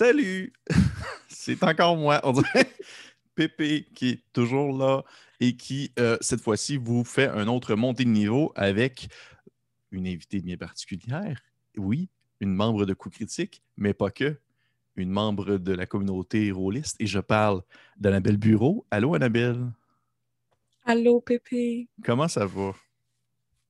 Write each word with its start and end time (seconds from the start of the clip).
Salut! 0.00 0.54
C'est 1.28 1.62
encore 1.62 1.94
moi, 1.94 2.20
on 2.22 2.32
Pépé 3.48 3.86
qui 3.94 4.10
est 4.10 4.22
toujours 4.34 4.76
là 4.76 5.02
et 5.40 5.56
qui, 5.56 5.92
euh, 5.98 6.18
cette 6.20 6.42
fois-ci, 6.42 6.76
vous 6.76 7.04
fait 7.04 7.26
un 7.28 7.48
autre 7.48 7.74
montée 7.74 8.04
de 8.04 8.10
niveau 8.10 8.52
avec 8.54 9.08
une 9.92 10.06
invitée 10.06 10.40
bien 10.42 10.58
particulière. 10.58 11.40
Oui, 11.78 12.10
une 12.40 12.52
membre 12.52 12.84
de 12.84 12.92
Coup 12.92 13.08
Critique, 13.08 13.62
mais 13.78 13.94
pas 13.94 14.10
que. 14.10 14.38
Une 14.96 15.08
membre 15.08 15.56
de 15.56 15.72
la 15.72 15.86
communauté 15.86 16.50
rôliste. 16.52 16.96
Et 17.00 17.06
je 17.06 17.18
parle 17.18 17.62
d'Annabelle 17.96 18.36
Bureau. 18.36 18.84
Allô, 18.90 19.14
Annabelle? 19.14 19.72
Allô, 20.84 21.22
Pépé. 21.22 21.88
Comment 22.04 22.28
ça 22.28 22.44
va? 22.44 22.72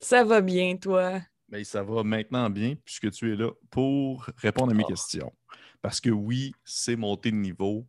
Ça 0.01 0.25
va 0.25 0.41
bien, 0.41 0.77
toi? 0.79 1.21
Ben, 1.49 1.63
ça 1.63 1.85
va 1.85 2.03
maintenant 2.03 2.51
bien 2.51 2.75
puisque 2.85 3.13
tu 3.13 3.33
es 3.33 3.37
là 3.37 3.51
pour 3.71 4.27
répondre 4.39 4.73
à 4.73 4.75
mes 4.75 4.83
Oh. 4.85 4.89
questions. 4.89 5.33
Parce 5.81 6.01
que 6.01 6.11
oui, 6.11 6.53
c'est 6.65 6.97
monter 6.97 7.31
de 7.31 7.37
niveau. 7.37 7.87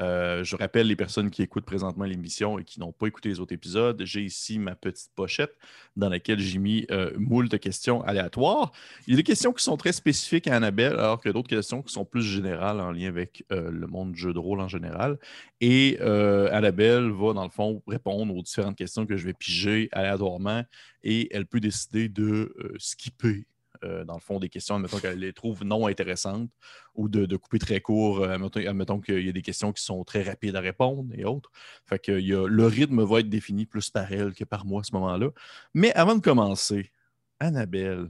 Euh, 0.00 0.42
je 0.44 0.56
rappelle 0.56 0.86
les 0.86 0.96
personnes 0.96 1.30
qui 1.30 1.42
écoutent 1.42 1.64
présentement 1.64 2.04
l'émission 2.04 2.58
et 2.58 2.64
qui 2.64 2.80
n'ont 2.80 2.92
pas 2.92 3.06
écouté 3.06 3.28
les 3.28 3.40
autres 3.40 3.52
épisodes. 3.52 4.00
J'ai 4.04 4.22
ici 4.22 4.58
ma 4.58 4.74
petite 4.74 5.10
pochette 5.14 5.56
dans 5.96 6.08
laquelle 6.08 6.40
j'ai 6.40 6.58
mis 6.58 6.86
euh, 6.90 7.10
de 7.14 7.56
questions 7.56 8.02
aléatoires. 8.02 8.72
Il 9.06 9.12
y 9.12 9.14
a 9.14 9.16
des 9.16 9.22
questions 9.22 9.52
qui 9.52 9.62
sont 9.62 9.76
très 9.76 9.92
spécifiques 9.92 10.46
à 10.46 10.56
Annabelle, 10.56 10.94
alors 10.94 11.20
que 11.20 11.28
d'autres 11.28 11.48
questions 11.48 11.82
qui 11.82 11.92
sont 11.92 12.04
plus 12.04 12.22
générales 12.22 12.80
en 12.80 12.90
lien 12.90 13.08
avec 13.08 13.44
euh, 13.52 13.70
le 13.70 13.86
monde 13.86 14.12
du 14.12 14.20
jeu 14.20 14.32
de 14.32 14.38
rôle 14.38 14.60
en 14.60 14.68
général. 14.68 15.18
Et 15.60 15.98
euh, 16.00 16.48
Annabelle 16.52 17.10
va, 17.10 17.32
dans 17.32 17.44
le 17.44 17.50
fond, 17.50 17.82
répondre 17.86 18.34
aux 18.34 18.42
différentes 18.42 18.76
questions 18.76 19.06
que 19.06 19.16
je 19.16 19.26
vais 19.26 19.34
piger 19.34 19.88
aléatoirement 19.92 20.62
et 21.02 21.34
elle 21.34 21.46
peut 21.46 21.60
décider 21.60 22.08
de 22.08 22.54
skipper, 22.78 23.46
euh, 23.84 24.04
dans 24.04 24.14
le 24.14 24.20
fond, 24.20 24.38
des 24.40 24.48
questions, 24.48 24.76
admettons 24.76 24.98
qu'elle 24.98 25.18
les 25.18 25.32
trouve 25.32 25.62
non 25.64 25.86
intéressantes 25.86 26.50
ou 26.94 27.08
de, 27.08 27.26
de 27.26 27.36
couper 27.36 27.58
très 27.58 27.80
court, 27.80 28.20
euh, 28.20 28.30
admettons, 28.30 28.60
admettons 28.66 29.00
qu'il 29.00 29.24
y 29.24 29.28
a 29.28 29.32
des 29.32 29.42
questions 29.42 29.72
qui 29.72 29.82
sont 29.82 30.02
très 30.04 30.22
rapides 30.22 30.56
à 30.56 30.60
répondre 30.60 31.12
et 31.14 31.24
autres. 31.24 31.50
Fait 31.86 31.98
que 31.98 32.12
il 32.18 32.26
y 32.26 32.34
a, 32.34 32.46
le 32.48 32.66
rythme 32.66 33.02
va 33.04 33.20
être 33.20 33.28
défini 33.28 33.66
plus 33.66 33.90
par 33.90 34.10
elle 34.12 34.34
que 34.34 34.44
par 34.44 34.64
moi 34.66 34.80
à 34.80 34.84
ce 34.84 34.92
moment-là. 34.94 35.28
Mais 35.74 35.92
avant 35.94 36.14
de 36.16 36.20
commencer, 36.20 36.90
Annabelle, 37.38 38.08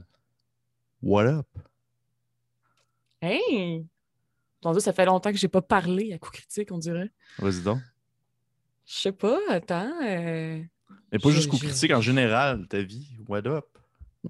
what 1.03 1.25
up? 1.25 1.47
Hey! 3.21 3.85
Mon 4.63 4.71
Dieu, 4.71 4.79
ça 4.79 4.93
fait 4.93 5.05
longtemps 5.05 5.31
que 5.31 5.37
j'ai 5.37 5.47
pas 5.47 5.61
parlé 5.61 6.13
à 6.13 6.17
coup 6.17 6.31
critique, 6.31 6.71
on 6.71 6.77
dirait. 6.77 7.11
Vas-y 7.37 7.61
donc. 7.61 7.79
Je 8.87 8.93
sais 8.93 9.11
pas, 9.11 9.39
attends. 9.49 9.91
euh, 10.03 10.61
Mais 11.11 11.19
pas 11.19 11.29
juste 11.31 11.49
coup 11.49 11.57
critique 11.57 11.91
en 11.91 12.01
général, 12.01 12.67
ta 12.67 12.81
vie, 12.81 13.17
what 13.27 13.45
up? 13.45 13.65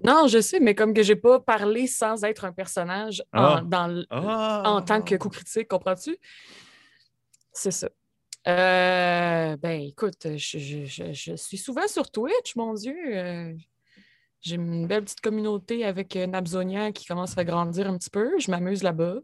Non, 0.04 0.26
je 0.28 0.40
sais, 0.40 0.60
mais 0.60 0.74
comme 0.74 0.92
que 0.94 1.02
j'ai 1.02 1.16
pas 1.16 1.40
parlé 1.40 1.86
sans 1.86 2.22
être 2.24 2.44
un 2.44 2.52
personnage 2.52 3.22
en, 3.32 3.42
Ah. 3.56 3.62
dans 3.64 4.04
Ah! 4.10 4.62
en 4.66 4.82
tant 4.82 5.00
que 5.02 5.14
coup 5.16 5.28
critique, 5.30 5.68
comprends-tu? 5.68 6.16
C'est 7.52 7.70
ça. 7.70 7.88
Euh, 8.46 9.56
ben, 9.56 9.80
écoute, 9.82 10.26
je, 10.36 10.58
je- 10.58 10.84
je- 10.84 11.12
je 11.12 11.34
suis 11.36 11.56
souvent 11.58 11.88
sur 11.88 12.10
Twitch, 12.10 12.54
mon 12.56 12.74
Dieu. 12.74 12.94
euh, 13.16 13.52
j'ai 14.42 14.54
une 14.56 14.86
belle 14.86 15.02
petite 15.04 15.20
communauté 15.20 15.84
avec 15.84 16.14
euh, 16.14 16.26
Nabzonia 16.26 16.92
qui 16.92 17.06
commence 17.06 17.36
à 17.36 17.44
grandir 17.44 17.88
un 17.88 17.96
petit 17.98 18.10
peu. 18.10 18.38
Je 18.38 18.50
m'amuse 18.50 18.82
là-bas. 18.84 19.16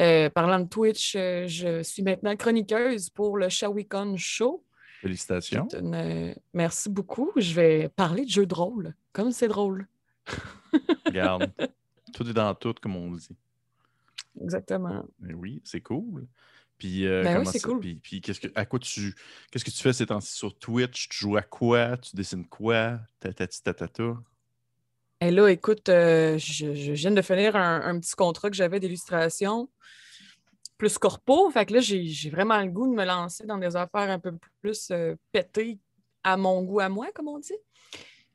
Euh, 0.00 0.30
parlant 0.30 0.60
de 0.60 0.68
Twitch, 0.68 1.12
je 1.14 1.82
suis 1.82 2.02
maintenant 2.02 2.34
chroniqueuse 2.36 3.10
pour 3.10 3.36
le 3.36 3.50
Shawicon 3.50 4.14
Show. 4.16 4.64
Félicitations. 5.00 5.66
une, 5.78 5.94
euh, 5.94 6.34
Merci 6.52 6.90
beaucoup. 6.90 7.32
Je 7.36 7.54
vais 7.54 7.88
parler 7.88 8.24
de 8.24 8.30
jeux 8.30 8.44
de 8.46 8.54
rôle, 8.54 8.94
comme 9.12 9.32
c'est 9.32 9.48
drôle. 9.48 9.86
Regarde. 11.06 11.50
tout 12.12 12.28
est 12.28 12.34
dans 12.34 12.54
tout, 12.54 12.74
comme 12.82 12.96
on 12.96 13.12
dit. 13.12 13.28
Exactement. 14.42 15.04
Oui, 15.34 15.62
c'est 15.64 15.80
cool. 15.80 16.26
Puis, 16.76 17.06
euh, 17.06 17.22
Ben 17.22 17.38
oui, 17.38 17.46
c'est 17.50 17.60
cool. 17.60 17.80
Puis, 17.80 17.94
puis 17.96 18.20
qu'est-ce 18.20 18.40
que, 18.40 18.48
à 18.54 18.66
quoi 18.66 18.78
tu, 18.78 19.14
qu'est-ce 19.50 19.64
que 19.64 19.70
tu 19.70 19.82
fais 19.82 19.92
ces 19.92 20.06
temps-ci 20.06 20.32
sur 20.34 20.56
Twitch? 20.58 21.08
Tu 21.08 21.18
joues 21.18 21.36
à 21.36 21.42
quoi? 21.42 21.96
Tu 21.96 22.14
dessines 22.14 22.46
quoi? 22.46 23.00
Tatati 23.20 23.62
tatata. 23.62 24.16
Et 25.22 25.30
là, 25.30 25.48
écoute, 25.48 25.88
euh, 25.88 26.38
je, 26.38 26.74
je 26.74 26.92
viens 26.92 27.10
de 27.10 27.22
finir 27.22 27.56
un, 27.56 27.82
un 27.84 28.00
petit 28.00 28.14
contrat 28.14 28.50
que 28.50 28.56
j'avais 28.56 28.80
d'illustration 28.80 29.68
plus 30.80 30.96
corpo. 30.96 31.50
Fait 31.50 31.66
que 31.66 31.74
là, 31.74 31.80
j'ai 31.80 32.30
vraiment 32.30 32.58
le 32.58 32.68
goût 32.68 32.88
de 32.88 32.94
me 32.94 33.04
lancer 33.04 33.44
dans 33.44 33.58
des 33.58 33.76
affaires 33.76 34.10
un 34.10 34.18
peu 34.18 34.32
plus 34.62 34.88
euh, 34.90 35.14
pétées 35.30 35.78
à 36.24 36.38
mon 36.38 36.62
goût 36.62 36.80
à 36.80 36.88
moi, 36.88 37.08
comme 37.14 37.28
on 37.28 37.38
dit. 37.38 37.58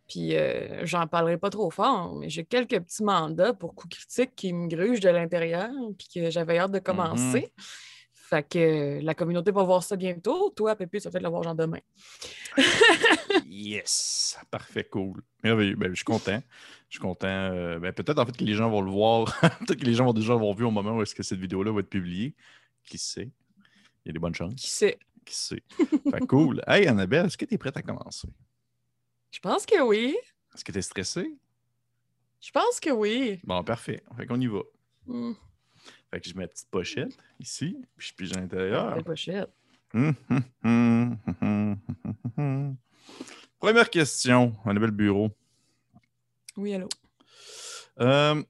Puis, 0.07 0.37
euh, 0.37 0.85
j'en 0.85 1.07
parlerai 1.07 1.39
pas 1.39 1.49
trop 1.49 1.71
fort, 1.71 2.13
mais 2.15 2.29
j'ai 2.29 2.45
quelques 2.45 2.79
petits 2.79 3.03
mandats 3.03 3.53
pour 3.53 3.73
coups 3.73 3.97
critiques 3.97 4.35
qui 4.35 4.53
me 4.53 4.67
grugent 4.67 4.99
de 4.99 5.09
l'intérieur, 5.09 5.71
puis 5.97 6.07
que 6.13 6.29
j'avais 6.29 6.59
hâte 6.59 6.71
de 6.71 6.79
commencer. 6.79 7.51
Fait 8.27 8.47
que 8.47 8.57
euh, 8.57 9.01
la 9.01 9.13
communauté 9.13 9.51
va 9.51 9.61
voir 9.63 9.83
ça 9.83 9.95
bientôt. 9.95 10.49
Toi, 10.49 10.75
Pépé, 10.75 10.99
ça 10.99 11.09
va 11.09 11.11
peut-être 11.13 11.23
le 11.23 11.29
voir 11.29 11.43
genre 11.43 11.53
demain. 11.55 11.79
Yes! 13.45 14.37
Parfait, 14.49 14.83
cool. 14.85 15.21
Merveilleux. 15.43 15.75
Ben, 15.75 15.89
je 15.91 15.95
suis 15.95 16.03
content. 16.05 16.41
Je 16.89 16.95
suis 16.97 16.99
content. 16.99 17.27
euh, 17.27 17.79
ben, 17.79 17.93
peut-être 17.93 18.17
en 18.19 18.25
fait 18.25 18.35
que 18.35 18.43
les 18.43 18.53
gens 18.53 18.69
vont 18.69 18.81
le 18.81 18.91
voir. 18.91 19.25
peut-être 19.59 19.75
que 19.79 19.85
les 19.85 19.93
gens 19.93 20.05
vont 20.05 20.13
déjà 20.13 20.33
l'avoir 20.33 20.55
vu 20.55 20.65
au 20.65 20.71
moment 20.71 20.97
où 20.97 21.01
est-ce 21.01 21.13
que 21.15 21.23
cette 21.23 21.39
vidéo-là 21.39 21.71
va 21.71 21.79
être 21.81 21.89
publiée. 21.89 22.33
Qui 22.83 22.97
sait? 22.97 23.29
Il 24.03 24.07
y 24.07 24.09
a 24.09 24.13
des 24.13 24.19
bonnes 24.19 24.33
Qui 24.33 24.37
chances. 24.39 24.61
sait? 24.61 24.99
Qui 25.25 25.35
sait? 25.35 25.63
Fait 26.11 26.25
cool. 26.27 26.61
Hey, 26.67 26.87
Annabelle, 26.87 27.25
est-ce 27.27 27.37
que 27.37 27.45
tu 27.45 27.55
es 27.55 27.57
prête 27.57 27.77
à 27.77 27.81
commencer? 27.81 28.27
Je 29.31 29.39
pense 29.39 29.65
que 29.65 29.81
oui. 29.81 30.15
Est-ce 30.53 30.63
que 30.63 30.71
tu 30.71 30.77
es 30.77 30.81
stressée? 30.81 31.31
Je 32.41 32.51
pense 32.51 32.79
que 32.79 32.91
oui. 32.91 33.39
Bon, 33.43 33.63
parfait. 33.63 34.03
Fait 34.17 34.25
qu'on 34.25 34.39
y 34.39 34.47
va. 34.47 34.61
Hmm. 35.07 35.33
Fait 36.11 36.21
que 36.21 36.29
je 36.29 36.35
mets 36.35 36.43
ma 36.43 36.47
petite 36.47 36.69
pochette 36.69 37.17
ici, 37.39 37.77
puis 37.97 38.07
je 38.09 38.13
pige 38.13 38.31
à 38.33 38.39
l'intérieur. 38.39 39.03
Pochette. 39.03 39.49
Première 43.59 43.89
question, 43.89 44.55
Annabelle 44.65 44.91
Bureau. 44.91 45.31
Oui, 46.57 46.73
allô. 46.73 46.87
Euh, 47.99 48.43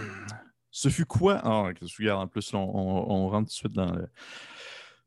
ce 0.70 0.88
fut 0.88 1.06
quoi? 1.06 1.40
Ah, 1.42 1.70
ok, 1.70 1.76
je 1.82 1.96
regarde, 1.98 2.20
en 2.22 2.26
plus, 2.28 2.52
on, 2.54 2.58
on- 2.58 3.10
on 3.12 3.28
rentre 3.28 3.48
tout 3.48 3.54
de 3.54 3.58
suite 3.58 3.72
dans 3.72 3.92
le. 3.92 4.08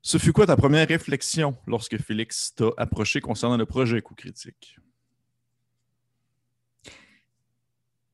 Ce 0.02 0.18
fut 0.18 0.34
quoi 0.34 0.46
ta 0.46 0.56
première 0.56 0.88
réflexion 0.88 1.58
lorsque 1.66 1.98
Félix 1.98 2.54
t'a 2.56 2.70
approché 2.78 3.22
concernant 3.22 3.58
le 3.58 3.66
projet 3.66 4.02
Coup 4.02 4.14
Critique? 4.16 4.78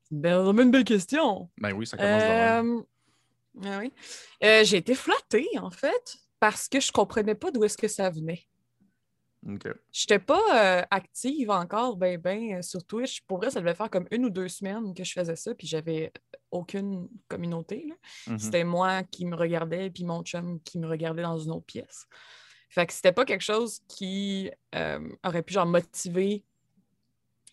Ben, 0.09 0.38
vraiment 0.42 0.62
une 0.64 0.72
belle 0.72 0.84
question. 0.86 1.50
Ben 1.58 1.74
oui, 1.74 1.86
ça 1.86 1.98
commence. 1.98 2.24
Euh, 2.26 2.82
ah 3.63 3.79
oui. 3.79 3.91
Euh, 4.44 4.63
j'ai 4.63 4.78
été 4.78 4.95
flattée, 4.95 5.47
en 5.59 5.72
fait, 5.72 6.17
parce 6.39 6.67
que 6.67 6.79
je 6.79 6.91
comprenais 6.91 7.35
pas 7.35 7.51
d'où 7.51 7.63
est-ce 7.63 7.78
que 7.78 7.88
ça 7.88 8.09
venait. 8.09 8.47
Je 9.44 10.03
n'étais 10.03 10.19
pas 10.19 10.41
euh, 10.53 10.84
active 10.91 11.50
encore, 11.50 11.97
ben, 11.97 12.19
ben, 12.19 12.57
euh, 12.57 12.61
sur 12.61 12.85
Twitch. 12.85 13.22
Pour 13.22 13.40
vrai, 13.40 13.50
ça 13.50 13.59
devait 13.59 13.73
faire 13.73 13.90
comme 13.90 14.07
une 14.11 14.25
ou 14.25 14.29
deux 14.29 14.47
semaines 14.47 14.94
que 14.94 15.03
je 15.03 15.13
faisais 15.13 15.35
ça, 15.35 15.56
puis 15.56 15.66
j'avais 15.66 16.11
aucune 16.51 17.07
communauté. 17.28 17.91
Mhm. 18.28 18.38
C'était 18.38 18.63
moi 18.63 19.03
qui 19.03 19.25
me 19.25 19.35
regardais, 19.35 19.90
puis 19.90 20.03
mon 20.03 20.22
chum 20.22 20.61
qui 20.61 20.78
me 20.78 20.88
regardait 20.88 21.23
dans 21.23 21.40
une 21.40 21.51
autre 21.51 21.66
pièce. 21.66 22.05
Fait 22.70 22.85
que 22.85 22.93
c'était 22.93 23.11
pas 23.11 23.26
quelque 23.26 23.43
chose 23.43 23.81
qui 23.87 24.52
euh, 24.76 25.09
aurait 25.26 25.41
pu 25.41 25.53
genre 25.53 25.66
motiver, 25.66 26.43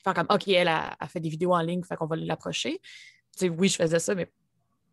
faire 0.04 0.14
comme 0.14 0.28
OK, 0.30 0.46
elle 0.48 0.68
a, 0.68 0.94
a 1.00 1.08
fait 1.08 1.20
des 1.20 1.30
vidéos 1.30 1.54
en 1.54 1.62
ligne, 1.62 1.82
fait 1.82 1.96
qu'on 1.96 2.06
va 2.06 2.16
l'approcher. 2.16 2.80
Oui, 3.40 3.68
je 3.68 3.76
faisais 3.76 3.98
ça, 3.98 4.14
mais 4.14 4.30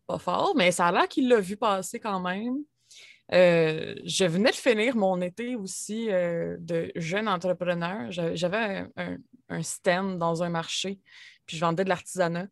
pas 0.08 0.18
fort. 0.20 0.54
Mais 0.56 0.72
ça 0.72 0.88
a 0.88 0.92
l'air 0.92 1.08
qu'il 1.08 1.28
l'a 1.28 1.40
vu 1.40 1.58
passer 1.58 2.00
quand 2.00 2.20
même. 2.20 2.58
Euh, 3.34 3.96
je 4.06 4.26
venais 4.26 4.52
de 4.52 4.56
finir 4.56 4.96
mon 4.96 5.20
été 5.22 5.56
aussi 5.56 6.12
euh, 6.12 6.58
de 6.60 6.92
jeune 6.96 7.28
entrepreneur. 7.28 8.12
J'a- 8.12 8.36
J'avais 8.36 8.58
un, 8.58 8.90
un- 8.98 9.18
un 9.50 9.64
stand 9.64 10.20
dans 10.20 10.44
un 10.44 10.50
marché, 10.50 11.00
puis 11.46 11.58
je 11.58 11.62
vendais 11.62 11.84
de 11.84 11.90
l'artisanat. 11.90 12.48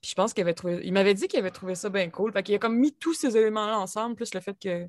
Puis 0.00 0.10
je 0.10 0.14
pense 0.14 0.32
qu'il 0.32 0.42
avait 0.42 0.54
trouvé. 0.54 0.80
Il 0.84 0.92
m'avait 0.92 1.14
dit 1.14 1.28
qu'il 1.28 1.38
avait 1.38 1.50
trouvé 1.50 1.74
ça 1.74 1.88
bien 1.90 2.08
cool. 2.10 2.32
Fait 2.32 2.42
qu'il 2.42 2.54
a 2.54 2.58
comme 2.58 2.78
mis 2.78 2.94
tous 2.94 3.14
ces 3.14 3.36
éléments-là 3.36 3.78
ensemble, 3.78 4.16
plus 4.16 4.32
le 4.34 4.40
fait 4.40 4.56
que, 4.58 4.86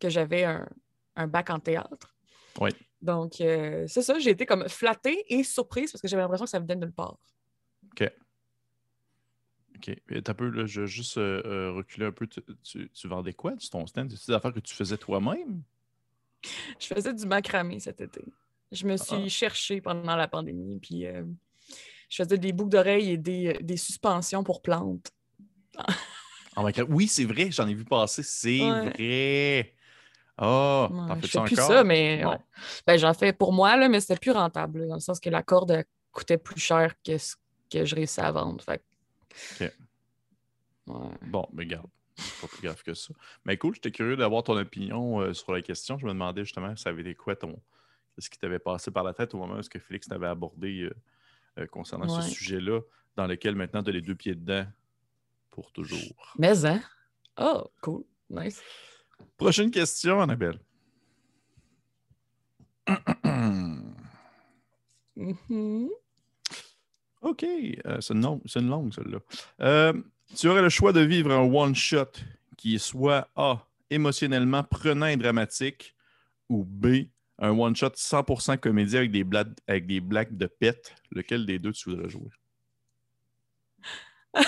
que 0.00 0.08
j'avais 0.10 0.44
un, 0.44 0.68
un 1.16 1.26
bac 1.26 1.48
en 1.50 1.60
théâtre. 1.60 2.14
Oui. 2.60 2.70
Donc, 3.02 3.40
euh, 3.42 3.84
c'est 3.86 4.00
ça, 4.02 4.18
j'ai 4.18 4.30
été 4.30 4.46
comme 4.46 4.66
flattée 4.68 5.24
et 5.28 5.44
surprise 5.44 5.92
parce 5.92 6.00
que 6.00 6.08
j'avais 6.08 6.22
l'impression 6.22 6.44
que 6.46 6.50
ça 6.50 6.58
venait 6.58 6.76
de 6.76 6.80
nulle 6.86 6.92
part. 6.94 7.18
OK. 7.90 8.10
OK. 9.86 10.22
T'as 10.22 10.34
peu, 10.34 10.48
là, 10.48 10.66
je 10.66 10.82
vais 10.82 10.86
juste 10.86 11.18
euh, 11.18 11.42
euh, 11.44 11.72
reculer 11.72 12.06
un 12.06 12.12
peu. 12.12 12.26
Tu, 12.26 12.40
tu- 12.62 12.90
tu 12.90 13.08
vendais 13.08 13.32
quoi, 13.32 13.52
du 13.54 13.68
ton 13.68 13.86
stand? 13.86 14.10
C'est 14.16 14.28
des 14.28 14.34
affaires 14.34 14.52
que 14.52 14.60
tu 14.60 14.74
faisais 14.74 14.96
toi-même? 14.96 15.62
Je 16.78 16.86
faisais 16.86 17.12
du 17.14 17.26
macramé 17.26 17.80
cet 17.80 18.00
été. 18.00 18.22
Je 18.72 18.86
me 18.86 18.96
suis 18.96 19.24
Ah. 19.24 19.28
cherchée 19.28 19.80
pendant 19.80 20.16
la 20.16 20.28
pandémie, 20.28 20.78
puis 20.80 21.06
euh, 21.06 21.24
je 22.08 22.22
faisais 22.22 22.38
des 22.38 22.52
boucles 22.52 22.70
d'oreilles 22.70 23.10
et 23.12 23.16
des, 23.18 23.54
des 23.62 23.76
suspensions 23.76 24.42
pour 24.44 24.62
plantes. 24.62 25.10
En 26.56 26.64
macra- 26.64 26.86
Oui, 26.88 27.06
c'est 27.08 27.24
vrai, 27.24 27.50
j'en 27.50 27.66
ai 27.68 27.74
vu 27.74 27.84
passer. 27.84 28.22
C'est 28.22 28.60
Ouais. 28.60 28.90
vrai. 28.90 29.74
Ah, 30.36 30.88
Ouais, 30.90 31.08
t'en 31.08 31.14
fais 31.16 31.28
plus 31.28 31.38
encore? 31.38 31.68
ça, 31.68 31.84
mais 31.84 32.24
ouais. 32.24 32.36
Ben, 32.86 32.96
j'en 32.98 33.14
fais 33.14 33.32
pour 33.32 33.52
moi, 33.52 33.76
là, 33.76 33.88
mais 33.88 34.00
c'était 34.00 34.16
plus 34.16 34.32
rentable, 34.32 34.80
là, 34.80 34.86
dans 34.88 34.94
le 34.94 35.00
sens 35.00 35.20
que 35.20 35.30
la 35.30 35.42
corde 35.42 35.84
coûtait 36.12 36.38
plus 36.38 36.60
cher 36.60 36.94
que 37.04 37.18
ce 37.18 37.36
que 37.70 37.84
je 37.84 37.94
réussissais 37.94 38.22
à 38.22 38.32
vendre. 38.32 38.62
Fait 38.64 38.78
que- 38.78 38.82
Ok. 39.60 39.72
Ouais. 40.86 41.16
Bon, 41.22 41.48
mais 41.52 41.64
regarde, 41.64 41.88
c'est 42.16 42.40
pas 42.40 42.48
plus 42.48 42.62
grave 42.62 42.82
que 42.82 42.94
ça. 42.94 43.14
Mais 43.44 43.56
cool, 43.56 43.74
j'étais 43.74 43.90
curieux 43.90 44.16
d'avoir 44.16 44.42
ton 44.42 44.56
opinion 44.56 45.20
euh, 45.20 45.32
sur 45.32 45.52
la 45.52 45.62
question. 45.62 45.98
Je 45.98 46.06
me 46.06 46.12
demandais 46.12 46.44
justement, 46.44 46.76
ça 46.76 46.90
avait 46.90 47.02
été 47.02 47.14
quoi 47.14 47.36
ton. 47.36 47.60
ce 48.18 48.28
qui 48.28 48.38
t'avait 48.38 48.58
passé 48.58 48.90
par 48.90 49.02
la 49.04 49.14
tête 49.14 49.34
au 49.34 49.38
moment 49.38 49.54
où 49.54 49.58
est-ce 49.58 49.70
que 49.70 49.78
Félix 49.78 50.08
t'avait 50.08 50.26
abordé 50.26 50.82
euh, 50.82 50.94
euh, 51.58 51.66
concernant 51.66 52.08
ce 52.08 52.30
sujet-là, 52.30 52.80
dans 53.16 53.26
lequel 53.26 53.54
maintenant 53.54 53.82
tu 53.82 53.90
as 53.90 53.92
les 53.92 54.02
deux 54.02 54.14
pieds 54.14 54.34
dedans 54.34 54.66
pour 55.50 55.72
toujours. 55.72 56.34
Mais, 56.38 56.64
hein? 56.66 56.80
Oh, 57.38 57.64
cool. 57.80 58.04
Nice. 58.28 58.60
Prochaine 59.36 59.70
question, 59.70 60.20
Annabelle. 60.20 60.58
Mhm. 65.16 65.90
OK, 67.24 67.42
euh, 67.42 68.00
c'est 68.00 68.14
une, 68.14 68.40
une 68.56 68.68
longue, 68.68 68.92
celle-là. 68.92 69.18
Euh, 69.62 69.94
tu 70.36 70.48
aurais 70.48 70.60
le 70.60 70.68
choix 70.68 70.92
de 70.92 71.00
vivre 71.00 71.32
un 71.32 71.40
one-shot 71.40 72.10
qui 72.58 72.74
est 72.74 72.78
soit 72.78 73.30
A, 73.34 73.66
émotionnellement 73.88 74.62
prenant 74.62 75.06
et 75.06 75.16
dramatique, 75.16 75.96
ou 76.50 76.64
B, 76.64 77.06
un 77.38 77.58
one-shot 77.58 77.94
100% 77.96 78.58
comédie 78.58 78.98
avec 78.98 79.10
des, 79.10 79.24
blagues, 79.24 79.54
avec 79.66 79.86
des 79.86 80.00
blagues 80.00 80.36
de 80.36 80.44
pète. 80.46 80.94
Lequel 81.12 81.46
des 81.46 81.58
deux 81.58 81.72
tu 81.72 81.88
voudrais 81.88 82.10
jouer? 82.10 82.30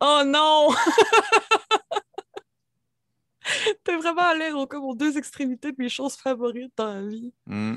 oh 0.00 0.22
non! 0.26 0.68
T'es 3.84 3.96
vraiment 3.96 4.22
allé 4.22 4.52
aux, 4.52 4.66
comme 4.66 4.84
aux 4.84 4.94
deux 4.94 5.16
extrémités 5.16 5.72
de 5.72 5.76
mes 5.78 5.88
choses 5.88 6.16
favorites 6.16 6.74
dans 6.76 6.92
la 6.92 7.06
vie. 7.06 7.32
Hmm, 7.46 7.76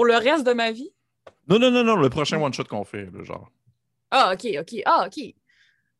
Pour 0.00 0.06
le 0.06 0.14
reste 0.16 0.46
de 0.46 0.54
ma 0.54 0.72
vie? 0.72 0.90
Non, 1.46 1.58
non, 1.58 1.70
non, 1.70 1.84
non, 1.84 1.96
le 1.96 2.08
prochain 2.08 2.40
one-shot 2.40 2.64
qu'on 2.64 2.84
fait, 2.84 3.04
là, 3.10 3.22
genre. 3.22 3.50
Ah, 4.10 4.32
ok, 4.32 4.46
ok. 4.60 4.80
Ah, 4.86 5.04
ok. 5.06 5.34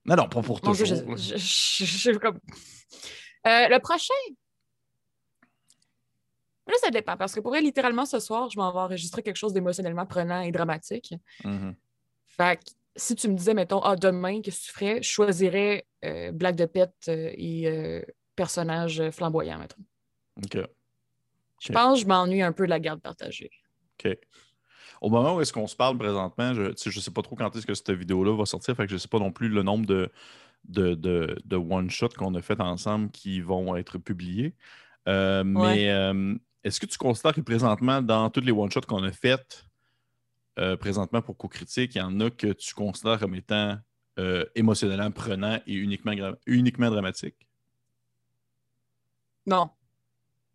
Non, 0.06 0.17
non, 0.17 0.26
pas 0.26 0.41
pour 0.41 0.58
Dieu, 0.62 0.73
toujours. 0.73 0.87
je- 1.19 1.37
je- 1.37 1.37
je- 1.37 1.85
je- 1.85 2.19
comme- 2.19 2.41
Euh, 3.47 3.69
le 3.69 3.79
prochain? 3.79 4.14
Là, 6.67 6.73
ça 6.82 6.91
dépend, 6.91 7.19
parce 7.19 7.35
que 7.35 7.41
pour 7.41 7.55
littéralement, 7.56 8.06
ce 8.06 8.20
soir, 8.20 8.49
je 8.49 8.58
m'en 8.58 8.73
vais 8.73 8.79
enregistrer 8.79 9.23
quelque 9.23 9.37
chose 9.37 9.52
d'émotionnellement 9.52 10.06
prenant 10.06 10.41
et 10.41 10.50
dramatique. 10.50 11.12
Mhm. 11.44 11.76
Fait 12.29 12.56
que 12.56 12.70
si 12.97 13.14
tu 13.17 13.29
me 13.29 13.35
disais, 13.35 13.52
mettons, 13.52 13.81
ah, 13.82 13.97
demain, 13.97 14.41
qu'est-ce 14.41 14.61
que 14.61 14.67
tu 14.67 14.73
ferais? 14.73 15.02
Je 15.02 15.11
choisirais 15.11 15.87
euh, 16.06 16.32
blague 16.32 16.56
de 16.56 16.64
pète 16.64 16.94
euh, 17.08 17.31
et 17.35 18.02
personnage 18.35 19.11
flamboyant, 19.11 19.58
mettons. 19.58 19.85
OK. 20.43 20.56
Je 21.61 21.73
pense 21.75 21.99
que 21.99 22.05
je 22.05 22.08
m'ennuie 22.08 22.41
un 22.41 22.52
peu 22.52 22.64
de 22.64 22.70
la 22.70 22.81
garde 22.81 23.02
partagée. 23.02 23.50
OK. 24.05 24.19
Au 25.00 25.08
moment 25.08 25.37
où 25.37 25.41
est-ce 25.41 25.52
qu'on 25.52 25.67
se 25.67 25.76
parle 25.76 25.97
présentement, 25.97 26.52
je 26.52 26.62
ne 26.70 26.75
sais 26.75 27.11
pas 27.11 27.23
trop 27.23 27.37
quand 27.37 27.55
est-ce 27.56 27.67
que 27.67 27.75
cette 27.75 27.91
vidéo-là 27.91 28.37
va 28.37 28.44
sortir, 28.44 28.76
fait 28.76 28.85
que 28.85 28.91
je 28.91 28.94
ne 28.94 28.99
sais 28.99 29.08
pas 29.08 29.19
non 29.19 29.32
plus 29.32 29.49
le 29.49 29.62
nombre 29.62 29.87
de, 29.87 30.11
de, 30.64 30.94
de, 30.94 31.38
de 31.44 31.56
one-shots 31.56 32.11
qu'on 32.19 32.35
a 32.35 32.43
fait 32.43 32.61
ensemble 32.61 33.11
qui 33.11 33.41
vont 33.41 33.76
être 33.76 33.97
publiés. 33.99 34.55
Euh, 35.08 35.43
Mais 35.43 35.91
euh, 35.91 36.35
est-ce 36.64 36.79
que 36.79 36.87
tu 36.87 36.99
considères 36.99 37.35
que 37.35 37.41
présentement, 37.41 38.02
dans 38.02 38.29
tous 38.29 38.41
les 38.41 38.52
one-shots 38.52 38.82
qu'on 38.82 39.02
a 39.02 39.12
fait 39.12 39.64
euh, 40.58 40.76
présentement 40.76 41.23
pour 41.23 41.38
co-critique, 41.38 41.94
il 41.94 41.99
y 41.99 42.02
en 42.02 42.20
a 42.20 42.31
que 42.31 42.52
tu 42.52 42.75
considères 42.75 43.19
comme 43.19 43.35
étant 43.35 43.79
émotionnellement 44.55 45.11
prenant 45.11 45.58
et 45.67 45.73
uniquement, 45.73 46.12
uniquement 46.44 46.91
dramatique? 46.91 47.49
Non. 49.47 49.70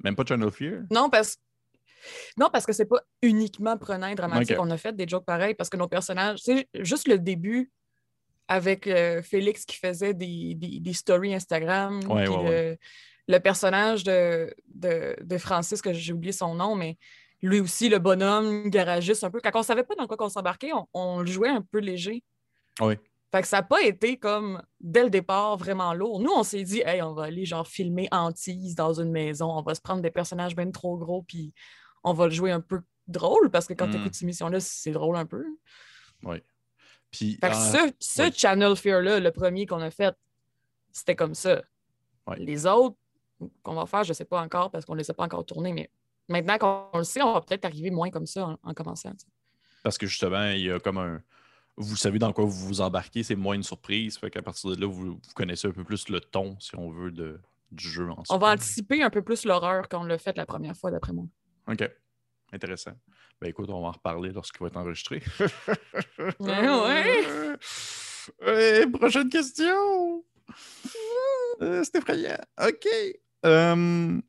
Même 0.04 0.16
pas 0.16 0.24
Channel 0.24 0.52
Fear? 0.52 0.84
Non, 0.92 1.10
parce 1.10 1.40
non, 2.38 2.50
parce 2.52 2.66
que 2.66 2.74
c'est 2.74 2.86
pas 2.86 3.02
uniquement 3.22 3.78
prenant 3.78 4.08
et 4.08 4.16
dramatique. 4.16 4.58
Ok. 4.58 4.66
On 4.66 4.72
a 4.72 4.78
fait 4.78 4.96
des 4.96 5.08
jokes 5.08 5.26
pareils 5.26 5.56
parce 5.56 5.70
que 5.70 5.78
nos 5.78 5.88
personnages, 5.88 6.42
tu 6.44 6.58
sais, 6.58 6.68
juste 6.76 7.08
le 7.08 7.18
début 7.20 7.72
avec 8.48 8.86
euh, 8.88 9.22
Félix 9.24 9.66
qui 9.66 9.78
faisait 9.78 10.14
des, 10.14 10.54
des- 10.56 10.80
des 10.80 10.94
stories 10.94 11.34
Instagram, 11.34 12.00
Ouais, 12.10 12.26
puis 12.26 12.34
ouais, 12.34 12.44
le, 12.44 12.50
ouais. 12.50 12.80
le 13.28 13.40
personnage 13.40 14.04
de, 14.04 14.54
de, 14.74 15.16
de 15.22 15.38
Francis, 15.38 15.82
que 15.82 15.94
j'ai 15.94 16.14
oublié 16.14 16.32
son 16.32 16.54
nom, 16.54 16.76
mais 16.76 16.98
lui 17.42 17.60
aussi, 17.60 17.90
le 17.90 18.00
bonhomme 18.00 18.70
garagiste 18.70 19.24
un 19.24 19.32
peu. 19.32 19.40
Quand 19.42 19.52
on 19.56 19.64
savait 19.64 19.84
pas 19.84 19.96
dans 19.96 20.06
quoi 20.08 20.18
qu'on 20.18 20.30
s'embarquait, 20.30 20.74
on, 20.74 20.88
on 20.94 21.20
le 21.22 21.28
jouait 21.28 21.50
un 21.50 21.62
peu 21.62 21.80
léger. 21.80 22.24
Oui. 22.82 22.96
Fait 23.32 23.42
que 23.42 23.48
ça 23.48 23.58
n'a 23.58 23.64
pas 23.64 23.82
été 23.82 24.18
comme 24.18 24.62
dès 24.80 25.04
le 25.04 25.10
départ 25.10 25.58
vraiment 25.58 25.94
lourd. 25.94 26.22
Nous, 26.22 26.32
on 26.32 26.44
s'est 26.44 26.64
dit, 26.64 26.82
hey, 26.86 27.02
on 27.02 27.14
va 27.14 27.24
aller 27.24 27.46
genre 27.46 27.68
filmer 27.68 28.08
Antise 28.12 28.76
dans 28.76 28.94
une 28.94 29.12
maison, 29.12 29.50
on 29.52 29.62
va 29.64 29.76
se 29.76 29.82
prendre 29.82 30.02
des 30.02 30.12
personnages 30.12 30.56
bien 30.56 30.70
trop 30.72 30.96
gros, 30.98 31.24
puis 31.24 31.52
on 32.06 32.14
va 32.14 32.26
le 32.26 32.32
jouer 32.32 32.52
un 32.52 32.62
peu 32.62 32.82
drôle, 33.08 33.52
parce 33.52 33.68
que 33.68 33.74
quand 33.74 33.88
Mm. 33.88 33.92
tu 33.92 33.98
écoutes 33.98 34.14
cette 34.14 34.24
émission-là, 34.24 34.60
c'est 34.62 34.92
drôle 34.92 35.18
un 35.18 35.26
peu. 35.26 35.44
Oui. 36.24 36.38
Puis, 37.12 37.38
Fait 37.42 37.50
que 37.50 37.56
ah, 37.56 37.72
ce, 37.72 37.94
ce 38.00 38.22
oui. 38.24 38.32
Channel 38.34 38.76
Fear-là, 38.76 39.20
le 39.20 39.32
premier 39.32 39.66
qu'on 39.66 39.82
a 39.82 39.92
fait, 39.92 40.16
c'était 40.92 41.16
comme 41.16 41.36
ça. 41.36 41.62
Les 42.38 42.66
autres 42.66 42.96
qu'on 43.64 43.76
va 43.76 43.86
faire, 43.86 44.04
je 44.04 44.10
ne 44.10 44.14
sais 44.14 44.26
pas 44.26 44.42
encore 44.42 44.72
parce 44.72 44.86
qu'on 44.86 44.94
ne 44.94 45.00
les 45.00 45.12
a 45.12 45.14
pas 45.14 45.24
encore 45.26 45.46
tournés, 45.46 45.74
mais 45.74 45.90
maintenant 46.30 46.58
qu'on 46.58 46.98
le 46.98 47.04
sait, 47.04 47.22
on 47.22 47.34
va 47.34 47.42
peut-être 47.42 47.66
arriver 47.66 47.92
moins 47.92 48.10
comme 48.10 48.26
ça 48.26 48.48
en, 48.48 48.58
en 48.64 48.74
commençant. 48.74 49.14
Parce 49.84 49.98
que 49.98 50.08
justement, 50.08 50.50
il 50.50 50.62
y 50.62 50.72
a 50.72 50.80
comme 50.80 50.98
un. 50.98 51.22
Vous 51.78 51.98
savez 51.98 52.18
dans 52.20 52.32
quoi 52.34 52.46
vous 52.46 52.52
vous 52.68 52.82
embarquez, 52.82 53.22
c'est 53.24 53.36
moins 53.36 53.54
une 53.56 53.64
surprise. 53.64 54.18
Fait 54.18 54.32
qu'à 54.32 54.42
partir 54.42 54.72
de 54.72 54.80
là, 54.82 54.88
vous, 54.88 55.12
vous 55.16 55.20
connaissez 55.36 55.68
un 55.68 55.72
peu 55.72 55.84
plus 55.84 56.08
le 56.10 56.22
ton, 56.22 56.58
si 56.60 56.76
on 56.76 56.90
veut, 56.90 57.12
de, 57.12 57.40
du 57.72 57.88
jeu 57.88 58.10
en 58.10 58.24
On 58.30 58.38
va 58.38 58.52
anticiper 58.54 59.04
un 59.04 59.10
peu 59.10 59.22
plus 59.22 59.44
l'horreur 59.46 59.90
qu'on 59.90 60.06
l'a 60.06 60.18
fait 60.18 60.36
la 60.38 60.46
première 60.46 60.76
fois, 60.76 60.90
d'après 60.90 61.12
moi. 61.14 61.26
OK. 61.68 61.90
Intéressant. 62.54 62.94
Ben 63.42 63.50
écoute, 63.50 63.70
on 63.70 63.82
va 63.82 63.88
en 63.88 63.92
reparler 63.92 64.32
lorsqu'il 64.32 64.62
va 64.62 64.68
être 64.68 64.78
enregistré. 64.78 65.22
ouais. 66.40 67.58
Ouais, 68.46 68.88
prochaine 68.88 69.30
question. 69.30 70.24
Euh, 71.62 71.84
c'est 71.84 71.96
effrayant. 71.96 72.38
OK. 72.62 72.88
Euh, 73.46 74.22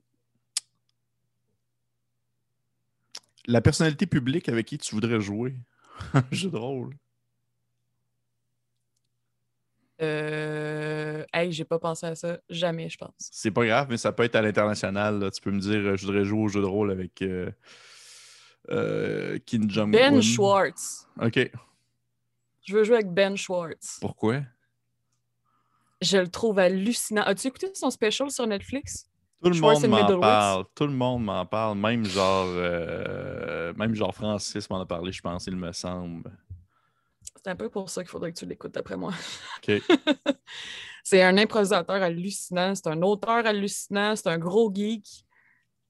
La 3.46 3.60
personnalité 3.60 4.06
publique 4.06 4.48
avec 4.48 4.66
qui 4.66 4.78
tu 4.78 4.94
voudrais 4.94 5.20
jouer? 5.20 5.54
Jeu 6.32 6.50
de 6.50 6.56
rôle. 6.56 6.94
Euh... 10.02 11.24
Hey, 11.32 11.52
j'ai 11.52 11.64
pas 11.64 11.78
pensé 11.78 12.06
à 12.06 12.14
ça. 12.14 12.38
Jamais, 12.50 12.88
je 12.88 12.98
pense. 12.98 13.12
C'est 13.18 13.50
pas 13.50 13.64
grave, 13.64 13.86
mais 13.90 13.96
ça 13.96 14.12
peut 14.12 14.24
être 14.24 14.34
à 14.36 14.42
l'international. 14.42 15.18
là. 15.18 15.30
Tu 15.30 15.40
peux 15.40 15.50
me 15.50 15.60
dire, 15.60 15.78
euh, 15.78 15.96
je 15.96 16.06
voudrais 16.06 16.24
jouer 16.24 16.40
au 16.40 16.48
jeu 16.48 16.60
de 16.60 16.66
rôle 16.66 16.90
avec 16.90 17.22
euh, 17.22 17.50
euh, 18.70 19.38
Kim 19.46 19.70
Jong-un. 19.70 19.90
Ben 19.90 20.20
Schwartz. 20.20 21.06
OK. 21.20 21.50
Je 22.62 22.76
veux 22.76 22.84
jouer 22.84 22.96
avec 22.96 23.12
Ben 23.12 23.36
Schwartz. 23.36 23.98
Pourquoi? 24.00 24.42
Je 26.02 26.18
le 26.18 26.28
trouve 26.28 26.58
hallucinant. 26.58 27.22
As-tu 27.22 27.46
écouté 27.46 27.70
son 27.74 27.90
special 27.90 28.30
sur 28.30 28.46
Netflix? 28.46 29.08
Tout 29.42 29.50
le 29.50 29.60
monde 29.60 29.86
m'en 29.86 30.20
parle. 30.20 30.64
Tout 30.74 30.86
le 30.86 30.92
monde 30.92 31.24
m'en 31.24 31.46
parle. 31.46 31.78
Même 31.78 32.04
genre, 32.04 32.46
euh, 32.48 33.72
même 33.74 33.94
genre 33.94 34.14
Francis 34.14 34.68
m'en 34.68 34.80
a 34.80 34.86
parlé, 34.86 35.12
je 35.12 35.22
pense, 35.22 35.46
il 35.46 35.56
me 35.56 35.72
semble. 35.72 36.30
C'est 37.46 37.50
un 37.52 37.54
peu 37.56 37.68
pour 37.70 37.88
ça 37.90 38.02
qu'il 38.02 38.10
faudrait 38.10 38.32
que 38.32 38.38
tu 38.40 38.44
l'écoutes, 38.44 38.72
d'après 38.74 38.96
moi. 38.96 39.12
C'est 41.04 41.22
un 41.22 41.38
improvisateur 41.38 42.02
hallucinant, 42.02 42.74
c'est 42.74 42.88
un 42.88 43.00
auteur 43.02 43.46
hallucinant, 43.46 44.16
c'est 44.16 44.26
un 44.28 44.38
gros 44.38 44.74
geek. 44.74 45.06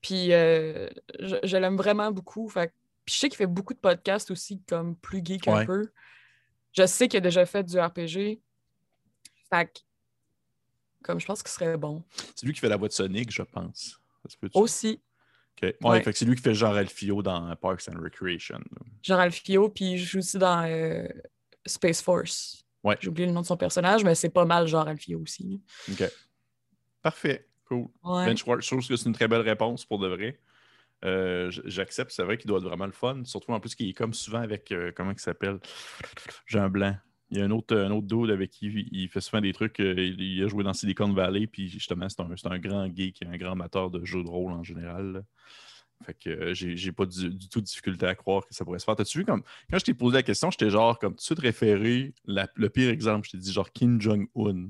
Puis 0.02 0.34
euh, 0.34 0.90
je, 1.18 1.36
je 1.42 1.56
l'aime 1.56 1.78
vraiment 1.78 2.12
beaucoup. 2.12 2.46
Fait, 2.50 2.70
puis 3.06 3.14
je 3.14 3.20
sais 3.20 3.28
qu'il 3.30 3.38
fait 3.38 3.46
beaucoup 3.46 3.72
de 3.72 3.78
podcasts 3.78 4.30
aussi, 4.30 4.60
comme 4.68 4.94
plus 4.96 5.22
geek 5.24 5.48
un 5.48 5.54
Ouais. 5.60 5.64
peu. 5.64 5.90
Je 6.76 6.84
sais 6.84 7.08
qu'il 7.08 7.16
a 7.16 7.20
déjà 7.22 7.46
fait 7.46 7.64
du 7.64 7.80
RPG. 7.80 8.38
Fait 9.48 9.64
que, 9.72 9.80
comme 11.02 11.18
je 11.18 11.24
pense 11.24 11.42
qu'il 11.42 11.50
serait 11.52 11.78
bon. 11.78 12.04
C'est 12.34 12.44
lui 12.44 12.52
qui 12.52 12.60
fait 12.60 12.68
la 12.68 12.76
voix 12.76 12.88
de 12.88 12.92
Sonic, 12.92 13.30
je 13.32 13.40
pense. 13.42 13.98
Aussi, 14.52 15.00
OK. 15.56 15.62
Ouais, 15.62 15.76
Ouais. 15.82 16.02
fait 16.02 16.12
que 16.12 16.18
c'est 16.18 16.26
lui 16.26 16.36
qui 16.36 16.42
fait 16.42 16.52
genre 16.52 16.74
Alfio 16.74 17.22
dans 17.22 17.56
Parks 17.56 17.88
and 17.88 17.98
Recreation. 18.02 18.60
Jean 19.02 19.18
Alfio, 19.18 19.70
puis 19.70 19.92
il 19.92 19.98
joue 19.98 20.18
aussi 20.18 20.36
dans 20.36 20.62
euh, 20.68 21.08
Space 21.66 22.02
Force. 22.02 22.64
Ouais. 22.82 22.96
J'ai 23.00 23.08
oublié 23.08 23.26
le 23.26 23.32
nom 23.32 23.40
de 23.40 23.46
son 23.46 23.56
personnage, 23.56 24.04
mais 24.04 24.14
c'est 24.14 24.30
pas 24.30 24.44
mal 24.44 24.66
genre 24.68 24.86
Alfio 24.86 25.20
aussi. 25.20 25.60
OK. 25.90 26.04
Parfait. 27.02 27.48
Cool. 27.64 27.88
Ouais. 28.04 28.26
Ben 28.26 28.36
Schwartz, 28.36 28.64
je 28.64 28.70
trouve 28.70 28.86
que 28.86 28.94
c'est 28.96 29.06
une 29.06 29.14
très 29.14 29.26
belle 29.28 29.40
réponse 29.40 29.84
pour 29.84 29.98
de 29.98 30.06
vrai. 30.08 30.40
Euh, 31.04 31.50
J'accepte, 31.64 32.10
c'est 32.12 32.22
vrai 32.22 32.38
qu'il 32.38 32.46
doit 32.48 32.58
être 32.58 32.64
vraiment 32.64 32.86
le 32.86 32.92
fun. 32.92 33.22
Surtout 33.24 33.52
en 33.52 33.60
plus 33.60 33.74
qu'il 33.74 33.88
est 33.88 33.92
comme 33.92 34.14
souvent 34.14 34.40
avec, 34.40 34.70
euh, 34.72 34.92
comment 34.94 35.10
il 35.12 35.18
s'appelle? 35.18 35.58
Jean 36.46 36.68
Blanc. 36.68 36.96
Il 37.30 37.38
y 37.38 37.40
a 37.40 37.44
un 37.44 37.50
autre, 37.50 37.76
un 37.76 37.90
autre 37.90 38.06
dude 38.06 38.30
avec 38.30 38.50
qui 38.50 38.88
il 38.92 39.08
fait 39.08 39.20
souvent 39.20 39.40
des 39.40 39.52
trucs. 39.52 39.80
euh, 39.80 39.94
il, 39.98 40.44
a 40.44 40.48
joué 40.48 40.62
dans 40.62 40.72
Silicon 40.72 41.12
Valley, 41.12 41.48
puis 41.48 41.68
justement, 41.68 42.08
c'est 42.08 42.20
un, 42.20 42.52
un 42.52 42.58
grand 42.60 42.86
geek, 42.94 43.18
un 43.26 43.36
grand 43.36 43.52
amateur 43.52 43.90
de 43.90 44.04
jeux 44.04 44.22
de 44.22 44.28
rôle 44.28 44.52
en 44.52 44.62
général. 44.62 45.12
là. 45.12 45.20
Fait 46.04 46.14
que 46.14 46.28
euh, 46.30 46.54
j'ai 46.54 46.92
pas 46.92 47.06
du, 47.06 47.30
du 47.30 47.48
tout 47.48 47.60
de 47.60 47.64
difficulté 47.66 48.06
à 48.06 48.14
croire 48.14 48.46
que 48.46 48.54
ça 48.54 48.64
pourrait 48.64 48.78
se 48.78 48.84
faire. 48.84 48.94
T'as-tu 48.96 49.18
vu 49.18 49.24
comme. 49.24 49.42
Quand 49.70 49.78
je 49.78 49.84
t'ai 49.84 49.94
posé 49.94 50.16
la 50.16 50.22
question, 50.22 50.50
j'étais 50.50 50.68
genre 50.70 50.98
comme 50.98 51.12
tout 51.12 51.16
de 51.18 51.22
suite 51.22 51.38
référé. 51.38 52.12
la- 52.26 52.48
le 52.54 52.68
pire 52.68 52.90
exemple, 52.90 53.26
je 53.26 53.32
t'ai 53.32 53.38
dit 53.38 53.52
genre 53.52 53.70
Kim 53.72 54.00
Jong-un. 54.00 54.68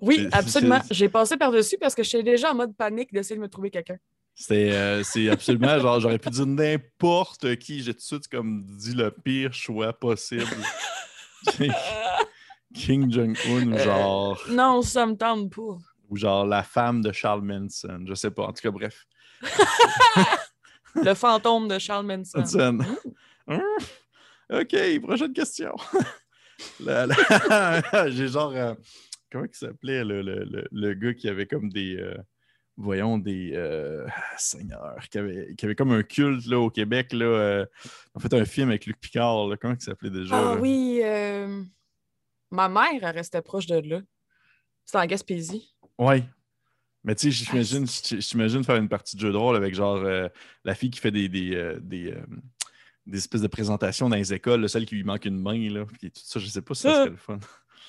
Oui, 0.00 0.28
absolument. 0.32 0.80
J'ai 0.90 1.08
passé 1.08 1.36
par-dessus 1.36 1.78
parce 1.80 1.94
que 1.94 2.02
j'étais 2.02 2.22
déjà 2.22 2.52
en 2.52 2.54
mode 2.56 2.76
panique 2.76 3.12
d'essayer 3.12 3.36
de 3.36 3.40
me 3.40 3.48
trouver 3.48 3.70
quelqu'un. 3.70 3.96
C'était 4.34 4.70
euh, 4.72 5.02
c'est 5.02 5.28
absolument 5.30 5.78
genre 5.80 5.98
j'aurais 6.00 6.18
pu 6.18 6.30
dire 6.30 6.46
n'importe 6.46 7.56
qui. 7.56 7.82
J'ai 7.82 7.92
tout 7.94 7.98
de 8.00 8.04
suite 8.04 8.28
comme 8.28 8.64
dit 8.76 8.94
le 8.94 9.10
pire 9.10 9.52
choix 9.54 9.92
possible. 9.92 10.44
King 12.74 13.10
Jong-un 13.12 13.72
Euh, 13.72 13.78
genre. 13.84 14.42
Non, 14.50 14.82
ça 14.82 15.06
me 15.06 15.14
tente 15.14 15.54
pas. 15.54 15.78
ou 16.10 16.16
genre 16.16 16.44
la 16.46 16.62
femme 16.62 17.00
de 17.00 17.12
Charles 17.12 17.42
Manson. 17.42 18.04
Je 18.06 18.14
sais 18.14 18.30
pas. 18.30 18.44
En 18.44 18.52
tout 18.52 18.60
cas, 18.62 18.70
bref. 18.70 19.06
Le 20.94 21.14
fantôme 21.14 21.68
de 21.68 21.78
Charles 21.78 22.06
Manson. 22.06 22.38
Manson. 22.38 22.78
Hum. 23.46 23.60
OK, 24.50 25.00
prochaine 25.02 25.32
question. 25.32 25.74
J'ai 28.08 28.28
genre. 28.28 28.52
euh, 28.54 28.74
comment 29.30 29.44
il 29.44 29.54
s'appelait 29.54 30.04
le, 30.04 30.22
le- 30.22 30.44
le- 30.44 30.68
le 30.70 30.94
gars 30.94 31.14
qui 31.14 31.28
avait 31.28 31.46
comme 31.46 31.68
des. 31.70 31.96
euh, 31.96 32.16
voyons, 32.76 33.18
des. 33.18 33.52
euh, 33.54 34.06
Seigneur, 34.36 34.96
qui 35.10 35.18
avait, 35.18 35.54
qui 35.56 35.64
avait 35.64 35.74
comme 35.74 35.92
un 35.92 36.02
culte 36.02 36.46
là, 36.46 36.58
au 36.58 36.70
Québec. 36.70 37.12
Là, 37.12 37.24
euh, 37.26 37.66
en 38.14 38.20
fait, 38.20 38.32
un 38.34 38.44
film 38.44 38.70
avec 38.70 38.86
Luc 38.86 38.98
Picard. 39.00 39.46
là, 39.48 39.56
comment 39.56 39.74
il 39.74 39.80
s'appelait 39.82 40.10
déjà? 40.10 40.36
Ah 40.36 40.54
là? 40.54 40.60
oui, 40.60 41.00
ma 42.50 42.68
mère, 42.68 42.88
elle 43.02 43.04
restait 43.16 43.42
proche 43.42 43.66
de 43.66 43.76
là. 43.88 44.00
C'était 44.84 44.98
en 44.98 45.06
Gaspésie. 45.06 45.74
Ouais. 45.98 46.24
Mais 47.08 47.14
tu 47.14 47.32
sais, 47.32 47.46
Ah, 47.48 47.62
j'imagine, 47.62 47.86
j'imagine 48.20 48.64
faire 48.64 48.76
une 48.76 48.90
partie 48.90 49.16
de 49.16 49.22
jeu 49.22 49.32
de 49.32 49.36
rôle 49.38 49.56
avec 49.56 49.74
genre 49.74 49.96
euh, 49.96 50.28
la 50.62 50.74
fille 50.74 50.90
qui 50.90 51.00
fait 51.00 51.10
des, 51.10 51.30
des, 51.30 51.54
euh, 51.54 51.78
des, 51.80 52.12
euh, 52.12 52.20
des 53.06 53.16
espèces 53.16 53.40
de 53.40 53.46
présentations 53.46 54.10
dans 54.10 54.16
les 54.16 54.34
écoles, 54.34 54.60
là, 54.60 54.68
celle 54.68 54.84
qui 54.84 54.94
lui 54.94 55.04
manque 55.04 55.24
une 55.24 55.40
main, 55.40 55.70
là, 55.70 55.86
puis 55.86 56.10
tout 56.10 56.20
ça, 56.22 56.38
je 56.38 56.46
sais 56.46 56.60
pas 56.60 56.74
si 56.74 56.82
ça 56.82 56.92
serait 56.92 57.08
le 57.08 57.16
fun. 57.16 57.38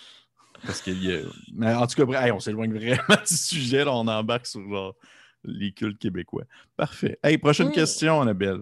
Parce 0.65 0.81
qu'il 0.81 1.03
y 1.03 1.13
a... 1.13 1.19
Mais 1.53 1.73
en 1.73 1.85
tout 1.85 2.05
cas, 2.05 2.23
hey, 2.23 2.31
on 2.31 2.39
s'éloigne 2.39 2.73
vraiment 2.73 3.21
du 3.27 3.35
sujet, 3.35 3.83
là, 3.83 3.91
on 3.91 4.07
embarque 4.07 4.45
sur 4.45 4.65
genre 4.69 4.95
les 5.43 5.73
cultes 5.73 5.99
québécois. 5.99 6.45
Parfait. 6.77 7.19
Hey, 7.21 7.37
prochaine 7.37 7.73
question, 7.73 8.21
Annabelle. 8.21 8.61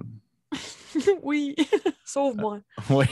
oui, 1.21 1.55
sauve-moi. 2.03 2.61
Oui. 2.89 3.05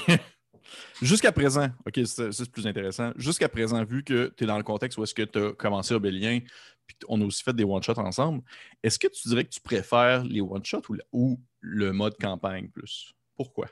Jusqu'à 1.02 1.32
présent, 1.32 1.68
OK, 1.86 2.00
ça, 2.06 2.32
c'est 2.32 2.50
plus 2.50 2.66
intéressant. 2.66 3.12
Jusqu'à 3.18 3.50
présent, 3.50 3.84
vu 3.84 4.04
que 4.04 4.34
tu 4.36 4.44
es 4.44 4.48
dans 4.48 4.58
le 4.58 4.64
contexte 4.64 4.98
où 4.98 5.04
est-ce 5.04 5.14
que 5.14 5.24
tu 5.24 5.40
as 5.40 5.52
commencé 5.54 5.94
Obélien, 5.94 6.40
puis 6.88 6.98
on 7.08 7.22
a 7.22 7.26
aussi 7.26 7.44
fait 7.44 7.54
des 7.54 7.64
one-shots 7.64 8.00
ensemble, 8.00 8.44
est-ce 8.84 9.00
que 9.00 9.08
tu 9.08 9.28
dirais 9.28 9.44
que 9.44 9.50
tu 9.50 9.62
préfères 9.62 10.24
les 10.24 10.42
one-shots 10.42 10.84
ou, 11.12 11.40
le 11.62 11.92
mode 11.92 12.16
campagne 12.20 12.70
plus? 12.70 13.14
Pourquoi? 13.36 13.66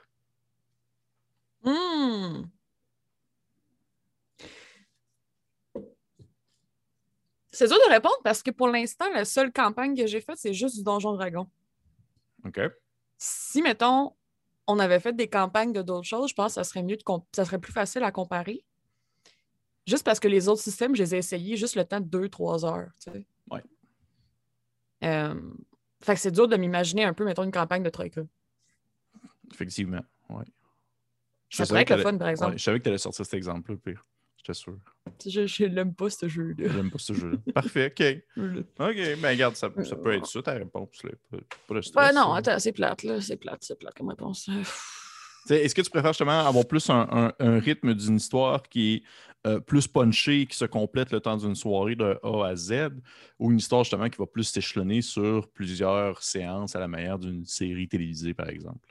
Hmm. 1.63 2.43
C'est 7.51 7.67
dur 7.67 7.77
de 7.87 7.91
répondre 7.91 8.17
parce 8.23 8.41
que 8.41 8.49
pour 8.49 8.67
l'instant, 8.67 9.05
la 9.13 9.25
seule 9.25 9.53
campagne 9.53 9.95
que 9.95 10.07
j'ai 10.07 10.21
faite, 10.21 10.37
c'est 10.39 10.55
juste 10.55 10.75
du 10.75 10.83
Donjon 10.83 11.13
Dragon. 11.13 11.47
OK. 12.45 12.59
Si, 13.19 13.61
mettons, 13.61 14.13
on 14.65 14.79
avait 14.79 14.99
fait 14.99 15.13
des 15.13 15.29
campagnes 15.29 15.71
de 15.71 15.83
d'autres 15.83 16.07
choses, 16.07 16.31
je 16.31 16.33
pense 16.33 16.47
que 16.47 16.53
ça 16.55 16.63
serait 16.63 16.81
mieux 16.81 16.97
de 16.97 17.03
ça 17.31 17.45
serait 17.45 17.59
plus 17.59 17.71
facile 17.71 18.03
à 18.03 18.11
comparer. 18.11 18.65
Juste 19.85 20.03
parce 20.05 20.19
que 20.19 20.27
les 20.27 20.47
autres 20.47 20.61
systèmes, 20.61 20.95
je 20.95 21.03
les 21.03 21.15
ai 21.15 21.17
essayés 21.19 21.57
juste 21.57 21.75
le 21.75 21.83
temps 21.83 21.99
de 21.99 22.27
2-3 22.27 22.65
heures. 22.65 22.89
Tu 23.03 23.11
sais. 23.11 23.25
Ouais. 23.51 23.63
Euh, 25.03 25.35
fait 26.01 26.13
que 26.15 26.19
c'est 26.19 26.31
dur 26.31 26.47
de 26.47 26.55
m'imaginer 26.55 27.03
un 27.03 27.13
peu, 27.13 27.25
mettons, 27.25 27.43
une 27.43 27.51
campagne 27.51 27.83
de 27.83 27.89
Troika. 27.89 28.21
Effectivement. 29.53 30.03
Ouais. 30.29 30.45
Ça 31.49 31.65
savais 31.65 31.67
pourrait 31.67 31.81
être 31.81 31.87
que 31.89 31.93
le 31.95 32.01
fun, 32.01 32.17
par 32.17 32.29
exemple. 32.29 32.51
ouais, 32.53 32.57
je 32.57 32.63
savais 32.63 32.79
que 32.79 32.83
tu 32.83 32.89
allais 32.89 32.97
sortir 32.97 33.25
cet 33.25 33.33
exemple-là, 33.35 33.77
pire. 33.83 34.05
J'étais 34.37 34.53
sûr. 34.53 34.77
Je, 35.25 35.45
je 35.45 35.65
l'aime 35.65 35.93
pas, 35.93 36.09
ce 36.09 36.27
jeu-là. 36.27 36.67
J'aime 36.73 36.89
pas 36.91 36.97
ce 36.97 37.13
jeu-là. 37.13 37.37
Parfait, 37.53 37.87
OK. 37.97 38.43
OK, 38.79 38.95
ben 39.21 39.29
regarde, 39.29 39.55
ça, 39.55 39.69
ça 39.83 39.95
peut 39.95 40.13
être 40.13 40.25
ça 40.25 40.41
ta 40.41 40.53
réponse. 40.53 41.03
Là. 41.03 41.11
Pas, 41.67 41.75
de 41.75 41.81
stress, 41.81 42.07
Ouais, 42.07 42.13
non, 42.13 42.33
attends, 42.33 42.59
c'est 42.59 42.71
plate, 42.73 43.03
là. 43.03 43.21
C'est 43.21 43.37
plate, 43.37 43.59
c'est 43.63 43.77
plate 43.77 43.93
comme 43.95 44.09
réponse. 44.09 44.49
Est-ce 45.49 45.75
que 45.75 45.81
tu 45.81 45.89
préfères 45.89 46.11
justement 46.13 46.45
avoir 46.45 46.65
plus 46.65 46.89
un, 46.89 47.07
un- 47.11 47.33
un 47.39 47.59
rythme 47.59 47.93
d'une 47.93 48.15
histoire 48.15 48.63
qui 48.63 48.95
est 48.95 49.03
euh, 49.45 49.59
plus 49.59 49.87
punché, 49.87 50.45
qui 50.45 50.55
se 50.55 50.65
complète 50.65 51.11
le 51.11 51.19
temps 51.19 51.35
d'une 51.35 51.55
soirée 51.55 51.95
de 51.95 52.17
A 52.23 52.47
à 52.47 52.55
Z, 52.55 52.91
ou 53.39 53.51
une 53.51 53.57
histoire 53.57 53.83
justement 53.83 54.09
qui 54.09 54.17
va 54.17 54.25
plus 54.25 54.45
s'échelonner 54.45 55.01
sur 55.01 55.49
plusieurs 55.49 56.23
séances 56.23 56.75
à 56.75 56.79
la 56.79 56.87
manière 56.87 57.19
d'une 57.19 57.45
série 57.45 57.87
télévisée, 57.87 58.33
par 58.33 58.49
exemple? 58.49 58.87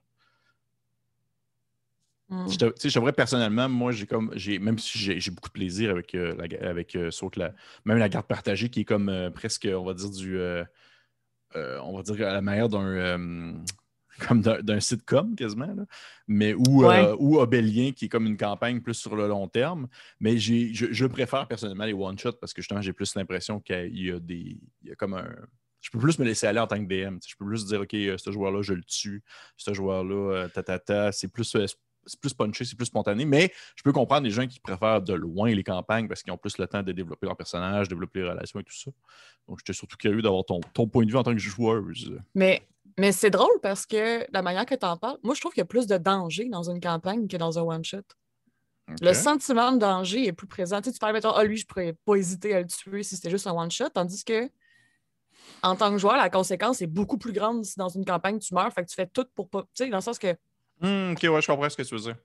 Hmm. 2.28 2.49
Je 2.49 2.56
te- 2.56 2.88
t'avouerais, 2.88 3.12
personnellement, 3.12 3.68
moi, 3.68 3.92
j'ai 3.92 4.06
comme, 4.06 4.30
j'ai, 4.35 4.59
même 4.59 4.78
si 4.78 4.99
j'ai, 4.99 5.30
beaucoup 5.30 5.49
de 5.49 5.54
plaisir 5.54 5.90
avec, 5.90 6.14
euh, 6.14 6.35
la, 6.37 6.68
avec 6.68 6.97
euh, 6.97 7.11
sauf 7.11 7.32
que 7.32 7.40
la, 7.40 7.54
même 7.85 7.99
la 7.99 8.09
garde 8.09 8.26
partagée 8.26 8.68
qui 8.68 8.80
est 8.80 8.85
comme 8.85 9.30
presque, 9.35 9.66
on 9.71 9.85
va 9.85 9.94
dire, 9.94 10.11
du, 10.11 10.38
on 11.54 11.97
va 11.97 12.02
dire 12.02 12.28
à 12.28 12.32
la 12.32 12.42
manière 12.42 12.68
d'un, 12.68 13.62
comme 14.26 14.41
d'un, 14.41 14.81
sitcom 14.81 15.35
quasiment, 15.35 15.67
là. 15.75 15.85
mais 16.26 16.55
ou, 16.55 16.85
Ouais. 16.85 17.05
euh, 17.07 17.17
ou 17.19 17.38
Obélien 17.38 17.93
qui 17.93 18.07
est 18.07 18.09
comme 18.09 18.26
une 18.26 18.37
campagne 18.37 18.81
plus 18.81 18.95
sur 18.95 19.17
le 19.17 19.26
long 19.29 19.49
terme. 19.49 19.88
Mais 20.21 20.38
je, 20.38 20.73
je 20.73 21.07
préfère 21.07 21.47
personnellement 21.49 21.85
les 21.85 21.93
one-shots 21.93 22.33
parce 22.41 22.52
que 22.52 22.62
justement, 22.62 22.81
j'ai 22.83 22.93
plus 22.93 23.14
l'impression 23.14 23.61
qu'il 23.61 23.99
y 23.99 24.11
a 24.11 24.19
des, 24.19 24.59
il 24.83 24.88
y 24.88 24.93
a 24.93 24.95
comme 24.95 25.14
un, 25.14 25.29
je 25.81 25.91
peux 25.91 25.99
plus 25.99 26.19
me 26.19 26.25
laisser 26.25 26.47
aller 26.47 26.61
en 26.61 26.67
tant 26.67 26.79
que 26.79 26.88
DM. 26.88 27.19
Je 27.26 27.35
peux 27.37 27.45
plus 27.45 27.67
dire, 27.67 27.81
OK, 27.81 27.95
euh, 27.95 28.17
ce 28.17 28.31
joueur-là, 28.31 28.62
je 28.62 28.73
le 28.73 28.85
tue. 28.85 29.23
Ce 29.57 29.75
joueur-là, 29.75 30.14
euh, 30.45 30.49
ta, 30.49 30.62
ta, 30.62 30.79
ta. 30.79 31.11
C'est 31.11 31.26
plus, 31.29 31.57
euh, 31.57 31.67
c'est 32.07 32.21
plus 32.21 32.33
punché, 32.35 32.64
c'est 32.64 32.76
plus 32.76 32.87
spontané. 32.87 33.25
Mais 33.25 33.52
je 33.75 33.83
peux 33.83 33.93
comprendre 33.93 34.23
les 34.25 34.31
gens 34.31 34.47
qui 34.47 34.61
préfèrent 34.61 35.02
de 35.02 35.12
loin 35.12 35.50
les 35.52 35.64
campagnes 35.64 36.07
parce 36.07 36.23
qu'ils 36.23 36.33
ont 36.33 36.38
plus 36.38 36.57
le 36.59 36.69
temps 36.69 36.83
de 36.85 36.93
développer 36.93 37.26
leur 37.26 37.37
personnage, 37.37 37.88
développer 37.88 38.21
les 38.21 38.29
relations 38.31 38.61
et 38.61 38.64
tout 38.64 38.76
ça. 38.76 38.91
Donc, 39.49 39.59
j'étais 39.59 39.73
surtout 39.73 39.97
curieux 39.97 40.23
d'avoir 40.23 40.45
ton, 40.45 40.61
ton 40.73 40.87
point 40.87 41.05
de 41.05 41.11
vue 41.11 41.17
en 41.17 41.25
tant 41.25 41.33
que 41.33 41.38
joueuse. 41.41 42.17
Mais, 42.37 42.62
mais 42.99 43.12
c'est 43.12 43.30
drôle 43.30 43.58
parce 43.62 43.87
que 43.87 44.26
la 44.32 44.42
manière 44.42 44.66
que 44.66 44.75
tu 44.75 44.87
en 44.87 44.96
parles, 44.96 45.18
moi, 45.22 45.34
je 45.34 45.40
trouve 45.40 45.52
qu'il 45.52 45.61
y 45.61 45.62
a 45.62 45.66
plus 45.66 45.87
de 45.87 45.96
danger 45.96 46.49
dans 46.49 46.68
une 46.70 46.80
campagne 46.80 47.26
que 47.28 47.37
dans 47.37 47.58
un 47.58 47.62
one-shot. 47.62 48.02
Le 49.00 49.12
sentiment 49.14 49.72
de 49.72 49.78
danger 49.78 50.26
est 50.26 50.32
plus 50.32 50.46
présent. 50.46 50.80
Tu, 50.80 50.90
sais, 50.90 50.92
tu 50.92 50.99
parles, 50.99 51.14
mettons, 51.14 51.30
ah, 51.30 51.44
lui, 51.44 51.56
je 51.56 51.66
pourrais 51.66 51.94
pas 52.04 52.16
hésiter 52.16 52.54
à 52.54 52.61
le 52.61 52.66
tuer 52.66 53.02
si 53.02 53.16
c'était 53.16 53.30
juste 53.30 53.46
un 53.46 53.52
one-shot, 53.52 53.88
tandis 53.90 54.25
que 54.25 54.50
en 55.62 55.76
tant 55.76 55.90
que 55.90 55.99
joueur, 55.99 56.16
la 56.16 56.28
conséquence 56.28 56.82
est 56.82 56.87
beaucoup 56.87 57.18
plus 57.18 57.32
grande 57.32 57.64
si 57.64 57.78
dans 57.78 57.88
une 57.88 58.04
campagne 58.04 58.38
tu 58.38 58.52
meurs. 58.54 58.72
Fait 58.72 58.84
que 58.84 58.90
tu 58.90 58.96
fais 58.96 59.06
tout 59.06 59.25
pour 59.34 59.49
pas. 59.49 59.62
Tu 59.75 59.84
sais, 59.84 59.88
dans 59.88 59.99
le 59.99 60.02
sens 60.02 60.18
que 60.18 60.37
Hmm, 60.80 61.12
OK, 61.12 61.22
ouais, 61.22 61.40
je 61.40 61.46
comprends 61.46 61.70
ce 61.70 61.76
que 61.76 61.82
tu 61.82 61.94
veux 61.94 62.00
dire. 62.00 62.16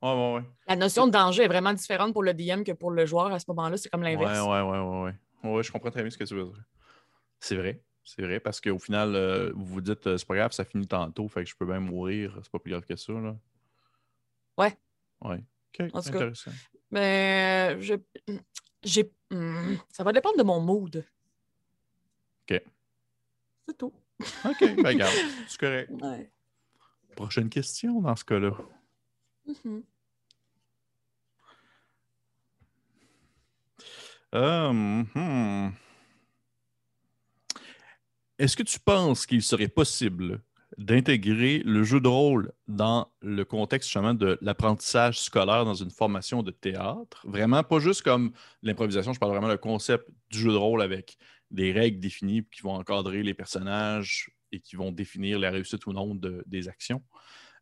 Ouais, 0.00 0.12
ouais, 0.12 0.34
ouais. 0.34 0.42
la 0.68 0.76
notion 0.76 1.06
de 1.06 1.12
danger 1.12 1.44
est 1.44 1.48
vraiment 1.48 1.72
différente 1.72 2.12
pour 2.12 2.22
le 2.22 2.32
DM 2.34 2.62
que 2.62 2.72
pour 2.72 2.90
le 2.92 3.06
joueur 3.06 3.32
à 3.32 3.38
ce 3.38 3.46
moment-là. 3.48 3.76
C'est 3.76 3.88
comme 3.88 4.02
Ouais, 4.02 4.14
l'inverse. 4.14 4.38
ouais, 4.46 4.60
ouais, 4.62 4.78
ouais, 4.78 5.02
ouais. 5.42 5.50
Ouais, 5.50 5.62
je 5.62 5.72
comprends 5.72 5.90
très 5.90 6.02
bien 6.02 6.10
ce 6.10 6.18
que 6.18 6.24
tu 6.24 6.34
veux 6.34 6.44
dire. 6.44 6.62
C'est 7.40 7.56
vrai. 7.56 7.82
C'est 8.04 8.22
vrai, 8.22 8.38
parce 8.38 8.60
qu'au 8.60 8.78
final, 8.78 9.14
euh, 9.14 9.50
vous 9.54 9.64
vous 9.64 9.80
dites, 9.80 10.06
euh, 10.06 10.18
c'est 10.18 10.26
pas 10.26 10.36
grave, 10.36 10.52
ça 10.52 10.64
finit 10.64 10.86
tantôt, 10.86 11.26
fait 11.26 11.42
que 11.42 11.50
je 11.50 11.56
peux 11.56 11.64
bien 11.64 11.80
mourir, 11.80 12.38
c'est 12.42 12.52
pas 12.52 12.58
plus 12.58 12.70
grave 12.70 12.84
que 12.84 12.96
ça, 12.96 13.12
là. 13.14 13.34
Ouais. 14.58 14.76
Ouais. 15.22 15.42
OK, 15.80 15.90
En 15.94 16.02
tout 16.02 16.10
cas, 16.10 16.16
intéressant. 16.16 16.50
Mais 16.90 17.80
je, 17.80 17.94
j'ai, 18.82 19.10
hmm, 19.30 19.76
ça 19.90 20.04
va 20.04 20.12
dépendre 20.12 20.36
de 20.36 20.42
mon 20.42 20.60
mood. 20.60 21.04
OK. 22.42 22.62
C'est 23.66 23.78
tout. 23.78 23.92
OK, 24.44 24.60
ben 24.60 24.76
regarde, 24.86 25.14
c'est 25.48 25.58
correct. 25.58 25.90
Ouais. 25.90 26.30
Prochaine 27.16 27.48
question 27.48 28.02
dans 28.02 28.16
ce 28.16 28.24
cas-là. 28.24 28.54
Mhm. 29.46 29.82
Euh, 34.34 34.72
hmm. 34.72 35.72
Est-ce 38.38 38.56
que 38.56 38.62
tu 38.62 38.80
penses 38.80 39.26
qu'il 39.26 39.42
serait 39.42 39.68
possible 39.68 40.42
d'intégrer 40.76 41.60
le 41.64 41.84
jeu 41.84 42.00
de 42.00 42.08
rôle 42.08 42.52
dans 42.66 43.12
le 43.20 43.44
contexte 43.44 43.88
justement 43.88 44.12
de 44.14 44.38
l'apprentissage 44.40 45.20
scolaire 45.20 45.64
dans 45.64 45.74
une 45.74 45.90
formation 45.90 46.42
de 46.42 46.50
théâtre? 46.50 47.24
Vraiment, 47.28 47.62
pas 47.62 47.78
juste 47.78 48.02
comme 48.02 48.32
l'improvisation, 48.62 49.12
je 49.12 49.20
parle 49.20 49.32
vraiment 49.32 49.50
du 49.52 49.58
concept 49.58 50.08
du 50.30 50.38
jeu 50.38 50.50
de 50.50 50.56
rôle 50.56 50.82
avec 50.82 51.16
des 51.52 51.70
règles 51.70 52.00
définies 52.00 52.44
qui 52.50 52.62
vont 52.62 52.74
encadrer 52.74 53.22
les 53.22 53.34
personnages 53.34 54.30
et 54.50 54.58
qui 54.60 54.74
vont 54.74 54.90
définir 54.90 55.38
la 55.38 55.50
réussite 55.52 55.86
ou 55.86 55.92
non 55.92 56.14
de- 56.16 56.42
des 56.46 56.68
actions. 56.68 57.02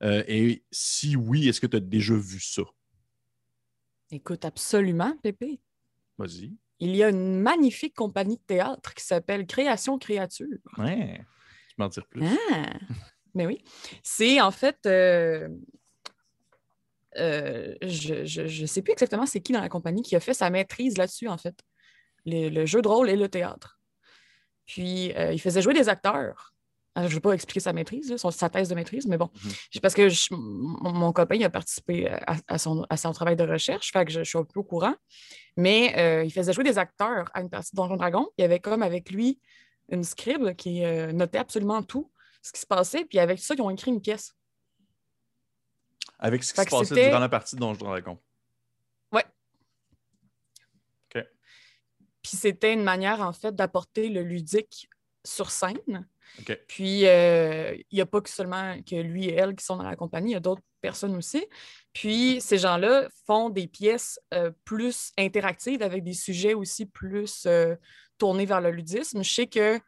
Euh, 0.02 0.24
et 0.26 0.64
si 0.70 1.16
oui, 1.16 1.48
est-ce 1.48 1.60
que 1.60 1.66
tu 1.66 1.76
as 1.76 1.80
déjà 1.80 2.14
vu 2.14 2.40
ça? 2.40 2.62
Écoute, 4.10 4.44
absolument, 4.44 5.16
Pépé. 5.22 5.60
Vas-y. 6.18 6.56
Il 6.82 6.96
y 6.96 7.04
a 7.04 7.10
une 7.10 7.40
magnifique 7.40 7.94
compagnie 7.94 8.38
de 8.38 8.42
théâtre 8.42 8.92
qui 8.94 9.04
s'appelle 9.04 9.46
Création 9.46 9.98
Créature. 9.98 10.58
Ouais. 10.78 11.20
Tu 11.68 11.74
m'en 11.78 11.86
dire 11.86 12.04
plus. 12.08 12.24
Ah! 12.26 12.72
Mais 13.34 13.46
oui. 13.46 13.62
C'est 14.02 14.40
en 14.40 14.50
fait. 14.50 14.78
euh, 14.86 15.48
euh, 17.18 17.76
je 17.82 18.62
ne 18.62 18.66
sais 18.66 18.82
plus 18.82 18.90
exactement 18.90 19.26
c'est 19.26 19.40
qui 19.40 19.52
dans 19.52 19.60
la 19.60 19.68
compagnie 19.68 20.02
qui 20.02 20.16
a 20.16 20.20
fait 20.20 20.34
sa 20.34 20.50
maîtrise 20.50 20.98
là-dessus, 20.98 21.28
en 21.28 21.38
fait. 21.38 21.54
Le, 22.26 22.66
jeu 22.66 22.82
de 22.82 22.88
rôle 22.88 23.10
et 23.10 23.16
le 23.16 23.28
théâtre. 23.28 23.78
Puis, 24.66 25.12
euh, 25.12 25.32
il 25.32 25.40
faisait 25.40 25.62
jouer 25.62 25.74
des 25.74 25.88
acteurs. 25.88 26.51
Je 26.96 27.02
ne 27.02 27.08
vais 27.08 27.20
pas 27.20 27.32
expliquer 27.32 27.60
sa 27.60 27.72
maîtrise, 27.72 28.14
sa 28.16 28.50
thèse 28.50 28.68
de 28.68 28.74
maîtrise, 28.74 29.06
mais 29.06 29.16
bon, 29.16 29.30
mhm. 29.44 29.80
parce 29.80 29.94
que 29.94 30.08
mon, 30.34 31.12
copain 31.12 31.40
a 31.40 31.50
participé 31.50 32.08
à, 32.48 32.58
son, 32.58 32.84
à, 32.90 32.96
son, 32.96 33.12
travail 33.12 33.36
de 33.36 33.44
recherche, 33.44 33.92
fait 33.92 34.04
que 34.04 34.12
je, 34.12 34.22
suis 34.22 34.38
un 34.38 34.44
peu 34.44 34.60
au 34.60 34.64
courant. 34.64 34.94
Mais 35.56 35.94
euh, 35.98 36.24
il 36.24 36.32
faisait 36.32 36.52
jouer 36.52 36.64
des 36.64 36.78
acteurs 36.78 37.30
à 37.34 37.40
une 37.40 37.50
partie 37.50 37.70
de 37.72 37.76
Donjon 37.76 37.96
Dragon. 37.96 38.28
Il 38.36 38.42
y 38.42 38.44
avait 38.44 38.60
comme 38.60 38.82
avec 38.82 39.10
lui 39.10 39.40
une 39.90 40.04
scribe 40.04 40.54
qui 40.54 40.82
notait 41.12 41.38
absolument 41.38 41.82
tout 41.82 42.10
ce 42.42 42.52
qui 42.52 42.60
se 42.60 42.66
passait, 42.66 43.04
puis 43.04 43.18
avec 43.18 43.38
ça, 43.38 43.54
ils 43.54 43.62
ont 43.62 43.70
écrit 43.70 43.90
une 43.90 44.00
pièce. 44.00 44.34
Avec 46.18 46.42
ce 46.42 46.52
qui 46.52 46.60
se 46.60 46.68
passait 46.68 47.08
durant 47.08 47.20
la 47.20 47.28
partie 47.28 47.54
de 47.54 47.60
Donjon 47.60 47.84
Dragon. 47.84 48.18
Ouais. 49.12 49.24
OK. 51.14 51.24
Puis 52.22 52.36
c'était 52.36 52.72
une 52.72 52.82
manière, 52.82 53.20
en 53.20 53.32
fait, 53.32 53.54
d'apporter 53.54 54.08
le 54.08 54.22
ludique 54.22 54.88
sur 55.24 55.50
scène. 55.50 56.06
Puis, 56.68 57.06
euh, 57.06 57.74
il 57.90 57.94
n'y 57.94 58.00
a 58.00 58.06
pas 58.06 58.20
que 58.20 58.30
seulement 58.30 58.76
que 58.82 58.96
lui 58.96 59.26
et 59.26 59.34
elle 59.34 59.54
qui 59.54 59.64
sont 59.64 59.76
dans 59.76 59.84
la 59.84 59.96
compagnie, 59.96 60.30
il 60.30 60.34
y 60.34 60.36
a 60.36 60.40
d'autres 60.40 60.62
personnes 60.80 61.16
aussi. 61.16 61.46
Puis, 61.92 62.40
ces 62.40 62.58
gens-là 62.58 63.08
font 63.26 63.50
des 63.50 63.66
pièces 63.66 64.18
euh, 64.32 64.50
plus 64.64 65.12
interactives 65.18 65.82
avec 65.82 66.02
des 66.04 66.14
sujets 66.14 66.54
aussi 66.54 66.86
plus 66.86 67.44
euh, 67.46 67.76
tournés 68.18 68.46
vers 68.46 68.60
le 68.60 68.70
ludisme. 68.70 69.22
Je 69.22 69.32
sais 69.32 69.46
que 69.46 69.80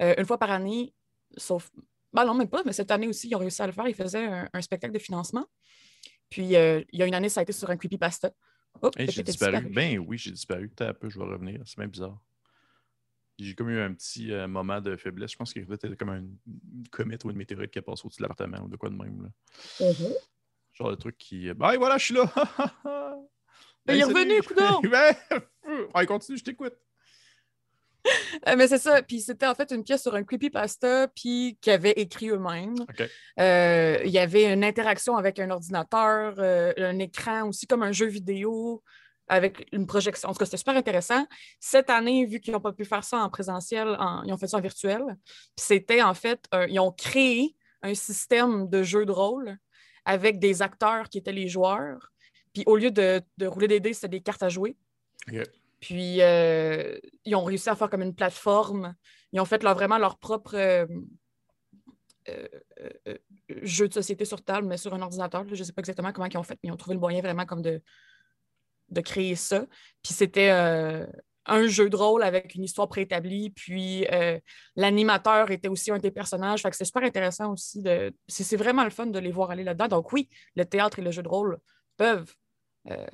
une 0.00 0.26
fois 0.26 0.38
par 0.38 0.50
année, 0.50 0.92
sauf. 1.36 1.70
Ben 2.12 2.24
non, 2.24 2.34
même 2.34 2.48
pas, 2.48 2.62
mais 2.66 2.72
cette 2.72 2.90
année 2.90 3.06
aussi, 3.06 3.28
ils 3.28 3.36
ont 3.36 3.38
réussi 3.38 3.62
à 3.62 3.66
le 3.66 3.72
faire. 3.72 3.86
Ils 3.86 3.94
faisaient 3.94 4.28
un 4.52 4.60
spectacle 4.60 4.92
de 4.92 4.98
financement. 4.98 5.46
Puis, 6.28 6.42
il 6.44 6.84
y 6.92 7.02
a 7.02 7.06
une 7.06 7.14
année, 7.14 7.28
ça 7.28 7.40
a 7.40 7.42
été 7.44 7.52
sur 7.52 7.70
un 7.70 7.76
creepypasta. 7.76 8.32
Oh, 8.80 8.90
j'ai 8.98 9.22
disparu. 9.22 9.68
Ben 9.70 9.98
oui, 9.98 10.18
j'ai 10.18 10.30
disparu. 10.30 10.70
un 10.80 10.94
peu, 10.94 11.08
je 11.08 11.18
vais 11.18 11.24
revenir. 11.24 11.60
C'est 11.66 11.78
même 11.78 11.90
bizarre. 11.90 12.18
J'ai 13.42 13.54
comme 13.54 13.70
eu 13.70 13.80
un 13.80 13.92
petit 13.92 14.32
euh, 14.32 14.46
moment 14.46 14.80
de 14.80 14.96
faiblesse. 14.96 15.32
Je 15.32 15.36
pense 15.36 15.52
qu'il 15.52 15.70
était 15.70 15.96
comme 15.96 16.10
un 16.10 16.24
comète 16.90 17.24
ou 17.24 17.30
une 17.30 17.36
météorite 17.36 17.70
qui 17.70 17.78
est 17.78 17.82
passée 17.82 18.02
au-dessus 18.04 18.22
de 18.22 18.28
l'appartement 18.28 18.64
ou 18.64 18.68
de 18.68 18.76
quoi 18.76 18.88
de 18.88 18.94
même. 18.94 19.22
Là. 19.22 19.28
Mm-hmm. 19.86 20.14
Genre 20.74 20.90
le 20.90 20.96
truc 20.96 21.18
qui. 21.18 21.52
Ben 21.54 21.76
voilà, 21.76 21.98
je 21.98 22.04
suis 22.06 22.14
là! 22.14 22.32
ben, 23.84 23.94
il 23.94 24.00
est 24.00 24.04
revenu, 24.04 24.34
écoute 24.34 24.56
ben, 24.90 25.14
ouais, 25.94 26.06
continue, 26.06 26.38
je 26.38 26.44
t'écoute. 26.44 26.74
Euh, 28.48 28.56
mais 28.56 28.66
c'est 28.66 28.78
ça. 28.78 29.02
Puis 29.02 29.20
c'était 29.20 29.46
en 29.46 29.54
fait 29.54 29.70
une 29.70 29.84
pièce 29.84 30.02
sur 30.02 30.14
un 30.14 30.24
creepypasta, 30.24 31.08
puis 31.08 31.58
qu'ils 31.60 31.72
avaient 31.72 31.92
écrit 31.92 32.30
eux-mêmes. 32.30 32.74
Euh, 33.38 33.98
il 34.04 34.10
y 34.10 34.18
avait 34.18 34.52
une 34.52 34.64
interaction 34.64 35.16
avec 35.16 35.38
un 35.38 35.50
ordinateur, 35.50 36.34
euh, 36.38 36.72
un 36.76 36.98
écran 36.98 37.48
aussi 37.48 37.66
comme 37.66 37.82
un 37.82 37.92
jeu 37.92 38.06
vidéo 38.06 38.82
avec 39.28 39.66
une 39.72 39.86
projection. 39.86 40.28
En 40.28 40.32
tout 40.32 40.38
cas, 40.38 40.44
c'était 40.44 40.56
super 40.56 40.76
intéressant. 40.76 41.26
Cette 41.60 41.90
année, 41.90 42.26
vu 42.26 42.40
qu'ils 42.40 42.52
n'ont 42.52 42.60
pas 42.60 42.72
pu 42.72 42.84
faire 42.84 43.04
ça 43.04 43.18
en 43.18 43.30
présentiel, 43.30 43.96
ils 44.24 44.32
ont 44.32 44.36
fait 44.36 44.48
ça 44.48 44.58
en 44.58 44.60
virtuel. 44.60 45.02
C'était 45.56 46.02
en 46.02 46.14
fait, 46.14 46.46
ils 46.68 46.80
ont 46.80 46.92
créé 46.92 47.54
un 47.82 47.94
système 47.94 48.68
de 48.68 48.82
jeu 48.82 49.04
de 49.04 49.12
rôle 49.12 49.56
avec 50.04 50.38
des 50.38 50.62
acteurs 50.62 51.08
qui 51.08 51.18
étaient 51.18 51.32
les 51.32 51.48
joueurs. 51.48 52.12
Puis 52.52 52.64
au 52.66 52.76
lieu 52.76 52.90
de, 52.90 53.22
rouler 53.42 53.68
des 53.68 53.80
dés, 53.80 53.92
c'était 53.92 54.08
des 54.08 54.20
cartes 54.20 54.42
à 54.42 54.48
jouer. 54.48 54.76
Puis, 55.80 56.22
euh, 56.22 56.96
ils 57.24 57.34
ont 57.34 57.44
réussi 57.44 57.68
à 57.68 57.74
faire 57.74 57.90
comme 57.90 58.02
une 58.02 58.14
plateforme. 58.14 58.94
Ils 59.32 59.40
ont 59.40 59.44
fait 59.44 59.62
vraiment 59.62 59.98
leur 59.98 60.16
propre 60.16 60.54
euh, 60.54 60.86
euh, 62.28 63.18
jeu 63.62 63.88
de 63.88 63.92
société 63.92 64.24
sur 64.24 64.44
table, 64.44 64.68
mais 64.68 64.76
sur 64.76 64.94
un 64.94 65.02
ordinateur. 65.02 65.44
Je 65.48 65.58
ne 65.58 65.64
sais 65.64 65.72
pas 65.72 65.80
exactement 65.80 66.12
comment 66.12 66.28
ils 66.28 66.38
ont 66.38 66.44
fait, 66.44 66.58
mais 66.62 66.68
ils 66.68 66.72
ont 66.72 66.76
trouvé 66.76 66.94
le 66.94 67.00
moyen 67.00 67.20
vraiment 67.20 67.46
comme 67.46 67.62
de, 67.62 67.82
de 68.92 69.00
créer 69.00 69.34
ça. 69.34 69.66
Puis, 70.02 70.14
c'était 70.14 70.50
un 71.46 71.66
jeu 71.66 71.90
de 71.90 71.96
rôle 71.96 72.22
avec 72.22 72.54
une 72.54 72.64
histoire 72.64 72.88
préétablie. 72.88 73.50
Puis, 73.50 74.06
l'animateur 74.76 75.50
était 75.50 75.68
aussi 75.68 75.90
un 75.90 75.98
des 75.98 76.10
personnages. 76.10 76.62
Fait 76.62 76.70
que 76.70 76.76
c'est 76.76 76.84
super 76.84 77.02
intéressant 77.02 77.52
aussi. 77.52 77.82
De... 77.82 78.12
C'est 78.28 78.56
vraiment 78.56 78.84
le 78.84 78.90
fun 78.90 79.06
de 79.06 79.18
les 79.18 79.32
voir 79.32 79.50
aller 79.50 79.64
là-dedans. 79.64 79.88
Donc, 79.88 80.12
oui, 80.12 80.28
le 80.56 80.64
théâtre 80.64 80.98
et 80.98 81.02
le 81.02 81.10
jeu 81.10 81.22
de 81.22 81.28
rôle 81.28 81.58
peuvent 81.96 82.34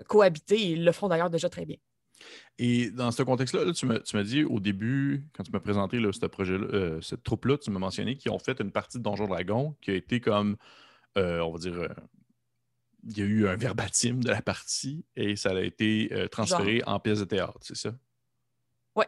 cohabiter. 0.06 0.60
Ils 0.60 0.84
le 0.84 0.92
font 0.92 1.08
d'ailleurs 1.08 1.30
déjà 1.30 1.48
très 1.48 1.64
bien. 1.64 1.76
Et 2.58 2.90
dans 2.90 3.10
ce 3.10 3.22
contexte-là, 3.22 3.72
tu 3.72 3.86
m'as 3.86 4.22
dit 4.22 4.44
au 4.44 4.60
début, 4.60 5.24
quand 5.32 5.42
tu 5.42 5.52
m'as 5.52 5.60
présenté 5.60 6.00
ce 6.12 6.26
projet 6.26 6.54
euh, 6.54 7.00
cette 7.00 7.22
troupe-là, 7.22 7.56
tu 7.58 7.70
m'as 7.70 7.78
mentionné 7.78 8.16
qu'ils 8.16 8.32
ont 8.32 8.38
fait 8.38 8.60
une 8.60 8.72
partie 8.72 8.98
de 8.98 9.02
Donjon 9.02 9.26
Dragon 9.26 9.76
qui 9.80 9.92
a 9.92 9.94
été 9.94 10.20
comme, 10.20 10.56
euh, 11.16 11.40
on 11.40 11.52
va 11.52 11.58
dire, 11.58 11.74
euh, 11.74 11.88
il 13.04 13.18
y 13.18 13.22
a 13.22 13.24
eu 13.24 13.48
un 13.48 13.56
verbatim 13.56 14.20
de 14.20 14.28
la 14.28 14.42
partie 14.42 15.04
et 15.16 15.36
ça 15.36 15.50
a 15.50 15.60
été 15.60 16.10
transféré 16.30 16.82
en 16.86 16.98
pièce 17.00 17.20
de 17.20 17.24
théâtre, 17.24 17.58
c'est 17.60 17.76
ça? 17.76 17.94
Ouais. 18.96 19.06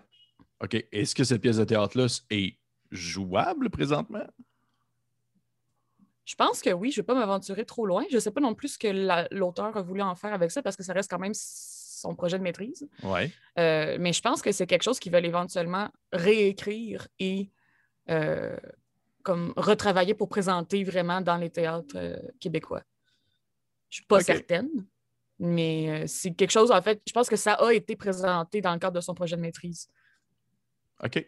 OK. 0.63 0.85
Est-ce 0.93 1.15
que 1.15 1.25
cette 1.25 1.43
pièce 1.43 1.57
de 1.57 1.65
théâtre-là 1.65 2.07
est 2.31 2.57
jouable 2.91 3.71
présentement? 3.71 4.27
Je 6.25 6.37
pense 6.37 6.63
que 6.63 6.71
oui, 6.71 6.93
je 6.93 7.01
ne 7.01 7.03
vais 7.03 7.07
pas 7.07 7.15
m'aventurer 7.15 7.65
trop 7.65 7.87
loin. 7.87 8.05
Je 8.09 8.15
ne 8.15 8.21
sais 8.21 8.31
pas 8.31 8.41
non 8.41 8.55
plus 8.55 8.75
ce 8.75 8.79
que 8.79 9.35
l'auteur 9.35 9.77
a 9.77 9.83
voulu 9.83 10.01
en 10.01 10.15
faire 10.15 10.33
avec 10.33 10.53
ça 10.53 10.63
parce 10.63 10.77
que 10.77 10.85
ça 10.85 10.93
reste 10.93 11.11
quand 11.11 11.19
même 11.19 11.35
son 11.35 12.15
projet 12.15 12.39
de 12.39 12.45
maîtrise. 12.45 12.89
Ouais. 13.03 13.33
Euh, 13.59 13.97
mais 13.99 14.13
je 14.13 14.23
pense 14.23 14.41
que 14.41 14.53
c'est 14.53 14.67
quelque 14.67 14.85
chose 14.85 15.01
qu'ils 15.01 15.13
veulent 15.13 15.27
éventuellement 15.27 15.89
réécrire 16.13 17.09
et 17.19 17.51
euh, 18.11 18.57
comme 19.25 19.53
retravailler 19.57 20.15
pour 20.15 20.29
présenter 20.29 20.85
vraiment 20.85 21.21
dans 21.21 21.37
les 21.37 21.51
théâtres 21.51 21.97
euh, 21.97 22.17
québécois. 22.39 22.83
Je 23.91 23.97
suis 23.97 24.05
pas 24.07 24.21
certaine, 24.21 24.71
mais 25.39 26.07
c'est 26.07 26.31
quelque 26.33 26.53
chose, 26.53 26.71
en 26.71 26.81
fait, 26.81 27.03
je 27.07 27.13
pense 27.13 27.29
que 27.29 27.37
ça 27.37 27.55
a 27.55 27.73
été 27.73 27.97
présenté 27.97 28.61
dans 28.61 28.73
le 28.73 28.79
cadre 28.79 28.97
de 28.97 29.01
son 29.01 29.15
projet 29.15 29.37
de 29.37 29.43
maîtrise. 29.43 29.89
OK. 31.03 31.27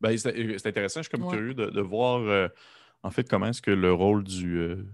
Ben, 0.00 0.18
c'est 0.18 0.66
intéressant. 0.66 1.00
Je 1.00 1.08
suis 1.08 1.18
comme 1.18 1.30
curieux 1.30 1.54
de, 1.54 1.66
de 1.66 1.80
voir, 1.80 2.50
en 3.02 3.10
fait, 3.10 3.28
comment 3.28 3.46
est-ce 3.46 3.62
que 3.62 3.70
le 3.70 3.92
rôle 3.92 4.24
du 4.24 4.84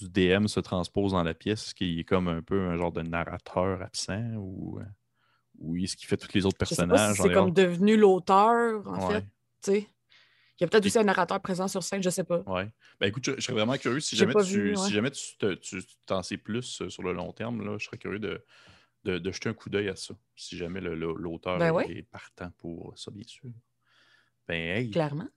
du 0.00 0.08
DM 0.08 0.46
se 0.46 0.60
transpose 0.60 1.12
dans 1.12 1.22
la 1.22 1.34
pièce, 1.34 1.74
qui 1.74 2.00
est 2.00 2.04
comme 2.04 2.28
un 2.28 2.42
peu 2.42 2.60
un 2.60 2.76
genre 2.76 2.92
de 2.92 3.02
narrateur 3.02 3.82
absent 3.82 4.34
ou, 4.36 4.78
ou 5.58 5.76
est-ce 5.76 5.96
qu'il 5.96 6.06
fait 6.06 6.16
tous 6.16 6.32
les 6.34 6.46
autres 6.46 6.58
personnages? 6.58 7.16
c'est 7.20 7.32
comme 7.32 7.52
devenu 7.52 7.96
l'auteur, 7.96 8.86
en 8.86 9.08
fait. 9.10 9.24
Il 10.58 10.62
y 10.62 10.64
a 10.64 10.68
peut-être 10.68 10.86
aussi 10.86 10.98
un 10.98 11.04
narrateur 11.04 11.40
présent 11.40 11.68
sur 11.68 11.82
scène, 11.82 12.02
je 12.02 12.10
sais 12.10 12.24
pas. 12.24 12.42
Oui. 12.46 12.62
Ben 13.00 13.06
écoute, 13.06 13.24
je, 13.24 13.40
serais 13.40 13.52
vraiment 13.52 13.76
curieux. 13.76 14.00
Si 14.00 14.16
jamais, 14.16 14.34
tu, 14.44 14.74
si 14.76 14.92
jamais 14.92 15.10
tu, 15.10 15.82
t'en 16.04 16.22
sais 16.22 16.36
plus 16.36 16.82
euh, 16.82 16.88
sur 16.88 17.02
le 17.02 17.12
long 17.12 17.32
terme, 17.32 17.64
là, 17.64 17.78
je 17.78 17.84
serais 17.86 17.98
curieux 17.98 18.18
de, 18.18 18.44
de, 19.04 19.32
jeter 19.32 19.48
un 19.48 19.54
coup 19.54 19.70
d'œil 19.70 19.88
à 19.88 19.96
ça. 19.96 20.14
Si 20.34 20.56
jamais 20.56 20.80
l'auteur 20.80 21.58
ben 21.58 21.78
est 21.88 22.02
partant 22.02 22.50
pour 22.58 22.92
ça, 22.98 23.10
bien 23.10 23.24
sûr. 23.26 23.50
Ben, 24.48 24.76
hey, 24.76 24.90
Clairement. 24.90 25.28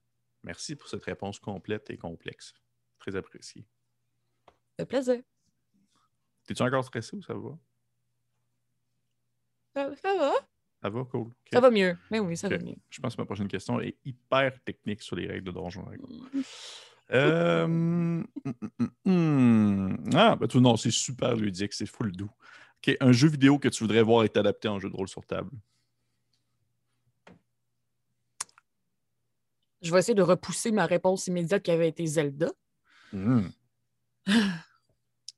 Merci 0.44 0.76
pour 0.76 0.90
cette 0.90 1.04
réponse 1.04 1.40
complète 1.40 1.92
et 1.92 1.98
complexe. 1.98 2.54
Très 2.98 3.16
apprécié 3.16 3.66
fait 4.82 4.86
plaisir. 4.86 5.22
T'es-tu 6.46 6.62
encore 6.64 6.84
stressé 6.84 7.16
ou 7.16 7.22
ça 7.22 7.34
va? 7.34 7.58
Ça, 9.76 10.18
va. 10.18 10.34
Ça 10.82 10.90
va, 10.90 11.04
cool. 11.04 11.30
Ça 11.54 11.60
va 11.60 11.70
mieux. 11.70 11.96
Mais 12.10 12.20
oui, 12.20 12.36
ça 12.36 12.50
va 12.50 12.58
mieux. 12.58 12.76
Je 12.90 13.00
pense 13.00 13.16
que 13.16 13.22
ma 13.22 13.26
prochaine 13.26 13.48
question 13.48 13.80
est 13.80 13.98
hyper 14.04 14.60
technique 14.64 15.04
sur 15.04 15.16
les 15.16 15.28
règles 15.28 15.44
de 15.44 15.52
Donjon 15.52 15.86
euh... 17.12 17.68
Mm, 17.68 18.24
mm, 18.46 18.88
mm, 19.06 20.10
ah, 20.16 20.36
ben 20.38 20.48
tout, 20.48 20.60
non, 20.60 20.78
c'est 20.78 20.92
super 20.92 21.36
ludique, 21.36 21.74
c'est 21.74 21.86
full 21.86 22.12
doux. 22.12 22.32
OK, 22.78 22.98
un 23.00 23.12
jeu 23.12 23.28
vidéo 23.28 23.60
que 23.60 23.68
tu 23.68 23.84
voudrais 23.84 24.02
voir 24.02 24.24
être 24.24 24.38
adapté 24.38 24.68
en 24.68 24.80
jeu 24.80 24.90
de 24.90 24.96
rôle 24.96 25.08
sur 25.08 25.24
table? 25.26 25.52
Je 29.82 29.92
vais 29.92 30.00
essayer 30.00 30.16
de 30.16 30.22
repousser 30.22 30.72
ma 30.72 30.86
réponse 30.86 31.28
immédiate 31.28 31.62
qui 31.62 31.72
avait 31.72 31.90
été 31.90 32.06
Zelda. 32.06 32.50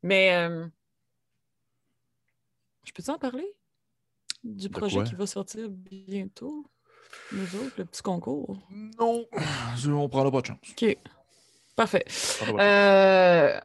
Mais 0.03 0.35
euh, 0.35 0.67
je 2.83 2.91
peux 2.91 3.11
en 3.11 3.17
parler? 3.17 3.55
Du 4.43 4.69
projet 4.69 5.03
qui 5.03 5.15
va 5.15 5.25
sortir 5.25 5.69
bientôt? 5.69 6.65
Nous 7.31 7.55
autres, 7.55 7.75
le 7.77 7.85
petit 7.85 8.01
concours? 8.01 8.57
Non, 8.99 9.25
on 9.87 10.09
prendra 10.09 10.31
pas 10.31 10.41
de 10.41 10.47
chance. 10.47 10.57
OK. 10.71 10.97
Parfait. 11.75 12.05
Euh... 12.49 13.59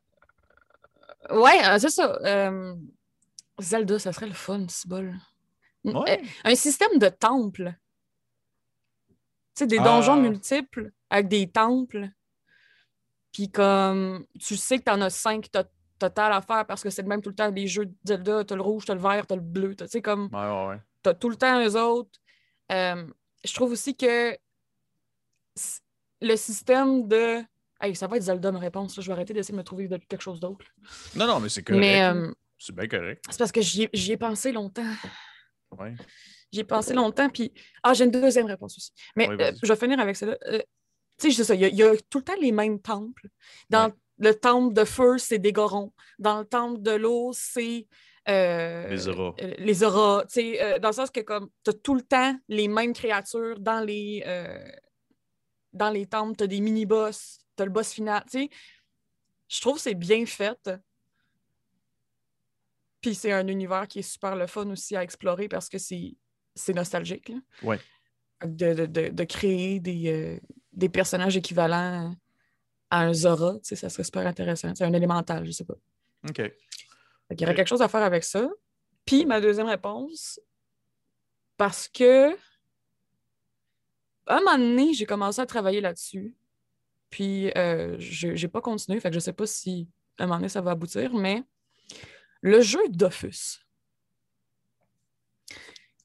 Ouais, 1.31 1.67
euh, 1.67 1.79
c'est 1.79 1.91
ça. 1.91 2.19
Euh, 2.25 2.75
Zelda, 3.59 3.99
ça 3.99 4.13
serait 4.13 4.29
le 4.29 4.35
fun, 4.35 4.67
ce 4.69 4.87
bol. 4.87 5.15
Un 6.45 6.55
système 6.55 6.99
de 6.99 7.09
temples. 7.09 7.75
Tu 9.09 9.15
sais, 9.55 9.67
des 9.67 9.79
donjons 9.79 10.15
ah. 10.15 10.21
multiples 10.21 10.93
avec 11.11 11.29
des 11.29 11.51
temples. 11.51 12.09
Puis 13.33 13.51
comme 13.51 14.27
tu 14.39 14.57
sais 14.57 14.79
que 14.79 14.85
tu 14.85 14.91
en 14.91 15.01
as 15.01 15.11
cinq 15.11 15.51
total 15.99 16.33
à 16.33 16.41
faire 16.41 16.67
parce 16.67 16.83
que 16.83 16.91
c'est 16.91 17.03
le 17.03 17.09
même 17.09 17.23
tout 17.23 17.31
le 17.31 17.35
temps 17.35 17.51
les 17.51 17.67
jeux 17.67 17.87
de 17.87 17.95
Zelda, 18.05 18.45
t'as 18.45 18.55
le 18.57 18.63
rouge, 18.63 18.85
t'as 18.87 18.95
le 18.95 19.01
vert, 19.01 19.27
t'as 19.27 19.35
le 19.37 19.41
bleu. 19.41 19.75
Tu 19.75 19.87
sais, 19.89 20.03
comme. 20.03 20.29
Ouais, 20.33 20.39
ouais, 20.39 20.67
ouais. 20.69 20.81
T'as 21.03 21.15
tout 21.15 21.29
le 21.29 21.37
temps 21.37 21.65
eux 21.65 21.77
autres. 21.77 22.19
Euh, 22.73 23.07
je 23.45 23.55
trouve 23.55 23.73
aussi 23.73 23.97
que 23.97 24.37
le 26.21 26.37
système 26.37 27.07
de. 27.09 27.43
Hey, 27.81 27.95
ça 27.95 28.07
va 28.09 28.17
être 28.17 28.25
Zelda 28.25 28.51
ma 28.51 28.59
réponse. 28.59 29.01
Je 29.01 29.07
vais 29.07 29.13
arrêter 29.13 29.33
d'essayer 29.33 29.53
de 29.53 29.59
me 29.59 29.65
trouver 29.65 29.89
quelque 30.09 30.21
chose 30.23 30.41
d'autre. 30.41 30.65
Non, 31.15 31.27
non, 31.27 31.39
mais 31.41 31.49
c'est 31.49 31.63
que. 31.63 31.73
Mais 31.75 32.03
euh, 32.03 32.33
C'est 32.59 32.75
bien 32.75 32.89
correct. 32.89 33.25
C'est 33.31 33.39
parce 33.39 33.53
que 33.53 33.61
j'y 33.61 33.89
ai, 34.13 34.17
pensé 34.17 34.51
longtemps. 34.53 34.83
Ouais. 35.79 35.95
J'y 36.51 36.61
ai 36.61 36.65
pensé 36.65 36.95
longtemps, 36.95 37.29
puis... 37.29 37.53
Ah, 37.83 37.93
j'ai 37.95 38.05
une 38.05 38.11
deuxième 38.11 38.47
réponse 38.47 38.77
aussi. 38.79 38.91
Mais 39.15 39.29
Oui, 39.29 39.37
euh, 39.39 39.53
je 39.63 39.69
vais 39.69 39.77
finir 39.77 40.01
avec 40.01 40.17
celle-là. 40.17 40.39
Tu 41.19 41.31
sais, 41.31 41.37
c'est 41.37 41.45
ça, 41.45 41.55
il 41.55 41.61
y, 41.61 41.65
a- 41.67 41.69
il 41.69 41.77
y 41.77 41.83
a 41.83 41.95
tout 42.09 42.19
le 42.19 42.25
temps 42.25 42.37
les 42.41 42.53
mêmes 42.53 42.81
temples. 42.81 43.29
Dans 43.69 43.87
Ouais. 43.89 43.95
Le 44.19 44.35
temple 44.35 44.75
de 44.75 44.85
feu, 44.85 45.19
c'est 45.19 45.39
des 45.39 45.53
gorons. 45.53 45.93
Dans 46.19 46.39
le 46.41 46.45
temple 46.45 46.81
de 46.83 46.91
l'eau, 46.93 47.31
c'est... 47.33 47.87
euh, 48.29 48.89
Les 48.89 49.09
auras. 49.09 49.35
euh, 49.41 49.55
les 49.59 49.83
auras. 49.85 50.25
Euh, 50.37 50.79
dans 50.79 50.89
le 50.89 50.95
sens 50.95 51.11
que 51.11 51.21
comme 51.21 51.49
tu 51.65 51.71
as 51.71 51.75
tout 51.75 51.95
le 51.95 52.03
temps 52.03 52.37
les 52.49 52.69
mêmes 52.69 52.93
créatures 52.93 53.59
dans 53.61 53.81
les, 53.81 54.23
dans 55.73 55.91
les 55.91 56.07
temples, 56.07 56.37
tu 56.37 56.45
as 56.45 56.49
des 56.49 56.61
mini-boss, 56.61 57.39
tu 57.57 57.63
as 57.63 57.67
le 57.67 57.73
boss 57.73 57.93
final. 57.93 58.23
Tu 58.31 58.43
sais, 58.45 58.49
je 59.49 59.61
trouve 59.61 59.77
que 59.77 59.83
c'est 59.83 59.95
bien 59.95 60.27
fait. 60.27 60.71
Puis 63.01 63.15
c'est 63.15 63.33
un 63.33 63.47
univers 63.47 63.87
qui 63.87 64.01
est 64.01 64.03
super 64.03 64.35
le 64.35 64.47
fun 64.47 64.69
aussi 64.71 64.97
à 64.97 65.03
explorer 65.03 65.49
parce 65.49 65.69
que 65.69 65.79
c'est 65.79 66.17
nostalgique. 66.75 67.29
là. 67.29 67.37
Ouais. 67.63 67.79
De, 68.45 68.75
de- 68.75 68.87
de- 68.87 69.09
de 69.09 69.25
créer 69.25 69.81
des, 69.81 70.41
des 70.73 70.89
personnages 70.89 71.37
équivalents 71.37 72.15
à 72.91 73.01
un 73.01 73.13
Zora, 73.13 73.55
tu 73.55 73.61
sais, 73.65 73.77
ça 73.77 73.89
serait 73.89 74.05
super 74.05 74.27
intéressant. 74.27 74.75
C'est 74.75 74.85
un 74.85 74.93
élémental, 74.93 75.45
je 75.45 75.51
sais 75.51 75.65
pas. 75.65 75.75
OK. 76.29 76.35
Qu'il 76.35 77.41
y 77.41 77.45
aurait 77.45 77.55
quelque 77.55 77.69
chose 77.69 77.83
à 77.83 77.89
faire 77.89 78.03
avec 78.03 78.25
ça. 78.25 78.49
Puis 79.05 79.27
ma 79.27 79.41
deuxième 79.41 79.67
réponse, 79.67 80.41
parce 81.57 81.89
que 81.89 82.33
à 84.27 84.37
un 84.37 84.41
moment 84.41 84.59
donné, 84.59 84.93
j'ai 84.95 85.07
commencé 85.07 85.41
à 85.41 85.47
travailler 85.47 85.81
là-dessus. 85.81 86.35
Puis 87.11 87.51
euh, 87.57 87.97
je 87.99 88.29
n'ai 88.29 88.49
pas 88.49 88.61
continué, 88.61 89.01
fait 89.01 89.09
que 89.09 89.15
je 89.15 89.21
sais 89.21 89.33
pas 89.33 89.47
si 89.47 89.89
à 90.19 90.25
un 90.25 90.27
moment 90.27 90.39
donné 90.39 90.49
ça 90.51 90.61
va 90.61 90.73
aboutir, 90.73 91.15
mais 91.15 91.43
le 92.43 92.61
jeu 92.61 92.81
Dofus, 92.91 93.61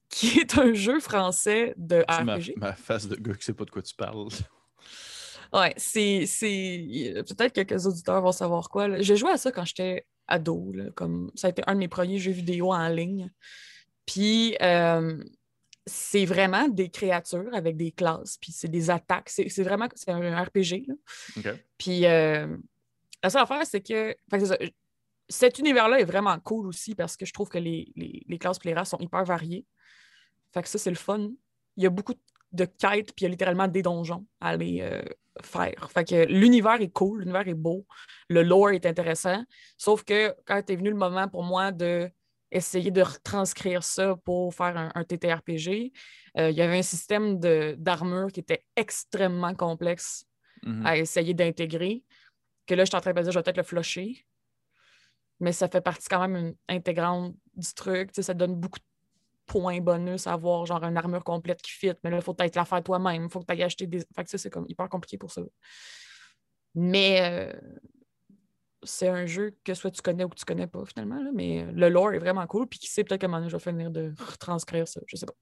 qui 0.10 0.40
est 0.40 0.58
un 0.58 0.74
jeu 0.74 1.00
français 1.00 1.74
de 1.76 2.06
C'est 2.08 2.24
ma, 2.24 2.36
RPG. 2.36 2.54
ma 2.58 2.74
face 2.74 3.08
de 3.08 3.16
gars 3.16 3.34
qui 3.34 3.44
sait 3.44 3.54
pas 3.54 3.66
de 3.66 3.72
quoi 3.72 3.82
tu 3.82 3.96
parles. 3.96 4.30
Ouais, 5.54 5.74
c'est. 5.78 6.26
Peut-être 7.28 7.54
quelques 7.54 7.86
auditeurs 7.86 8.22
vont 8.22 8.32
savoir 8.32 8.70
quoi. 8.70 8.88
là. 8.88 9.02
J'ai 9.02 9.16
joué 9.16 9.32
à 9.32 9.38
ça 9.38 9.52
quand 9.52 9.66
j'étais 9.66 10.06
ado. 10.28 10.72
là, 10.74 10.86
comme... 10.96 11.32
Ça 11.36 11.48
a 11.48 11.50
été 11.52 11.62
un 11.68 11.76
de 11.76 11.80
mes 11.80 11.88
premiers 11.88 12.18
jeux 12.18 12.32
vidéo 12.32 12.74
en 12.74 12.88
ligne. 12.88 13.32
Puis, 14.06 14.58
euh, 14.62 15.24
c'est 15.86 16.26
vraiment 16.26 16.68
des 16.68 16.90
créatures 16.90 17.54
avec 17.54 17.78
des 17.78 17.92
classes. 17.92 18.38
Puis, 18.42 18.52
c'est 18.52 18.68
des 18.68 18.90
attaques. 18.90 19.30
C'est 19.30 19.64
vraiment 19.64 19.88
c'est 19.94 20.12
un 20.12 20.44
RPG. 20.44 20.88
là. 20.88 21.54
Puis, 21.78 22.06
euh, 22.08 22.58
la 23.22 23.30
seule 23.30 23.44
affaire, 23.44 23.66
c'est 23.66 23.82
que. 23.82 24.14
que. 24.32 24.72
Cet 25.30 25.58
univers-là 25.58 26.00
est 26.00 26.06
vraiment 26.06 26.38
cool 26.40 26.68
aussi 26.68 26.96
parce 26.96 27.16
que 27.16 27.26
je 27.26 27.32
trouve 27.32 27.48
que 27.48 27.58
les, 27.58 27.92
les, 27.96 28.24
les 28.28 28.38
classes 28.38 28.60
et 28.64 28.68
les 28.68 28.74
races 28.74 28.90
sont 28.90 29.00
hyper 29.00 29.24
variées. 29.24 29.66
Fait 30.54 30.62
que 30.62 30.68
ça, 30.68 30.78
c'est 30.78 30.90
le 30.90 30.98
fun. 30.98 31.30
Il 31.78 31.84
y 31.84 31.86
a 31.88 31.90
beaucoup 31.90 32.14
de 32.14 32.20
quêtes, 32.66 33.14
puis 33.14 33.22
il 33.22 33.24
y 33.24 33.26
a 33.26 33.30
littéralement 33.30 33.68
des 33.68 33.82
donjons 33.82 34.26
à 34.40 34.50
aller 34.50 34.80
euh, 34.82 35.02
faire. 35.42 35.90
Fait 35.92 36.06
que 36.06 36.26
l'univers 36.26 36.80
est 36.82 36.92
cool, 36.92 37.20
l'univers 37.22 37.48
est 37.48 37.54
beau, 37.54 37.86
le 38.30 38.44
lore 38.44 38.72
est 38.72 38.86
intéressant. 38.86 39.44
Sauf 39.78 40.04
que 40.04 40.36
quand 40.46 40.70
est 40.70 40.76
venu 40.76 40.90
le 40.90 40.96
moment 40.96 41.28
pour 41.28 41.44
moi 41.44 41.72
de 41.72 42.10
essayer 42.52 42.92
de 42.92 43.02
retranscrire 43.02 43.84
ça 43.84 44.16
pour 44.24 44.54
faire 44.54 44.78
un, 44.78 44.92
un 44.94 45.04
TTRPG, 45.04 45.92
euh, 46.38 46.52
il 46.52 46.56
y 46.56 46.62
avait 46.62 46.78
un 46.78 46.84
système 46.84 47.40
de- 47.40 47.76
d'armure 47.80 48.32
qui 48.32 48.42
était 48.42 48.64
extrêmement 48.76 49.56
complexe 49.56 50.26
Mhm. 50.66 50.86
à 50.86 50.98
essayer 50.98 51.34
d'intégrer. 51.34 52.04
Que 52.68 52.76
là, 52.76 52.86
je 52.86 52.90
suis 52.90 52.96
en 52.96 53.02
train 53.02 53.12
de 53.12 53.18
me 53.20 53.24
dire, 53.24 53.32
je 53.34 53.40
vais 53.40 53.44
peut-être 53.44 53.58
le 53.58 53.64
flusher. 53.64 54.26
Mais 55.40 55.52
ça 55.52 55.68
fait 55.68 55.82
partie 55.82 56.08
quand 56.08 56.22
même 56.26 56.36
une 56.38 56.56
intégrante 56.70 57.36
du 57.56 57.74
truc. 57.74 58.12
Ça 58.14 58.34
donne 58.34 58.56
beaucoup 58.56 58.80
de 58.80 58.86
points 59.46 59.80
bonus 59.82 60.28
à 60.28 60.34
avoir, 60.34 60.66
genre 60.66 60.84
une 60.84 60.98
armure 60.98 61.24
complète 61.24 61.62
qui 61.62 61.72
fit. 61.72 61.92
Mais 62.04 62.10
là, 62.10 62.18
il 62.18 62.22
faut 62.24 62.34
peut-être 62.34 62.56
la 62.56 62.66
faire 62.66 62.84
toi-même. 62.84 63.24
Il 63.24 63.30
faut 63.30 63.40
que 63.40 63.46
tu 63.46 63.52
ailles 63.54 63.64
acheter 63.64 63.88
des. 63.88 64.00
Fait 64.16 64.24
que 64.24 64.30
ça, 64.30 64.38
c'est 64.38 64.50
comme 64.50 64.66
hyper 64.70 64.90
compliqué 64.90 65.18
pour 65.18 65.32
ça. 65.32 65.42
Mais 66.76 67.20
euh, 67.22 67.54
c'est 68.84 69.08
un 69.08 69.26
jeu 69.26 69.56
que 69.64 69.74
soit 69.74 69.92
tu 69.92 70.02
connais 70.02 70.24
ou 70.24 70.30
que 70.30 70.36
tu 70.36 70.46
connais 70.46 70.68
pas, 70.68 70.84
finalement. 70.86 71.22
là. 71.22 71.32
Mais 71.34 71.64
euh, 71.64 71.72
le 71.72 71.90
lore 71.90 72.14
est 72.14 72.20
vraiment 72.20 72.46
cool. 72.48 72.68
Puis 72.68 72.80
qui 72.80 72.88
sait, 72.88 73.04
peut-être 73.04 73.22
donné, 73.30 73.50
je 73.50 73.56
vais 73.56 73.62
finir 73.64 73.92
de 73.92 74.14
retranscrire 74.18 74.88
ça. 74.88 75.02
Je 75.08 75.16
sais 75.16 75.26
pas. 75.26 75.36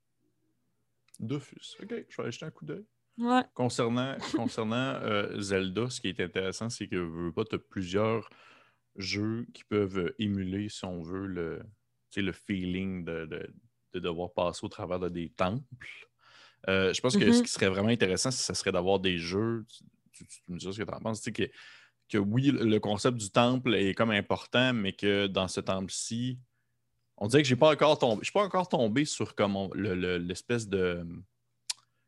Dofus. 1.19 1.77
OK, 1.81 1.89
je 2.09 2.17
vais 2.17 2.23
aller 2.23 2.31
jeter 2.31 2.45
un 2.45 2.51
coup 2.51 2.65
d'œil. 2.65 2.85
Ouais. 3.17 3.43
Concernant, 3.53 4.17
concernant 4.35 4.95
euh, 5.03 5.39
Zelda, 5.39 5.89
ce 5.89 6.01
qui 6.01 6.09
est 6.09 6.19
intéressant, 6.19 6.69
c'est 6.69 6.87
que 6.87 6.95
veux 6.95 7.31
pas, 7.31 7.45
tu 7.45 7.55
as 7.55 7.59
plusieurs 7.59 8.27
jeux 8.95 9.45
qui 9.53 9.63
peuvent 9.63 10.13
émuler, 10.19 10.67
si 10.69 10.83
on 10.85 11.01
veut, 11.01 11.27
le, 11.27 11.61
le 12.15 12.31
feeling 12.31 13.05
de, 13.05 13.25
de- 13.25 13.53
de 13.93 13.99
devoir 13.99 14.31
passer 14.31 14.65
au 14.65 14.69
travers 14.69 14.99
de 14.99 15.09
des 15.09 15.29
temples. 15.29 15.63
Euh, 16.69 16.93
je 16.93 17.01
pense 17.01 17.15
que 17.17 17.31
ce 17.31 17.41
qui 17.43 17.49
serait 17.49 17.69
vraiment 17.69 17.89
intéressant, 17.89 18.31
ce 18.31 18.53
serait 18.53 18.71
d'avoir 18.71 18.99
des 18.99 19.17
jeux. 19.17 19.65
Tu, 19.69 19.83
tu- 20.11 20.25
tu 20.27 20.51
me 20.51 20.57
dis 20.57 20.65
ce 20.71 20.77
que 20.77 20.83
tu 20.89 20.93
en 20.93 20.99
penses, 20.99 21.21
tu 21.21 21.25
sais, 21.25 21.31
que, 21.31 21.51
que 22.09 22.17
oui, 22.17 22.51
le 22.51 22.79
concept 22.79 23.17
du 23.17 23.29
temple 23.31 23.73
est 23.75 23.93
comme 23.95 24.11
important, 24.11 24.73
mais 24.73 24.93
que 24.93 25.27
dans 25.27 25.47
ce 25.47 25.59
temple-ci, 25.61 26.37
on 27.17 27.27
dirait 27.27 27.41
que 27.43 27.47
j'ai 27.49 27.55
pas 27.55 27.71
encore 27.71 27.97
tombé. 27.97 28.19
Je 28.21 28.25
suis 28.25 28.33
pas 28.33 28.43
encore 28.43 28.67
tombé 28.69 29.05
sur 29.05 29.33
comme 29.35 29.55
on- 29.55 29.69
le- 29.73 29.95
le- 29.95 30.17
l'espèce 30.17 30.67
de. 30.67 31.05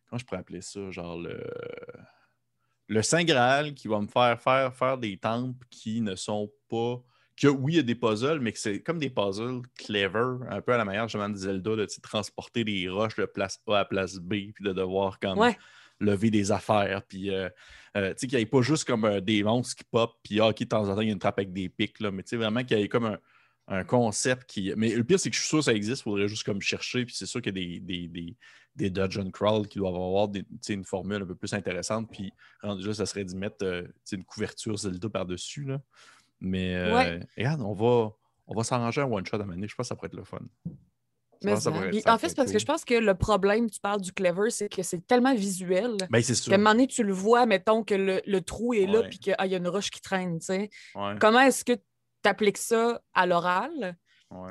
Comment 0.08 0.19
je 0.19 0.26
pourrais 0.26 0.39
appeler 0.41 0.62
ça? 0.62 0.91
Genre 0.91 1.17
le. 1.17 1.43
Le 2.88 3.02
Saint 3.02 3.24
Graal 3.24 3.74
qui 3.74 3.88
va 3.88 4.00
me 4.02 4.08
faire 4.08 4.39
faire, 4.41 4.76
faire 4.76 4.98
des 4.98 5.17
temples 5.17 5.65
qui 5.69 6.02
ne 6.02 6.15
sont 6.15 6.52
pas. 6.69 7.02
Que 7.36 7.48
oui, 7.48 7.74
il 7.74 7.76
y 7.78 7.80
a 7.80 7.84
des 7.84 7.96
puzzles, 7.96 8.39
mais 8.41 8.52
que 8.52 8.60
c'est 8.60 8.82
comme 8.82 9.00
des 9.00 9.10
puzzles 9.10 9.62
clever, 9.76 10.46
un 10.50 10.62
peu 10.62 10.74
à 10.74 10.78
la 10.78 10.86
manière 10.86 11.08
justement 11.08 11.30
de 11.30 11.36
Zelda, 11.36 11.76
de 11.76 11.88
transporter 12.02 12.63
des 12.63 12.88
roches 12.89 13.15
de 13.15 13.26
place 13.26 13.60
A 13.67 13.80
à 13.80 13.86
place 13.86 14.17
B, 14.17 14.52
puis 14.54 14.63
de 14.63 14.72
devoir 14.72 15.19
comme 15.19 15.39
Ouais. 15.39 15.58
lever 16.00 16.30
des 16.30 16.52
affaires, 16.52 17.02
puis 17.08 17.32
euh, 17.32 17.50
euh, 17.96 18.10
tu 18.10 18.19
sais, 18.19 18.28
qu'il 18.28 18.38
n'y 18.38 18.43
ait 18.43 18.46
pas 18.46 18.62
juste 18.62 18.86
comme 18.86 19.06
euh, 19.06 19.19
des 19.22 19.41
monstres 19.43 19.76
qui 19.76 19.84
pop, 19.84 20.13
puis 20.24 20.39
ah, 20.39 20.50
ok, 20.50 20.60
de 20.60 20.65
temps 20.65 20.88
en 20.89 20.96
temps, 20.96 21.02
il 21.02 21.08
y 21.08 21.10
a 21.10 21.13
une 21.13 21.19
trappe 21.19 21.39
avec 21.39 21.54
des 21.54 21.69
pics, 21.69 22.00
là, 22.02 22.12
mais 22.12 22.24
tu 22.24 22.30
sais, 22.30 22.36
vraiment 22.38 22.63
qu'il 22.63 22.78
y 22.78 22.82
ait 22.82 22.88
comme 22.89 23.06
un, 23.06 23.17
un 23.67 23.84
concept 23.84 24.48
qui. 24.50 24.72
Mais 24.76 24.93
le 24.93 25.04
pire, 25.04 25.19
c'est 25.19 25.30
que 25.30 25.36
je 25.36 25.41
suis 25.41 25.50
sûr 25.50 25.60
que 25.60 25.65
ça 25.65 25.74
existe, 25.74 26.02
il 26.02 26.04
faudrait 26.04 26.28
juste 26.28 26.43
comme 26.43 26.62
chercher, 26.62 27.06
puis 27.06 27.15
c'est 27.15 27.26
sûr 27.26 27.41
qu'il 27.41 27.58
y 27.58 27.62
a 27.62 27.65
des, 27.65 27.80
des, 27.80 28.08
des, 28.10 28.36
des 28.76 28.89
dungeon 28.89 29.32
crawl 29.32 29.67
qui 29.67 29.80
doivent 29.80 29.96
avoir 29.96 30.28
des, 30.28 30.43
une 30.69 30.84
formule 30.84 31.22
un 31.24 31.26
peu 31.26 31.36
plus 31.36 31.54
intéressante, 31.54 32.12
puis 32.12 32.32
rendu 32.62 32.86
là, 32.86 32.93
ça 32.93 33.06
serait 33.06 33.24
d'y 33.24 33.38
mettre 33.38 33.65
une 34.12 34.26
couverture 34.26 34.78
Zelda 34.78 35.10
par-dessus, 35.10 35.63
là. 35.63 35.82
Mais 36.43 36.75
euh, 36.75 36.93
Ouais. 36.93 37.19
regarde, 37.38 37.62
on 37.62 37.73
va, 37.73 38.12
on 38.47 38.53
va 38.56 38.63
s'arranger 38.63 39.01
un 39.01 39.06
one-shot 39.06 39.38
à 39.38 39.45
mener, 39.45 39.67
je 39.67 39.73
pense 39.75 39.86
que 39.86 39.88
ça 39.88 39.95
pourrait 39.95 40.08
être 40.08 40.13
le 40.15 40.23
fun. 40.25 40.39
Mais 41.43 41.56
ça 41.58 41.71
pourrait- 41.71 41.91
ça 42.01 42.13
en 42.13 42.17
fait, 42.17 42.34
parce 42.36 42.51
que 42.51 42.60
je 42.60 42.65
pense 42.65 42.86
que 42.86 42.93
le 42.93 43.15
problème, 43.15 43.69
tu 43.69 43.79
parles 43.79 43.99
du 44.01 44.13
clever, 44.13 44.49
c'est 44.49 44.69
que 44.69 44.82
c'est 44.84 45.06
tellement 45.06 45.34
visuel 45.34 45.95
Ben, 46.10 46.21
c'est 46.21 46.36
sûr. 46.36 46.49
qu'à 46.51 46.56
un 46.56 46.58
moment 46.58 46.71
donné, 46.71 46.88
tu 46.88 47.03
le 47.03 47.12
vois, 47.12 47.45
mettons 47.45 47.84
que 47.84 47.95
le, 47.95 48.21
le 48.25 48.41
trou 48.41 48.73
est 48.73 48.86
là 48.86 49.03
puis 49.03 49.19
qu'il 49.19 49.36
y 49.38 49.53
a 49.56 49.58
une 49.58 49.67
roche 49.67 49.89
qui 49.89 49.99
traîne. 50.01 50.39
tu 50.39 50.45
sais. 50.45 50.69
Ouais, 50.95 51.15
Comment 51.19 51.41
est-ce 51.41 51.65
que 51.65 51.73
tu 51.73 52.29
appliques 52.29 52.58
ça 52.58 53.01
à 53.13 53.25
l'oral? 53.25 53.97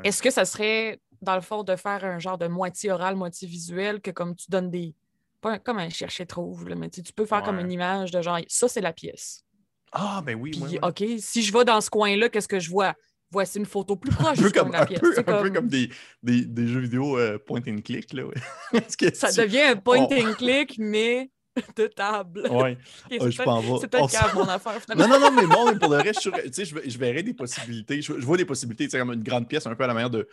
Est-ce 0.04 0.22
que 0.22 0.30
ça 0.30 0.44
serait, 0.44 1.00
dans 1.22 1.34
le 1.34 1.40
fond, 1.40 1.62
de 1.62 1.76
faire 1.76 2.04
un 2.04 2.18
genre 2.18 2.38
de 2.38 2.46
moitié 2.46 2.90
oral, 2.92 3.16
moitié 3.16 3.48
visuel, 3.48 4.00
que 4.00 4.10
comme 4.10 4.34
tu 4.36 4.50
donnes 4.50 4.70
des. 4.70 4.94
Pas 5.40 5.52
un- 5.54 5.58
comme 5.58 5.78
un 5.78 5.88
chercher-trouve, 5.88 6.66
mais 6.76 6.88
tu 6.88 7.02
peux 7.12 7.26
faire 7.26 7.42
comme 7.42 7.58
une 7.58 7.72
image 7.72 8.12
de 8.12 8.22
genre, 8.22 8.38
ça, 8.48 8.68
c'est 8.68 8.80
la 8.80 8.92
pièce. 8.92 9.44
Ah, 9.92 10.22
ben 10.24 10.36
oui, 10.40 10.50
Puis. 10.52 10.78
OK, 10.82 11.04
si 11.18 11.42
je 11.42 11.52
vais 11.52 11.64
dans 11.64 11.80
ce 11.80 11.90
coin-là, 11.90 12.28
qu'est-ce 12.28 12.48
que 12.48 12.58
je 12.60 12.70
vois? 12.70 12.94
Voici 13.30 13.58
une 13.58 13.66
photo 13.66 13.96
plus 13.96 14.10
proche 14.14 14.38
un 14.38 14.42
peu 14.42 14.50
comme, 14.50 14.74
un 14.74 14.84
pièce. 14.86 15.00
peu, 15.00 15.12
C'est 15.14 15.24
comme- 15.24 15.68
des, 15.68 15.88
des, 16.22 16.44
des 16.44 16.66
jeux 16.68 16.80
vidéo 16.80 17.18
euh, 17.18 17.38
point 17.38 17.60
and 17.68 17.80
click. 17.84 18.12
Là, 18.12 18.24
ouais. 18.26 18.34
Parce 18.72 18.96
que 18.96 19.14
Ça 19.14 19.30
tu- 19.32 19.40
devient 19.40 19.60
un 19.62 19.76
point 19.76 20.00
and 20.00 20.34
click, 20.36 20.76
mais 20.78 21.30
de 21.76 21.86
table. 21.86 22.42
C'est 22.48 23.20
je 23.20 23.24
vais. 23.38 23.44
c'est 23.80 23.88
peut-être 23.90 24.34
mon 24.34 24.48
affaire, 24.48 24.80
finalement. 24.82 25.06
Non, 25.08 25.20
non, 25.20 25.30
non, 25.30 25.36
mais 25.36 25.46
bon, 25.46 25.70
mais 25.70 25.78
pour 25.78 25.90
le 25.90 25.98
reste, 25.98 26.22
je, 26.24 26.30
je, 26.64 26.90
je 26.90 26.98
verrais 26.98 27.22
des 27.22 27.34
possibilités. 27.34 28.00
Je, 28.02 28.14
je 28.18 28.24
vois 28.24 28.36
des 28.38 28.44
possibilités, 28.46 28.88
sais, 28.88 28.98
comme 28.98 29.12
une 29.12 29.22
grande 29.22 29.46
pièce, 29.48 29.66
un 29.66 29.74
peu 29.74 29.84
à 29.84 29.86
la 29.88 29.94
manière 29.94 30.10
de. 30.10 30.26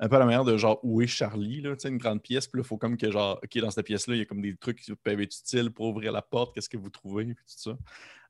Un 0.00 0.08
peu 0.08 0.16
à 0.16 0.18
la 0.20 0.26
manière 0.26 0.44
de 0.44 0.56
genre 0.56 0.78
où 0.84 1.02
est 1.02 1.06
Charlie, 1.06 1.60
là, 1.60 1.74
tu 1.74 1.82
sais, 1.82 1.88
une 1.88 1.98
grande 1.98 2.22
pièce, 2.22 2.46
puis 2.46 2.58
là, 2.58 2.62
il 2.64 2.68
faut 2.68 2.78
comme 2.78 2.96
que 2.96 3.10
genre, 3.10 3.40
OK, 3.42 3.58
dans 3.58 3.70
cette 3.70 3.86
pièce-là, 3.86 4.14
il 4.14 4.18
y 4.18 4.22
a 4.22 4.24
comme 4.24 4.40
des 4.40 4.56
trucs 4.56 4.80
qui 4.80 4.94
peuvent 4.94 5.20
être 5.20 5.36
utiles 5.36 5.70
pour 5.70 5.86
ouvrir 5.86 6.12
la 6.12 6.22
porte, 6.22 6.54
qu'est-ce 6.54 6.68
que 6.68 6.76
vous 6.76 6.90
trouvez, 6.90 7.24
puis 7.24 7.34
tout 7.34 7.42
ça. 7.70 7.76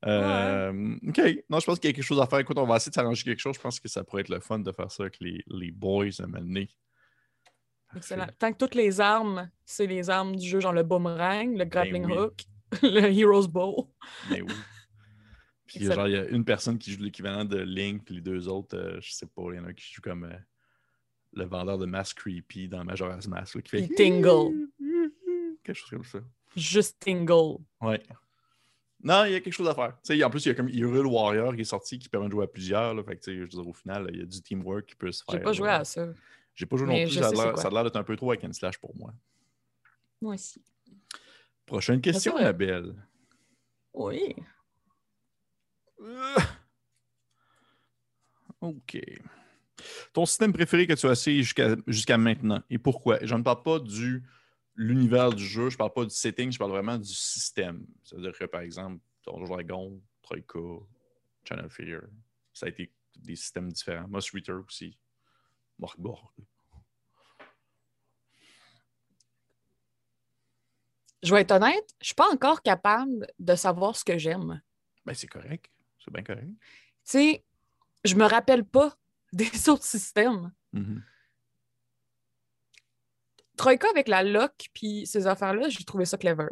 Euh, 0.07 0.96
OK. 1.09 1.20
Non, 1.50 1.61
je 1.61 1.66
pense 1.66 1.78
qu'il 1.78 1.90
y 1.90 1.92
a 1.92 1.94
quelque 1.94 2.04
chose 2.04 2.20
à 2.20 2.26
faire. 2.26 2.38
Écoute, 2.38 2.57
on 2.59 2.66
va 2.66 2.76
essayer 2.76 2.90
de 2.90 2.94
s'arranger 2.94 3.24
quelque 3.24 3.40
chose. 3.40 3.57
Je 3.57 3.61
pense 3.61 3.81
que 3.81 3.88
ça 3.88 4.04
pourrait 4.04 4.22
être 4.22 4.28
le 4.28 4.40
fun 4.40 4.61
de 4.61 4.72
faire 4.72 4.90
ça 4.90 5.02
avec 5.02 5.18
les, 5.20 5.42
les 5.48 5.70
boys 5.72 6.07
à 6.20 6.26
donné. 6.26 6.70
Excellent. 7.96 8.26
Tant 8.38 8.52
que 8.52 8.59
toutes 8.59 8.74
les 8.74 9.00
armes, 9.00 9.50
c'est 9.64 9.87
les 9.87 10.11
armes 10.11 10.37
du 10.37 10.46
jeu, 10.46 10.61
genre 10.61 10.72
le 10.72 10.83
boomerang, 10.83 11.57
le 11.57 11.64
grappling 11.64 12.07
Ben 12.07 12.12
oui. 12.12 12.18
hook, 12.18 12.42
le 12.83 13.11
hero's 13.11 13.48
bow. 13.48 13.92
Mais 14.31 14.42
oui. 14.42 14.52
Puis 15.66 15.78
Excellent. 15.78 15.94
genre, 15.94 16.09
il 16.09 16.12
y 16.14 16.16
a 16.16 16.28
une 16.28 16.44
personne 16.44 16.78
qui 16.78 16.92
joue 16.92 17.02
l'équivalent 17.02 17.44
de 17.44 17.59
Link, 17.59 18.04
puis 18.04 18.14
les 18.16 18.20
deux 18.20 18.48
autres, 18.48 18.76
euh, 18.76 18.98
je 19.00 19.12
sais 19.12 19.26
pas, 19.26 19.42
il 19.52 19.57
y 19.57 19.59
en 19.59 19.64
a 19.64 19.72
qui 19.72 19.92
joue 19.92 20.00
comme 20.00 20.24
euh, 20.24 20.37
le 21.32 21.44
vendeur 21.44 21.78
de 21.78 21.86
Mask 21.86 22.18
Creepy 22.18 22.68
dans 22.68 22.84
Majora's 22.84 23.26
Mask, 23.28 23.54
là, 23.56 23.62
qui 23.62 23.70
fait 23.70 23.80
Il 23.82 23.94
tingle. 23.94 24.68
Quelque 25.62 25.76
chose 25.76 25.90
comme 25.90 26.04
ça. 26.04 26.18
Juste 26.56 26.98
tingle. 27.00 27.58
Ouais. 27.80 28.02
Non, 29.02 29.24
il 29.26 29.32
y 29.32 29.34
a 29.36 29.40
quelque 29.40 29.52
chose 29.52 29.68
à 29.68 29.74
faire. 29.74 29.96
En 30.26 30.30
plus, 30.30 30.44
il 30.44 30.48
y 30.48 30.50
a 30.50 30.54
comme 30.54 30.68
Hyrule 30.68 31.06
Warrior 31.06 31.54
qui 31.54 31.60
est 31.60 31.64
sorti 31.64 31.98
qui 32.00 32.08
permet 32.08 32.26
de 32.26 32.32
jouer 32.32 32.44
à 32.44 32.48
plusieurs. 32.48 32.94
Là, 32.94 33.04
fait 33.04 33.16
que, 33.16 33.32
je 33.32 33.40
veux 33.42 33.46
dire, 33.46 33.68
au 33.68 33.72
final, 33.72 34.08
il 34.12 34.18
y 34.18 34.22
a 34.22 34.26
du 34.26 34.42
teamwork 34.42 34.86
qui 34.86 34.96
peut 34.96 35.12
se 35.12 35.22
faire. 35.22 35.36
J'ai 35.36 35.40
pas 35.42 35.52
joué 35.52 35.68
à 35.68 35.84
ça. 35.84 36.08
J'ai 36.54 36.66
pas 36.66 36.76
joué 36.76 36.88
Mais 36.88 37.04
non 37.04 37.10
plus. 37.10 37.18
Ça 37.18 37.28
a 37.28 37.70
l'air- 37.70 37.84
d'être 37.84 37.96
un 37.96 38.02
peu 38.02 38.16
trop 38.16 38.32
avec 38.32 38.42
une 38.42 38.52
slash 38.52 38.76
pour 38.78 38.96
moi. 38.96 39.14
Moi 40.20 40.34
aussi. 40.34 40.60
Prochaine 41.64 42.00
question, 42.00 42.32
ça, 42.32 42.40
Annabelle. 42.40 42.94
Oui. 43.94 44.34
Euh. 46.00 46.36
OK. 48.60 48.98
Ton 50.12 50.26
système 50.26 50.52
préféré 50.52 50.86
que 50.86 50.94
tu 50.94 51.06
as 51.06 51.12
essayé 51.12 51.42
jusqu'à 51.42 52.18
maintenant 52.18 52.62
et 52.70 52.78
pourquoi? 52.78 53.18
Je 53.22 53.34
ne 53.34 53.42
parle 53.42 53.62
pas 53.62 53.78
du 53.78 54.22
l'univers 54.74 55.30
du 55.30 55.44
jeu, 55.44 55.70
je 55.70 55.76
parle 55.76 55.92
pas 55.92 56.04
du 56.04 56.14
setting, 56.14 56.52
je 56.52 56.58
parle 56.58 56.70
vraiment 56.70 56.96
du 56.96 57.12
système. 57.12 57.84
C'est-à-dire 58.04 58.32
que, 58.38 58.44
par 58.44 58.60
exemple, 58.60 59.02
Donjon 59.26 59.46
Dragon, 59.46 60.00
Troika, 60.22 60.58
Channel 61.44 61.68
Fear, 61.68 62.02
ça 62.52 62.66
a 62.66 62.68
été 62.68 62.92
des 63.16 63.34
systèmes 63.34 63.72
différents. 63.72 64.06
Moss 64.06 64.30
Reader 64.30 64.60
aussi. 64.66 64.96
Morgborg. 65.78 66.30
Je 71.24 71.34
vais 71.34 71.40
être 71.40 71.50
honnête, 71.50 71.94
je 72.00 72.06
suis 72.06 72.14
pas 72.14 72.32
encore 72.32 72.62
capable 72.62 73.26
de 73.40 73.56
savoir 73.56 73.96
ce 73.96 74.04
que 74.04 74.16
j'aime. 74.16 74.62
Ben, 75.04 75.14
c'est 75.14 75.26
correct. 75.26 75.68
C'est 75.98 76.12
bien 76.12 76.22
correct. 76.22 76.46
Tu 76.46 76.56
sais, 77.02 77.44
je 78.04 78.14
me 78.14 78.24
rappelle 78.24 78.64
pas 78.64 78.96
des 79.32 79.68
autres 79.68 79.84
systèmes. 79.84 80.52
Mhm. 80.72 81.02
Troika 83.56 83.88
avec 83.90 84.08
la 84.08 84.22
lock 84.22 84.68
puis 84.72 85.06
ces 85.06 85.26
affaires-là, 85.26 85.68
j'ai 85.68 85.84
trouvé 85.84 86.04
ça 86.04 86.16
clever. 86.16 86.48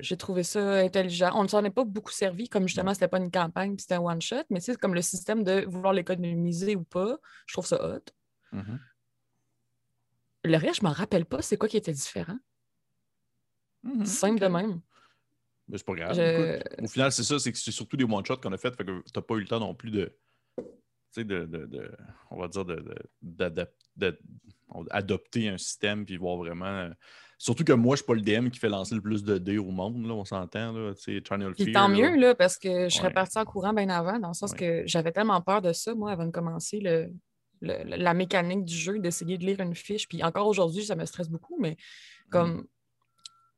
J'ai 0.00 0.16
trouvé 0.16 0.42
ça 0.44 0.78
intelligent. 0.78 1.32
On 1.34 1.42
ne 1.42 1.48
s'en 1.48 1.64
est 1.64 1.70
pas 1.70 1.84
beaucoup 1.84 2.12
servi, 2.12 2.48
comme 2.48 2.68
justement, 2.68 2.94
c'était 2.94 3.08
pas 3.08 3.18
une 3.18 3.30
campagne 3.30 3.74
puis 3.74 3.82
c'était 3.82 3.94
un 3.94 4.00
one-shot, 4.00 4.44
mais 4.50 4.60
c'est 4.60 4.76
comme 4.76 4.94
le 4.94 5.02
système 5.02 5.42
de 5.42 5.64
vouloir 5.66 5.92
l'économiser 5.92 6.76
ou 6.76 6.84
pas, 6.84 7.18
je 7.46 7.54
trouve 7.54 7.66
ça 7.66 7.82
hot. 7.82 8.04
Mhm. 8.52 8.78
Le 10.44 10.56
reste, 10.56 10.80
je 10.80 10.82
m'en 10.84 10.92
rappelle 10.92 11.24
pas, 11.24 11.42
c'est 11.42 11.56
quoi 11.56 11.68
qui 11.68 11.76
était 11.76 11.92
différent. 11.92 12.38
Mhm. 13.82 14.04
Simple 14.04 14.40
de 14.40 14.46
même. 14.46 14.80
Mais 15.68 15.78
c'est 15.78 15.86
pas 15.86 15.94
grave. 15.94 16.14
Je- 16.14 16.56
écoute. 16.60 16.84
au 16.84 16.88
final, 16.88 17.12
c'est 17.12 17.24
ça, 17.24 17.38
c'est 17.38 17.52
que 17.52 17.58
c'est 17.58 17.72
surtout 17.72 17.96
des 17.96 18.04
one-shots 18.04 18.36
qu'on 18.38 18.52
a 18.52 18.58
fait, 18.58 18.74
fait 18.76 18.84
que 18.84 19.02
t'as 19.12 19.22
pas 19.22 19.34
eu 19.34 19.40
le 19.40 19.46
temps 19.48 19.60
non 19.60 19.74
plus 19.74 19.90
de. 19.90 20.16
De, 21.16 21.22
de, 21.44 21.66
de- 21.66 21.90
On 22.30 22.38
va 22.38 22.48
dire 22.48 22.64
de. 22.64 22.76
de- 22.76 22.94
d'adap- 23.22 23.74
de- 23.96 24.18
adopter 24.90 25.48
un 25.48 25.58
système 25.58 26.04
puis 26.06 26.16
voir 26.16 26.36
vraiment. 26.38 26.64
euh, 26.64 26.90
Surtout 27.38 27.64
que 27.64 27.72
moi, 27.72 27.96
je 27.96 28.02
suis 28.02 28.06
pas 28.06 28.14
le 28.14 28.20
DM 28.22 28.48
qui 28.50 28.58
fait 28.60 28.68
lancer 28.68 28.94
le 28.94 29.00
plus 29.00 29.24
de 29.24 29.36
dés 29.36 29.58
au 29.58 29.70
monde, 29.72 30.06
là, 30.06 30.14
on 30.14 30.24
s'entend. 30.24 30.72
Là, 30.72 30.94
tu 30.94 31.02
sais, 31.02 31.22
Channel 31.28 31.52
Puis 31.54 31.72
tant 31.72 31.88
mieux, 31.88 32.14
là, 32.16 32.34
parce 32.36 32.56
que 32.56 32.88
je 32.88 32.94
serais 32.94 33.08
Ouais. 33.08 33.12
partie 33.12 33.36
en 33.36 33.44
courant 33.44 33.72
bien 33.72 33.88
avant, 33.88 34.18
dans 34.20 34.28
le 34.28 34.34
sens 34.34 34.52
Ouais. 34.52 34.58
que 34.58 34.82
j'avais 34.86 35.10
tellement 35.12 35.40
peur 35.42 35.60
de 35.60 35.72
ça, 35.72 35.92
moi, 35.94 36.12
avant 36.12 36.24
de 36.24 36.30
commencer 36.30 36.78
le, 36.80 37.10
le- 37.60 37.82
la 37.96 38.14
mécanique 38.14 38.64
du 38.64 38.74
jeu, 38.74 38.98
d'essayer 39.00 39.36
de 39.38 39.44
lire 39.44 39.58
une 39.60 39.74
fiche. 39.74 40.06
Puis 40.08 40.22
encore 40.22 40.46
aujourd'hui, 40.46 40.84
ça 40.84 40.94
me 40.94 41.04
stresse 41.04 41.28
beaucoup, 41.28 41.58
mais 41.60 41.72
Mm. 41.72 42.30
comme 42.30 42.66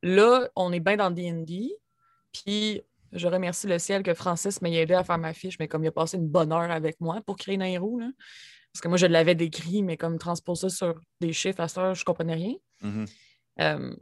là, 0.03 0.49
on 0.57 0.73
est 0.73 0.81
bien 0.81 0.97
dans 0.97 1.11
D&D, 1.11 1.71
puis 2.33 2.81
je 3.15 3.29
remercie 3.29 3.67
le 3.67 3.79
ciel 3.79 4.03
que 4.03 4.13
Francis 4.15 4.61
m'ait 4.61 4.75
aidé 4.75 4.95
à 4.95 5.05
faire 5.05 5.19
ma 5.19 5.33
fiche, 5.33 5.59
mais 5.59 5.69
comme 5.69 5.85
il 5.85 5.89
a 5.89 5.93
passé 5.93 6.17
une 6.17 6.29
bonne 6.29 6.53
heure 6.53 6.71
avec 6.71 7.01
moi 7.01 7.21
pour 7.25 7.37
créer 7.37 7.57
Nairo, 7.57 7.99
là, 7.99 8.11
parce 8.73 8.81
que 8.81 8.89
moi, 8.89 8.97
je 8.99 9.07
l'avais 9.07 9.37
décrit, 9.37 9.83
mais 9.85 9.97
comme 9.97 10.19
transposer 10.19 10.69
ça 10.69 10.77
sur 10.77 11.01
des 11.21 11.33
chiffres 11.33 11.61
à 11.61 11.69
ça, 11.69 11.95
je 11.95 12.05
comprenais 12.05 12.35
rien. 12.35 12.55
Mhm. 12.83 13.07
Euh, 13.61 13.97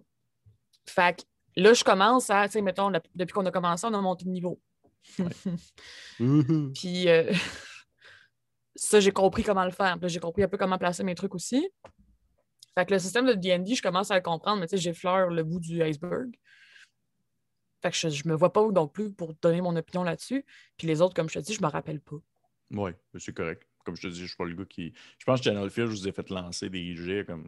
fait 0.89 1.19
que 1.19 1.23
là, 1.57 1.75
je 1.75 1.85
commence 1.85 2.31
à, 2.31 2.47
tu 2.47 2.53
sais, 2.55 2.63
mettons, 2.63 2.89
la- 2.89 3.03
depuis 3.15 3.35
qu'on 3.35 3.45
a 3.45 3.51
commencé, 3.51 3.87
on 3.87 3.93
a 3.93 4.01
monté 4.01 4.25
de 4.25 4.31
niveau. 4.31 4.59
Puis 6.75 7.09
euh, 7.09 7.31
ça, 8.75 9.01
j'ai 9.01 9.13
compris 9.13 9.43
comment 9.43 9.65
le 9.65 9.71
faire. 9.73 9.99
J'ai 10.05 10.21
compris 10.21 10.43
un 10.43 10.49
peu 10.49 10.57
comment 10.57 10.79
placer 10.79 11.05
mes 11.05 11.15
trucs 11.15 11.35
aussi. 11.35 11.69
Fait 12.75 12.87
que 12.87 12.95
le 12.95 12.99
système 12.99 13.27
de 13.27 13.35
D&D, 13.35 13.75
je 13.75 13.83
commence 13.83 14.11
à 14.11 14.15
le 14.15 14.23
comprendre, 14.23 14.61
mais 14.61 14.67
tu 14.67 14.77
sais, 14.77 14.83
j'effleure 14.83 15.29
le 15.29 15.45
bout 15.45 15.61
du 15.61 15.83
iceberg. 15.83 16.35
Fait 17.83 17.91
que 17.91 17.97
je, 17.97 18.09
je 18.09 18.29
me 18.29 18.35
vois 18.35 18.53
pas 18.53 18.67
non 18.71 18.87
plus 18.87 19.13
pour 19.13 19.35
donner 19.35 19.61
mon 19.61 19.75
opinion 19.77 20.05
là-dessus. 20.05 20.45
Puis 20.79 20.87
les 20.87 21.01
autres, 21.03 21.15
comme 21.15 21.29
je 21.29 21.35
te 21.35 21.45
dis, 21.45 21.55
je 21.55 21.63
me 21.63 21.69
rappelle 21.69 22.01
pas. 22.01 22.17
Mais 22.71 22.95
c'est 23.19 23.35
correct. 23.35 23.67
Comme 23.85 23.97
je 23.97 24.03
te 24.03 24.07
dis, 24.07 24.21
je 24.21 24.27
suis 24.27 24.37
pas 24.37 24.45
le 24.45 24.55
gars 24.55 24.65
qui. 24.65 24.93
Je 25.19 25.25
pense 25.25 25.41
que 25.41 25.45
Channel 25.45 25.69
Fear, 25.69 25.89
je 25.89 25.93
vous 25.93 26.09
ai 26.09 26.13
fait 26.13 26.29
lancer 26.31 26.71
des 26.71 26.95
jets 26.97 27.25
comme. 27.25 27.47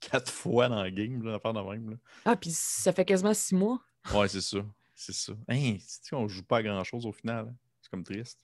Quatre 0.00 0.32
fois 0.32 0.68
dans 0.68 0.82
le 0.82 0.90
game, 0.90 1.22
là, 1.22 1.34
affaire 1.34 1.52
de 1.52 1.60
même. 1.60 1.90
Là. 1.90 1.96
Ah, 2.24 2.34
puis 2.36 2.50
ça 2.50 2.92
fait 2.92 3.04
quasiment 3.04 3.34
six 3.34 3.54
mois. 3.54 3.80
Ouais, 4.14 4.28
c'est 4.28 4.40
ça. 4.40 4.58
C'est 4.94 5.14
ça. 5.14 5.32
Hein, 5.48 5.76
tu 6.04 6.14
on 6.14 6.26
joue 6.26 6.42
pas 6.42 6.58
à 6.58 6.62
grand 6.62 6.82
chose 6.84 7.06
au 7.06 7.12
final. 7.12 7.48
hein? 7.48 7.54
C'est 7.80 7.90
comme 7.90 8.02
triste. 8.02 8.38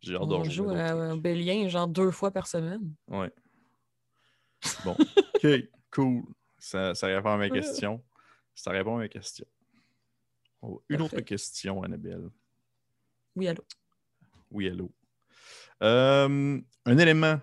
J'ai 0.00 0.14
hâte 0.14 0.22
On 0.22 0.44
joue 0.44 0.70
un 0.70 1.16
Bélien 1.16 1.68
genre 1.68 1.86
deux 1.86 2.10
fois 2.10 2.30
par 2.30 2.46
semaine. 2.46 2.94
Ouais. 3.08 3.30
Bon. 4.84 4.96
OK, 5.34 5.46
cool. 5.90 6.22
Ça, 6.58 6.94
ça 6.94 7.06
répond 7.06 7.30
à 7.30 7.36
ma 7.36 7.50
question. 7.50 8.02
Ça 8.54 8.70
répond 8.70 8.96
à 8.96 8.98
ma 9.00 9.08
question. 9.08 9.46
On 10.62 10.74
va- 10.74 10.80
Une 10.88 11.02
autre 11.02 11.20
question, 11.20 11.82
Annabelle. 11.82 12.30
Oui, 13.36 13.48
allô? 13.48 13.64
Oui, 14.50 14.66
hello. 14.66 14.92
Euh, 15.82 16.60
un 16.86 16.98
élément. 16.98 17.40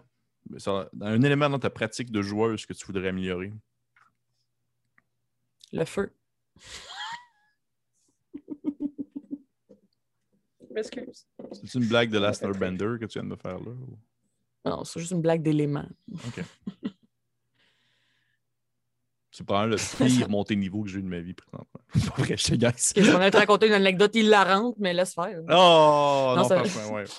Un 1.01 1.21
élément 1.21 1.49
dans 1.49 1.59
ta 1.59 1.69
pratique 1.69 2.11
de 2.11 2.21
joueuse 2.21 2.65
que 2.65 2.73
tu 2.73 2.85
voudrais 2.85 3.09
améliorer? 3.09 3.53
Le 5.73 5.85
feu. 5.85 6.11
M'excuse. 10.73 11.27
C'est 11.53 11.75
une 11.75 11.87
blague 11.87 12.09
de 12.09 12.17
Last 12.17 12.41
fait 12.41 12.47
que- 12.47 12.51
tu 13.05 13.19
viens 13.19 13.23
de 13.23 13.29
me 13.29 13.35
faire 13.35 13.59
là? 13.59 13.71
ou- 13.71 13.97
Non, 14.63 14.83
c'est 14.85 14.99
juste 14.99 15.11
une 15.11 15.21
blague 15.21 15.41
d'éléments. 15.43 15.87
OK. 16.13 16.41
C'est 19.37 19.45
probablement 19.45 19.77
le 19.99 20.05
pire 20.07 20.29
montée 20.29 20.55
de 20.55 20.59
niveau 20.59 20.83
que 20.83 20.89
j'ai 20.89 20.99
eu 20.99 21.03
de 21.03 21.07
ma 21.07 21.19
vie 21.19 21.33
présentement. 21.33 21.81
C'est 21.95 22.09
pas 22.15 22.21
vrai, 22.21 22.37
je 22.37 22.43
te. 22.43 22.93
Que 22.93 23.03
je 23.03 23.11
m'en 23.11 23.21
ai 23.21 23.29
raconté 23.29 23.67
une 23.67 23.73
anecdote 23.73 24.13
hilarante, 24.15 24.75
mais 24.77 24.93
laisse 24.93 25.13
faire. 25.13 25.39
Oh! 25.49 26.33
Non, 26.35 26.35
Non, 26.35 26.43
ça- 26.47 26.63
franchement, 26.63 26.95
ouais. 26.95 27.03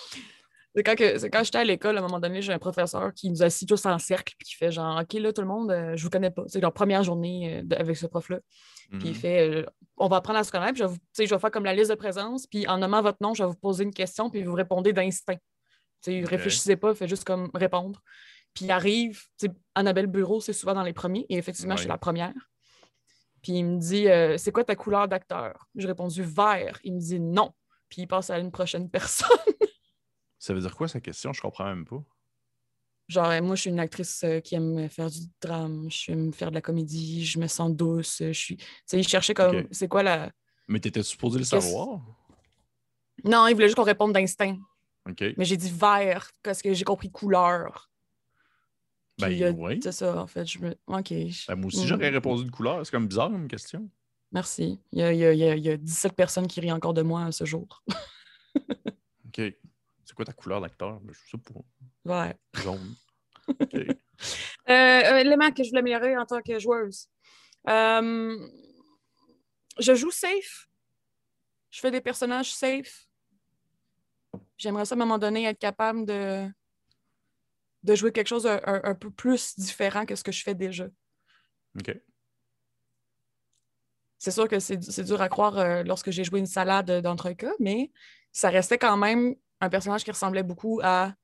C'est 0.75 0.83
quand, 0.85 0.95
quand 0.99 1.45
j'étais 1.45 1.59
à 1.59 1.65
l'école, 1.65 1.97
à 1.97 2.01
un 2.01 2.03
moment 2.03 2.19
donné, 2.19 2.41
j'ai 2.41 2.51
un 2.55 2.59
professeur 2.59 3.13
qui 3.13 3.29
nous 3.29 3.43
assit 3.43 3.69
tous 3.69 3.85
en 3.85 3.99
cercle 3.99 4.33
puis 4.39 4.49
qui 4.49 4.55
fait 4.55 4.73
genre 4.73 4.99
OK, 5.03 5.13
là, 5.21 5.31
tout 5.31 5.43
le 5.43 5.47
monde, 5.47 5.71
euh, 5.71 5.93
je 5.97 6.03
vous 6.03 6.09
connais 6.09 6.31
pas. 6.31 6.45
C'est 6.47 6.61
leur 6.61 6.73
première 6.73 7.03
journée 7.03 7.59
euh, 7.59 7.63
de- 7.63 7.77
avec 7.77 7.95
ce 7.95 8.07
prof-là. 8.07 8.39
Puis 8.91 9.01
il 9.05 9.09
Mhm. 9.09 9.15
fait 9.15 9.49
euh, 9.51 9.67
On 9.99 10.09
va 10.09 10.17
apprendre 10.17 10.39
à 10.39 10.45
se 10.45 10.51
connaître, 10.51 10.73
puis 10.73 10.83
je 10.83 10.87
vais, 10.87 11.27
je 11.27 11.35
vais 11.35 11.39
faire 11.41 11.51
comme 11.51 11.65
la 11.67 11.75
liste 11.75 11.91
de 11.91 11.95
présence, 11.95 12.47
puis 12.47 12.67
en 12.69 12.79
nommant 12.79 13.03
votre 13.03 13.19
nom, 13.21 13.35
je 13.35 13.43
vais 13.43 13.49
vous 13.51 13.55
poser 13.57 13.85
une 13.85 13.93
question, 13.93 14.31
puis 14.31 14.43
vous 14.45 14.55
répondez 14.55 14.95
d'instinct. 14.95 15.37
Tu 16.03 16.11
sais, 16.13 16.23
Ok. 16.25 16.31
Réfléchissez 16.31 16.77
pas, 16.77 16.95
faites 16.95 17.09
juste 17.09 17.25
comme 17.25 17.51
répondre. 17.55 18.01
Puis 18.55 18.67
il 18.67 18.71
arrive, 18.71 19.23
tu 19.39 19.47
sais, 19.47 19.53
Annabelle 19.75 20.07
Bureau, 20.07 20.41
c'est 20.41 20.53
souvent 20.53 20.75
dans 20.75 20.83
les 20.83 20.93
premiers, 20.93 21.27
et 21.29 21.37
effectivement, 21.37 21.77
je 21.77 21.83
suis 21.83 21.89
la 21.89 21.99
première. 21.99 22.35
Puis 23.43 23.53
il 23.53 23.65
me 23.65 23.79
dit 23.79 24.09
euh, 24.09 24.39
C'est 24.39 24.53
quoi 24.53 24.65
ta 24.65 24.77
couleur 24.77 25.09
d'acteur 25.09 25.67
J'ai 25.75 25.89
répondu 25.89 26.23
vert. 26.23 26.79
Il 26.85 26.95
me 26.95 27.01
dit 27.01 27.19
non. 27.19 27.53
Puis 27.89 28.03
il 28.03 28.07
passe 28.07 28.31
à 28.31 28.39
une 28.39 28.53
prochaine 28.53 28.89
personne. 28.89 29.29
Ça 30.39 30.55
veut 30.55 30.61
dire 30.61 30.77
quoi 30.77 30.89
sa 30.89 31.01
question? 31.01 31.33
Je 31.33 31.41
comprends 31.41 31.67
même 31.67 31.85
pas. 31.85 32.03
Genre, 33.09 33.43
moi, 33.43 33.57
je 33.57 33.63
suis 33.63 33.71
une 33.71 33.81
actrice 33.81 34.23
euh, 34.25 34.41
qui 34.41 34.55
aime 34.55 34.89
faire 34.89 35.11
du 35.11 35.19
drame, 35.41 35.91
je 35.91 36.13
aime 36.13 36.33
faire 36.33 36.51
de 36.51 36.55
la 36.55 36.63
comédie, 36.63 37.25
je 37.25 37.39
me 37.39 37.47
sens 37.47 37.71
douce, 37.73 38.19
je 38.21 38.33
suis. 38.33 38.57
Tu 38.57 38.67
sais, 38.87 38.99
il 38.99 39.07
cherchait 39.07 39.35
comme. 39.35 39.67
C'est 39.71 39.89
quoi 39.89 40.03
la. 40.03 40.31
Mais 40.69 40.81
t'étais 40.81 41.03
supposé 41.03 41.39
le 41.39 41.45
savoir? 41.45 42.01
Non, 43.25 43.47
il 43.47 43.55
voulait 43.55 43.67
juste 43.67 43.77
qu'on 43.77 43.83
réponde 43.83 44.13
d'instinct. 44.13 44.57
OK. 45.09 45.25
Mais 45.37 45.45
j'ai 45.45 45.57
dit 45.57 45.71
vert 45.71 46.31
parce 46.43 46.63
que 46.63 46.73
j'ai 46.73 46.85
compris 46.85 47.11
couleur. 47.11 47.91
Ben 49.19 49.43
euh, 49.43 49.53
oui. 49.57 49.81
C'est 49.83 49.93
ça, 49.93 50.21
en 50.21 50.27
fait. 50.27 50.47
Je 50.47 50.59
me... 50.59 50.71
OK. 50.87 51.11
Ben, 51.49 51.57
moi 51.57 51.67
aussi, 51.67 51.85
Mm. 51.85 51.87
j'aurais 51.87 52.09
répondu 52.09 52.45
de 52.45 52.51
couleur. 52.51 52.85
C'est 52.85 52.91
comme 52.93 53.07
bizarre 53.09 53.31
comme 53.31 53.49
question. 53.49 53.89
Merci. 54.33 54.81
Il 54.93 55.01
y, 55.01 55.03
a, 55.03 55.13
il 55.13 55.19
y 55.19 55.25
a- 55.27 55.33
il 55.35 55.39
y 55.39 55.45
a- 55.49 55.55
il 55.57 55.63
y 55.65 55.69
a 55.71 55.77
17 55.77 56.15
personnes 56.15 56.47
qui 56.47 56.61
rient 56.61 56.73
encore 56.73 56.95
de 56.95 57.03
moi 57.03 57.31
ce 57.33 57.45
jour. 57.45 57.83
OK. 59.27 59.37
C'est 60.05 60.15
quoi 60.15 60.25
ta 60.25 60.33
couleur 60.33 60.61
d'acteur? 60.61 61.01
Ben, 61.01 61.13
je 61.13 61.31
sais 61.31 61.39
pas. 61.39 62.25
Ouais. 62.27 62.37
Jaune. 62.63 62.95
OK. 63.49 63.75
Euh, 63.75 63.87
un 64.69 65.17
élément 65.19 65.51
que 65.53 65.63
je 65.63 65.69
voulais 65.71 65.81
améliorer 65.81 66.17
en 66.17 66.25
tant 66.27 66.41
que 66.41 66.59
joueuse. 66.59 67.07
Euh, 67.69 68.37
je 69.79 69.95
joue 69.95 70.11
safe. 70.11 70.69
Je 71.71 71.81
fais 71.81 71.91
des 71.91 72.01
personnages 72.01 72.53
safe. 72.55 73.07
J'aimerais 74.57 74.85
ça, 74.85 74.95
à 74.95 74.97
un 74.97 74.99
moment 74.99 75.19
donné, 75.19 75.45
être 75.45 75.59
capable 75.59 76.07
de, 76.07 76.47
de 77.83 77.95
jouer 77.95 78.13
quelque 78.13 78.29
chose 78.29 78.47
un, 78.47 78.61
un- 78.65 78.81
un 78.85 78.95
peu 78.95 79.11
plus 79.11 79.59
différent 79.59 80.07
que 80.07 80.15
ce 80.15 80.23
que 80.25 80.33
je 80.33 80.43
fais 80.43 80.55
déjà. 80.55 80.87
OK. 81.79 81.97
C'est 84.19 84.31
sûr 84.31 84.47
que 84.47 84.61
c'est 84.61 84.77
dur 85.05 85.21
à 85.21 85.29
croire 85.29 85.59
euh, 85.59 85.83
lorsque 85.83 86.11
j'ai 86.11 86.23
joué 86.23 86.39
une 86.39 86.47
salade 86.47 86.91
d'entrecas, 87.03 87.51
mais 87.59 87.91
ça 88.31 88.51
restait 88.51 88.79
quand 88.79 88.97
même 88.97 89.35
un 89.61 89.69
personnage 89.69 90.05
qui 90.05 90.13
ressemblait 90.13 90.45
beaucoup 90.45 90.81
à 90.83 91.15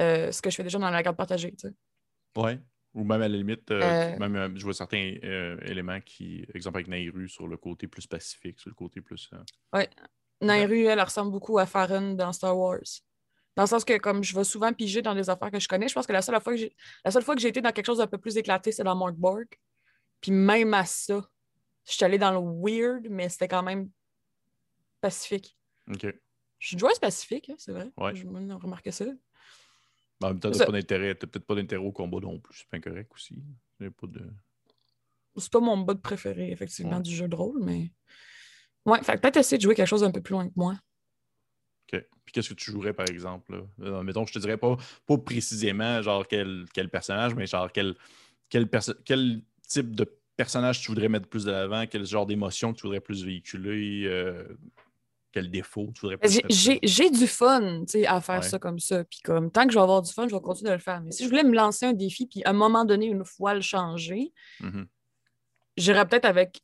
euh, 0.00 0.32
ce 0.32 0.40
que 0.40 0.48
je 0.48 0.56
fais 0.56 0.62
déjà 0.62 0.78
dans 0.78 0.90
la 0.90 1.02
garde 1.02 1.16
partagée. 1.16 1.52
tu 1.52 1.68
sais. 1.68 1.74
Ouais. 2.36 2.58
Ou 2.94 3.04
même 3.04 3.20
à 3.20 3.28
la 3.28 3.36
limite, 3.36 3.70
euh, 3.70 4.16
même, 4.18 4.56
je 4.56 4.64
vois 4.64 4.72
certains 4.72 5.16
éléments 5.62 6.00
qui, 6.00 6.44
exemple 6.54 6.78
avec 6.78 6.88
Nairu, 6.88 7.28
sur 7.28 7.46
le 7.46 7.58
côté 7.58 7.86
plus 7.86 8.06
pacifique, 8.06 8.58
sur 8.58 8.70
le 8.70 8.74
côté 8.74 9.02
plus. 9.02 9.28
euh, 9.74 9.84
Nairu, 10.40 10.84
elle 10.86 11.00
ressemble 11.00 11.30
beaucoup 11.30 11.58
à 11.58 11.66
Farron 11.66 12.14
dans 12.14 12.32
Star 12.32 12.56
Wars. 12.56 12.78
Dans 13.58 13.64
le 13.64 13.68
sens 13.68 13.84
que, 13.84 13.98
comme 13.98 14.22
je 14.22 14.36
vais 14.36 14.44
souvent 14.44 14.72
piger 14.72 15.02
dans 15.02 15.16
des 15.16 15.28
affaires 15.28 15.50
que 15.50 15.58
je 15.58 15.66
connais, 15.66 15.88
je 15.88 15.92
pense 15.92 16.06
que 16.06 16.12
la 16.12 16.22
seule 16.22 16.40
fois 16.40 16.52
que 16.52 16.60
j'ai, 16.60 16.76
la 17.04 17.10
seule 17.10 17.24
fois 17.24 17.34
que 17.34 17.40
j'ai 17.40 17.48
été 17.48 17.60
dans 17.60 17.72
quelque 17.72 17.86
chose 17.86 17.98
d'un 17.98 18.06
peu 18.06 18.16
plus 18.16 18.36
éclaté, 18.36 18.70
c'est 18.70 18.84
dans 18.84 18.94
Mark 18.94 19.16
Borg. 19.16 19.48
Puis 20.20 20.30
même 20.30 20.74
à 20.74 20.84
ça, 20.84 21.28
je 21.84 21.92
suis 21.92 22.04
allée 22.04 22.18
dans 22.18 22.30
le 22.30 22.38
weird, 22.38 23.08
mais 23.10 23.28
c'était 23.28 23.48
quand 23.48 23.64
même 23.64 23.90
pacifique. 25.00 25.58
OK. 25.92 26.06
Je 26.60 26.66
suis 26.68 26.78
joueuse 26.78 27.00
pacifique, 27.00 27.50
hein, 27.50 27.56
c'est 27.58 27.72
vrai. 27.72 27.90
Ouais. 27.96 28.14
Je 28.14 28.26
me 28.26 28.54
remarqué 28.54 28.92
ça. 28.92 29.06
En 30.22 30.28
même 30.28 30.38
temps, 30.38 30.52
t'as 30.52 30.64
pas 30.64 30.70
d'intérêt, 30.70 31.16
t'as 31.16 31.26
peut-être 31.26 31.44
pas 31.44 31.56
d'intérêt 31.56 31.82
au 31.84 31.90
combat 31.90 32.20
non 32.20 32.38
plus. 32.38 32.58
C'est 32.58 32.68
pas 32.68 32.76
incorrect 32.76 33.10
aussi. 33.12 33.42
Pas 33.80 34.06
de. 34.06 34.24
C'est 35.36 35.50
pas 35.52 35.58
mon 35.58 35.78
mode 35.78 36.00
préféré, 36.00 36.52
effectivement, 36.52 36.98
Ouais. 36.98 37.02
du 37.02 37.12
jeu 37.12 37.26
de 37.26 37.34
rôle, 37.34 37.60
mais. 37.64 37.92
Ouais, 38.86 39.02
fait 39.02 39.20
peut-être 39.20 39.38
essayer 39.38 39.58
de 39.58 39.62
jouer 39.62 39.74
quelque 39.74 39.88
chose 39.88 40.02
d'un 40.02 40.12
peu 40.12 40.22
plus 40.22 40.34
loin 40.34 40.46
que 40.46 40.54
moi. 40.54 40.78
OK. 41.92 42.04
Puis 42.24 42.32
qu'est-ce 42.32 42.50
que 42.50 42.54
tu 42.54 42.70
jouerais, 42.70 42.92
par 42.92 43.06
exemple? 43.08 43.52
Là? 43.56 43.62
Euh, 43.86 44.02
mettons, 44.02 44.26
je 44.26 44.32
te 44.34 44.38
dirais 44.38 44.58
pas, 44.58 44.76
pas 45.06 45.18
précisément 45.18 46.02
genre 46.02 46.26
quel, 46.26 46.66
quel 46.74 46.88
personnage, 46.90 47.34
mais 47.34 47.46
genre 47.46 47.70
quel, 47.72 47.94
quel, 48.50 48.68
perso- 48.68 48.94
quel 49.04 49.42
type 49.66 49.94
de 49.96 50.04
personnage 50.36 50.80
tu 50.82 50.88
voudrais 50.88 51.08
mettre 51.08 51.26
plus 51.28 51.44
de 51.44 51.50
l'avant, 51.50 51.86
quel 51.86 52.04
genre 52.04 52.26
d'émotion 52.26 52.72
tu 52.74 52.82
voudrais 52.82 53.00
plus 53.00 53.24
véhiculer, 53.24 54.04
euh, 54.06 54.44
quel 55.32 55.50
défaut 55.50 55.90
tu 55.94 56.02
voudrais 56.02 56.16
plus 56.18 56.40
J'ai- 56.50 57.10
du 57.10 57.26
fun 57.26 57.84
à 58.06 58.20
faire 58.20 58.36
Ouais. 58.36 58.42
ça 58.42 58.58
comme 58.58 58.78
ça. 58.78 59.04
Puis 59.04 59.20
comme 59.24 59.50
tant 59.50 59.64
que 59.66 59.72
je 59.72 59.78
vais 59.78 59.82
avoir 59.82 60.02
du 60.02 60.12
fun, 60.12 60.28
je 60.28 60.34
vais 60.34 60.40
continuer 60.40 60.70
de 60.70 60.74
le 60.76 60.80
faire. 60.82 61.00
Mais 61.00 61.10
si 61.12 61.24
je 61.24 61.28
voulais 61.28 61.44
me 61.44 61.54
lancer 61.54 61.86
un 61.86 61.92
défi, 61.94 62.26
puis 62.26 62.42
à 62.44 62.50
un 62.50 62.54
moment 62.54 62.84
donné, 62.84 63.06
une 63.06 63.24
fois 63.24 63.54
le 63.54 63.60
changer, 63.62 64.32
Mhm. 64.60 64.86
j'irais 65.76 66.06
peut-être 66.06 66.24
avec 66.26 66.60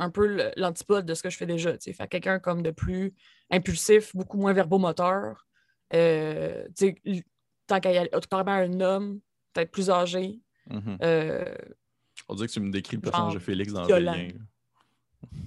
un 0.00 0.10
peu 0.10 0.26
le- 0.26 0.50
l'antipode 0.56 1.04
de 1.06 1.14
ce 1.14 1.22
que 1.22 1.30
je 1.30 1.36
fais 1.36 1.46
déjà. 1.46 1.72
tu 1.72 1.78
sais. 1.84 1.92
Fait 1.92 2.08
quelqu'un 2.08 2.38
comme 2.38 2.62
de 2.62 2.70
plus 2.70 3.12
impulsif, 3.50 4.14
beaucoup 4.16 4.38
moins 4.38 4.52
verbomoteur. 4.52 5.46
Euh, 5.94 6.66
tant 7.66 7.80
qu'à 7.80 7.92
y 7.92 7.98
aller, 7.98 8.10
carrément 8.30 8.52
un 8.52 8.80
homme, 8.80 9.20
peut-être 9.52 9.70
plus 9.70 9.90
âgé. 9.90 10.40
Mhm. 10.68 10.98
Euh, 11.02 11.54
On 12.28 12.34
dirait 12.34 12.48
que 12.48 12.52
tu 12.52 12.60
me 12.60 12.70
décris 12.70 12.96
le 12.96 13.02
personnage 13.02 13.34
de 13.34 13.38
Félix 13.38 13.72
dans 13.72 13.84
violent. 13.84 14.12
Vélien. 14.12 14.28
là. 14.38 15.38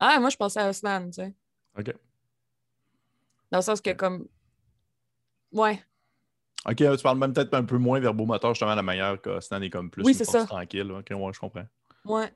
Ah, 0.00 0.18
moi, 0.20 0.30
je 0.30 0.36
pensais 0.36 0.60
à 0.60 0.66
Aslan, 0.66 1.06
tu 1.06 1.12
sais. 1.12 1.34
OK. 1.78 1.94
Dans 3.50 3.58
le 3.58 3.62
sens 3.62 3.80
que 3.80 3.90
comme... 3.92 4.26
Ouais, 5.52 5.82
OK, 6.64 6.76
tu 6.76 7.02
parles 7.02 7.18
même 7.18 7.32
peut-être 7.32 7.52
un 7.54 7.64
peu 7.64 7.76
moins 7.76 7.98
verbomoteur, 7.98 8.54
justement, 8.54 8.74
la 8.76 8.82
manière 8.82 9.20
que 9.20 9.40
Stan 9.40 9.60
est 9.60 9.68
comme 9.70 9.90
plus 9.90 10.04
Oui, 10.04 10.12
une 10.12 10.18
force 10.24 10.30
ça. 10.30 10.46
tranquille. 10.46 10.90
OK, 10.92 11.06
ouais, 11.10 11.32
je 11.32 11.40
comprends. 11.40 11.66
ouais. 12.04 12.32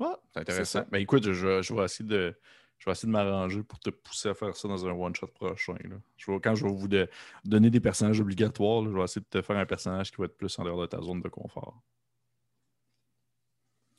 Ah, 0.00 0.18
c'est 0.32 0.40
intéressant. 0.40 0.84
Ben 0.90 0.98
écoute, 0.98 1.30
je, 1.32 1.62
je 1.62 1.74
vais 1.74 1.84
essayer 1.84 2.08
de. 2.08 2.34
Je 2.78 2.86
vais 2.86 2.92
essayer 2.92 3.06
de 3.06 3.12
m'arranger 3.12 3.62
pour 3.62 3.78
te 3.78 3.88
pousser 3.90 4.28
à 4.28 4.34
faire 4.34 4.54
ça 4.56 4.68
dans 4.68 4.84
un 4.86 4.90
one-shot 4.92 5.28
prochain. 5.28 5.76
là. 5.84 5.96
Je 6.16 6.30
vais- 6.30 6.40
quand 6.40 6.54
je 6.54 6.64
vais 6.66 6.72
vous 6.72 6.88
de- 6.88 7.08
donner 7.44 7.70
des 7.70 7.80
personnages 7.80 8.20
obligatoires, 8.20 8.82
là, 8.82 8.90
je 8.90 8.96
vais 8.96 9.04
essayer 9.04 9.22
de 9.22 9.26
te 9.40 9.40
faire 9.42 9.56
un 9.56 9.64
personnage 9.64 10.10
qui 10.10 10.16
va 10.18 10.24
être 10.26 10.36
plus 10.36 10.58
en 10.58 10.64
dehors 10.64 10.80
de 10.80 10.86
ta 10.86 11.00
zone 11.00 11.20
de 11.22 11.28
confort. 11.28 11.80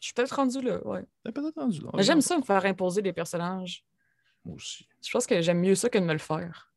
Je 0.02 0.08
suis 0.08 0.14
peut-être 0.14 0.36
rendu 0.36 0.62
là, 0.62 0.86
ouais. 0.86 1.04
T'es 1.24 1.32
peut-être 1.32 1.56
rendu 1.60 1.80
là. 1.82 1.90
Mais 1.96 2.04
j'aime 2.04 2.22
ça 2.22 2.38
me 2.38 2.44
faire 2.44 2.64
imposer 2.66 3.02
des 3.02 3.14
personnages. 3.14 3.84
Moi 4.44 4.56
aussi. 4.56 4.88
Je 5.02 5.10
pense 5.12 5.26
que 5.26 5.42
j'aime 5.42 5.60
mieux 5.62 5.74
ça 5.76 5.90
que 5.90 5.98
de 5.98 6.04
me 6.06 6.14
le 6.14 6.20
faire. 6.20 6.72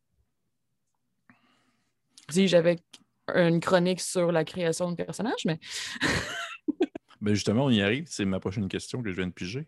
Si 2.31 2.49
j'avais 2.49 2.79
une 3.35 3.61
chronique 3.61 4.01
sur 4.01 4.33
la 4.33 4.45
création 4.45 4.91
de 4.93 4.97
personnages, 4.97 5.45
mais 5.45 5.59
Ben 7.21 7.35
justement, 7.35 7.65
on 7.65 7.71
y 7.71 7.81
arrive. 7.83 8.07
C'est 8.09 8.25
ma 8.25 8.41
prochaine 8.41 8.69
question 8.69 9.03
que 9.03 9.11
je 9.11 9.17
viens 9.17 9.27
de 9.27 9.33
piger. 9.33 9.67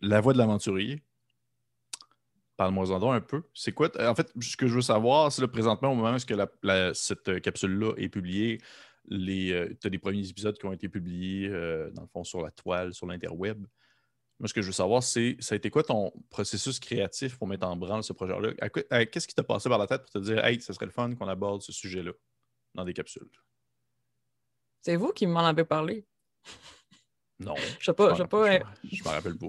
La 0.00 0.20
voix 0.20 0.32
de 0.32 0.38
l'aventurier. 0.38 1.02
Parle-moi 2.56 2.90
en 2.90 2.98
donc 2.98 3.14
un 3.14 3.20
peu. 3.20 3.42
C'est 3.54 3.72
quoi? 3.72 3.88
t- 3.88 4.04
En 4.04 4.14
fait, 4.14 4.32
ce 4.40 4.56
que 4.56 4.66
je 4.66 4.74
veux 4.74 4.82
savoir, 4.82 5.32
c'est 5.32 5.46
présentement, 5.48 5.92
au 5.92 5.94
moment 5.94 6.12
où 6.12 6.16
est-ce 6.16 6.26
que 6.26 6.92
cette 6.94 7.28
euh, 7.28 7.40
capsule-là 7.40 7.94
est 7.96 8.08
publiée, 8.08 8.60
les, 9.06 9.68
tu 9.80 9.86
as 9.86 9.90
des 9.90 9.98
premiers 9.98 10.28
épisodes 10.28 10.56
qui 10.56 10.66
ont 10.66 10.72
été 10.72 10.88
publiés, 10.88 11.48
euh, 11.48 11.90
dans 11.90 12.02
le 12.02 12.08
fond, 12.08 12.24
sur 12.24 12.42
la 12.42 12.50
toile, 12.50 12.94
sur 12.94 13.06
l'interweb. 13.06 13.66
Moi, 14.38 14.48
ce 14.48 14.54
que 14.54 14.62
je 14.62 14.66
veux 14.66 14.72
savoir, 14.72 15.02
c'est 15.02 15.36
ça 15.40 15.54
a 15.54 15.56
été 15.56 15.70
quoi 15.70 15.82
ton 15.82 16.12
processus 16.30 16.78
créatif 16.80 17.36
pour 17.36 17.48
mettre 17.48 17.66
en 17.66 17.76
branle 17.76 18.02
ce 18.02 18.12
projet-là? 18.12 18.52
Qu'est-ce 19.06 19.28
qui 19.28 19.34
t'a 19.34 19.44
passé 19.44 19.68
par 19.68 19.78
la 19.78 19.86
tête 19.86 20.02
pour 20.02 20.10
te 20.10 20.18
dire, 20.18 20.44
hey, 20.44 20.60
ce 20.60 20.72
serait 20.72 20.86
le 20.86 20.92
fun 20.92 21.14
qu'on 21.14 21.28
aborde 21.28 21.62
ce 21.62 21.72
sujet-là 21.72 22.12
dans 22.74 22.84
des 22.84 22.92
capsules? 22.92 23.28
c'est 24.84 24.96
vous 24.96 25.12
qui 25.12 25.28
m'en 25.28 25.46
avez 25.46 25.64
parlé. 25.64 26.04
Non. 27.38 27.54
Je 27.80 27.84
sais 27.86 27.92
pas, 27.92 28.14
je 28.14 28.22
sais 28.22 28.28
pas. 28.28 28.52
je 28.52 28.58
m'en- 28.62 28.70
Je 28.92 29.04
m'en 29.04 29.10
rappelle 29.10 29.36
pas. 29.38 29.48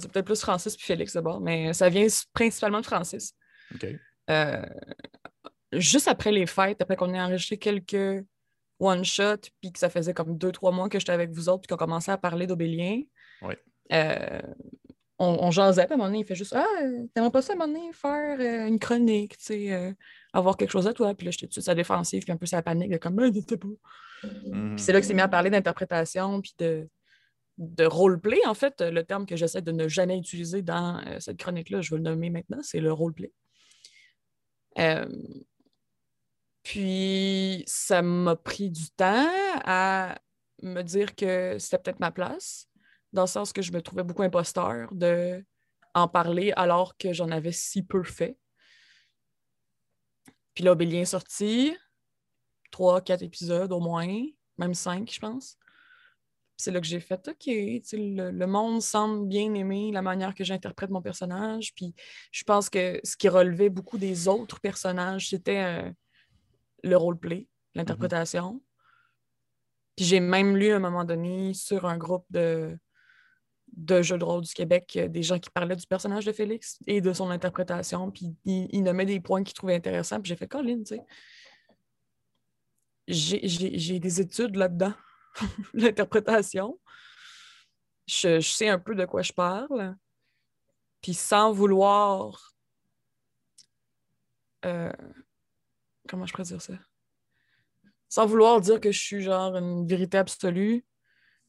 C'est 0.00 0.10
peut-être 0.10 0.26
plus 0.26 0.40
Francis 0.40 0.76
puis 0.76 0.84
Félix 0.86 1.12
d'abord, 1.14 1.40
mais 1.40 1.72
ça 1.72 1.88
vient 1.88 2.06
principalement 2.32 2.80
de 2.80 2.86
Francis. 2.86 3.34
OK. 3.74 3.86
Euh, 4.30 4.62
juste 5.72 6.08
après 6.08 6.32
les 6.32 6.46
fêtes, 6.46 6.80
après 6.82 6.96
qu'on 6.96 7.12
ait 7.14 7.20
enregistré 7.20 7.58
quelques 7.58 8.24
one-shots, 8.80 9.50
puis 9.60 9.72
que 9.72 9.78
ça 9.78 9.88
faisait 9.90 10.12
comme 10.14 10.36
deux, 10.36 10.50
trois 10.52 10.72
mois 10.72 10.88
que 10.88 10.98
j'étais 10.98 11.12
avec 11.12 11.30
vous 11.30 11.48
autres, 11.48 11.60
puis 11.62 11.68
qu'on 11.68 11.76
commençait 11.76 12.10
à 12.12 12.18
parler 12.18 12.46
d'Aubélien, 12.46 13.02
Ouais. 13.42 13.58
euh, 13.92 14.40
on, 15.24 15.44
on 15.46 15.50
jasait, 15.50 15.84
puis 15.84 15.92
à 15.92 15.94
un 15.94 15.96
moment 15.96 16.08
donné, 16.08 16.20
il 16.20 16.24
fait 16.24 16.34
juste 16.34 16.54
Ah, 16.54 16.66
t'aimerais 17.14 17.30
pas 17.30 17.42
ça 17.42 17.52
à 17.52 17.56
un 17.56 17.58
moment 17.58 17.72
donné 17.72 17.92
faire 17.92 18.38
euh, 18.40 18.66
une 18.68 18.78
chronique, 18.78 19.36
tu 19.38 19.44
sais, 19.44 19.72
euh, 19.72 19.92
avoir 20.32 20.56
quelque 20.56 20.70
chose 20.70 20.86
à 20.86 20.92
toi? 20.92 21.14
Puis 21.14 21.24
là, 21.26 21.30
j'étais 21.30 21.46
tout 21.46 21.50
de 21.50 21.54
suite 21.54 21.68
à 21.68 21.72
la 21.72 21.76
défensive, 21.76 22.22
puis 22.22 22.32
un 22.32 22.36
peu 22.36 22.46
la 22.50 22.62
panique, 22.62 22.90
de 22.90 22.96
comme, 22.96 23.16
ben, 23.16 23.32
je 23.34 23.40
sais 23.40 23.56
pas. 23.56 23.68
Mhm. 24.24 24.76
Puis 24.76 24.84
c'est 24.84 24.92
là 24.92 25.00
que 25.00 25.06
c'est 25.06 25.14
mis 25.14 25.20
à 25.20 25.28
parler 25.28 25.50
d'interprétation, 25.50 26.40
puis 26.40 26.54
de, 26.58 26.88
de 27.58 27.84
roleplay, 27.84 28.40
en 28.46 28.54
fait, 28.54 28.80
le 28.80 29.02
terme 29.04 29.26
que 29.26 29.36
j'essaie 29.36 29.62
de 29.62 29.72
ne 29.72 29.88
jamais 29.88 30.18
utiliser 30.18 30.62
dans 30.62 31.00
euh, 31.06 31.20
cette 31.20 31.38
chronique-là, 31.38 31.80
je 31.80 31.90
vais 31.90 31.96
le 31.96 32.02
nommer 32.04 32.30
maintenant, 32.30 32.58
c'est 32.62 32.80
le 32.80 32.92
roleplay. 32.92 33.32
Puis 36.64 37.62
ça 37.66 38.02
m'a 38.02 38.34
pris 38.36 38.70
du 38.70 38.90
temps 38.90 39.28
à 39.64 40.18
me 40.62 40.82
dire 40.82 41.14
que 41.14 41.58
c'était 41.58 41.78
peut-être 41.78 42.00
ma 42.00 42.10
place, 42.10 42.68
dans 43.14 43.22
le 43.22 43.28
sens 43.28 43.52
que 43.52 43.62
je 43.62 43.72
me 43.72 43.80
trouvais 43.80 44.02
beaucoup 44.02 44.22
imposteur 44.22 44.92
de 44.92 45.42
en 45.94 46.08
parler 46.08 46.52
alors 46.56 46.96
que 46.96 47.12
j'en 47.12 47.30
avais 47.30 47.52
si 47.52 47.82
peu 47.84 48.02
fait. 48.02 48.36
Puis 50.54 50.64
là, 50.64 50.72
Obélien 50.72 51.02
est 51.02 51.06
sorti, 51.06 51.76
trois, 52.72 53.00
quatre 53.00 53.22
épisodes 53.22 53.72
au 53.72 53.80
moins, 53.80 54.12
même 54.58 54.74
cinq, 54.74 55.10
je 55.12 55.20
pense. 55.20 55.56
Puis 56.56 56.64
C'est 56.64 56.70
là 56.72 56.80
que 56.80 56.86
j'ai 56.86 56.98
fait 56.98 57.28
OK, 57.28 57.46
le, 57.46 58.30
le 58.30 58.46
monde 58.46 58.82
semble 58.82 59.28
bien 59.28 59.54
aimer 59.54 59.92
la 59.92 60.02
manière 60.02 60.34
que 60.34 60.42
j'interprète 60.42 60.90
mon 60.90 61.02
personnage. 61.02 61.72
Puis 61.74 61.94
je 62.32 62.42
pense 62.42 62.68
que 62.68 63.00
ce 63.04 63.16
qui 63.16 63.28
relevait 63.28 63.70
beaucoup 63.70 63.98
des 63.98 64.26
autres 64.26 64.60
personnages, 64.60 65.28
c'était 65.30 65.62
euh, 65.62 65.90
le 66.82 66.96
roleplay, 66.96 67.48
l'interprétation. 67.74 68.60
Puis 69.96 70.06
j'ai 70.06 70.18
même 70.18 70.56
lu 70.56 70.72
à 70.72 70.76
un 70.76 70.80
moment 70.80 71.04
donné 71.04 71.54
sur 71.54 71.86
un 71.86 71.96
groupe 71.96 72.26
de, 72.30 72.76
de 73.76 74.02
jeux 74.02 74.18
de 74.18 74.24
rôle 74.24 74.42
du 74.42 74.54
Québec 74.54 74.92
euh, 74.96 75.08
des 75.08 75.22
gens 75.22 75.38
qui 75.38 75.50
parlaient 75.50 75.76
du 75.76 75.86
personnage 75.86 76.24
de 76.24 76.32
Félix 76.32 76.78
et 76.86 77.00
de 77.00 77.12
son 77.12 77.30
interprétation. 77.30 78.10
Puis 78.10 78.36
ils, 78.44 78.68
ils 78.70 78.82
nommaient 78.82 79.06
des 79.06 79.20
points 79.20 79.42
qu'ils 79.42 79.54
trouvaient 79.54 79.74
intéressants. 79.74 80.20
Puis 80.20 80.28
j'ai 80.28 80.36
fait 80.36 80.48
Colin, 80.48 80.78
tu 80.78 80.96
sais. 80.96 81.04
J'ai 83.06 83.98
des 83.98 84.20
études 84.20 84.56
là-dedans, 84.56 84.94
l'interprétation. 85.74 86.78
Je, 88.06 88.40
je 88.40 88.48
sais 88.48 88.68
un 88.68 88.78
peu 88.78 88.94
de 88.94 89.04
quoi 89.04 89.22
je 89.22 89.32
parle. 89.32 89.96
Puis 91.02 91.14
sans 91.14 91.52
vouloir. 91.52 92.54
euh, 94.64 94.92
comment 96.08 96.26
je 96.26 96.32
pourrais 96.32 96.44
dire 96.44 96.62
ça? 96.62 96.74
Sans 98.08 98.26
vouloir 98.26 98.60
dire 98.60 98.80
que 98.80 98.92
je 98.92 99.00
suis 99.00 99.22
genre 99.22 99.56
une 99.56 99.86
vérité 99.86 100.16
absolue, 100.18 100.84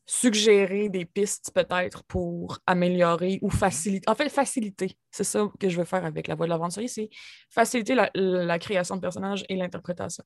suggérer 0.08 0.90
des 0.90 1.06
pistes 1.06 1.52
peut-être 1.54 2.04
pour 2.04 2.60
améliorer 2.68 3.40
ou 3.42 3.50
faciliter. 3.50 4.08
En 4.10 4.16
fait, 4.16 4.30
faciliter. 4.30 4.98
C'est 5.12 5.24
ça 5.24 5.50
que 5.60 5.68
je 5.70 5.78
veux 5.78 5.84
faire 5.86 6.06
avec 6.06 6.28
la 6.28 6.36
voix 6.36 6.46
de 6.46 6.52
l'aventurier, 6.52 6.88
c'est 6.88 7.10
faciliter 7.50 7.96
la, 7.96 8.12
la 8.14 8.60
création 8.60 8.96
de 8.98 9.02
personnages 9.02 9.44
et 9.50 9.56
l'interprétation. 9.56 10.24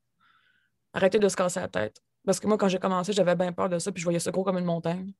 Arrêter 0.93 1.19
de 1.19 1.29
se 1.29 1.35
casser 1.35 1.59
la 1.61 1.67
tête. 1.69 2.01
Parce 2.25 2.39
que 2.39 2.47
moi, 2.47 2.57
quand 2.57 2.67
j'ai 2.67 2.79
commencé, 2.79 3.13
j'avais 3.13 3.35
bien 3.35 3.53
peur 3.53 3.69
de 3.69 3.79
ça, 3.79 3.91
puis 3.91 4.01
je 4.01 4.05
voyais 4.05 4.19
ça 4.19 4.31
gros 4.31 4.43
comme 4.43 4.57
une 4.57 4.65
montagne. 4.65 5.13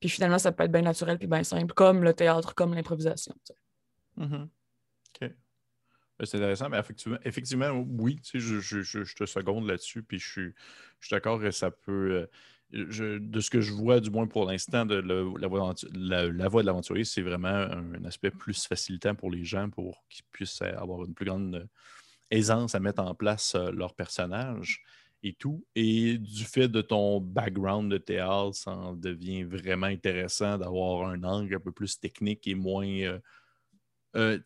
Puis 0.00 0.08
finalement, 0.08 0.38
ça 0.38 0.52
peut 0.52 0.64
être 0.64 0.72
bien 0.72 0.82
naturel 0.82 1.16
puis 1.18 1.28
bien 1.28 1.44
simple, 1.44 1.72
comme 1.74 2.02
le 2.02 2.12
théâtre, 2.12 2.54
comme 2.54 2.74
l'improvisation. 2.74 3.34
Mhm. 4.16 4.42
OK. 5.14 5.20
Ben, 6.18 6.26
C'est 6.26 6.36
intéressant, 6.36 6.68
mais 6.68 6.78
effectivement, 6.78 7.18
effectivement 7.24 7.70
oui, 7.70 8.16
tu 8.16 8.32
sais, 8.32 8.38
je, 8.40 8.60
je- 8.60 8.82
je- 8.82 9.04
je 9.04 9.14
te 9.14 9.24
seconde 9.26 9.66
là-dessus, 9.66 10.02
puis 10.02 10.18
je 10.18 10.28
suis, 10.30 10.54
je 11.00 11.06
suis 11.06 11.14
d'accord 11.14 11.40
que 11.40 11.50
ça 11.50 11.70
peut. 11.70 12.10
euh, 12.12 12.26
de 12.72 13.40
ce 13.40 13.50
que 13.50 13.60
je 13.60 13.72
vois, 13.72 14.00
du 14.00 14.10
moins 14.10 14.26
pour 14.26 14.46
l'instant, 14.46 14.86
de 14.86 14.94
la, 14.94 16.48
voie 16.48 16.62
de 16.62 16.66
l'aventurier, 16.66 17.04
c'est 17.04 17.22
vraiment 17.22 17.48
un, 17.48 18.04
aspect 18.04 18.30
plus 18.30 18.66
facilitant 18.66 19.14
pour 19.14 19.30
les 19.30 19.44
gens 19.44 19.68
pour 19.70 20.04
qu'ils 20.08 20.24
puissent 20.32 20.62
avoir 20.62 21.04
une 21.04 21.14
plus 21.14 21.26
grande 21.26 21.54
euh, 21.54 21.64
aisance 22.30 22.74
à 22.74 22.80
mettre 22.80 23.02
en 23.02 23.14
place 23.14 23.54
euh, 23.54 23.70
leur 23.72 23.94
personnage 23.94 24.82
et 25.22 25.34
tout. 25.34 25.64
Et 25.74 26.18
du 26.18 26.44
fait 26.44 26.68
de 26.68 26.80
ton 26.80 27.20
background 27.20 27.90
de 27.90 27.98
théâtre, 27.98 28.54
ça 28.54 28.72
en 28.72 28.94
devient 28.94 29.44
vraiment 29.44 29.86
intéressant 29.86 30.58
d'avoir 30.58 31.08
un 31.08 31.22
angle 31.22 31.54
un 31.54 31.60
peu 31.60 31.72
plus 31.72 31.98
technique 32.00 32.46
et 32.48 32.54
moins. 32.54 32.86
euh, 32.86 33.18
euh, 34.16 34.38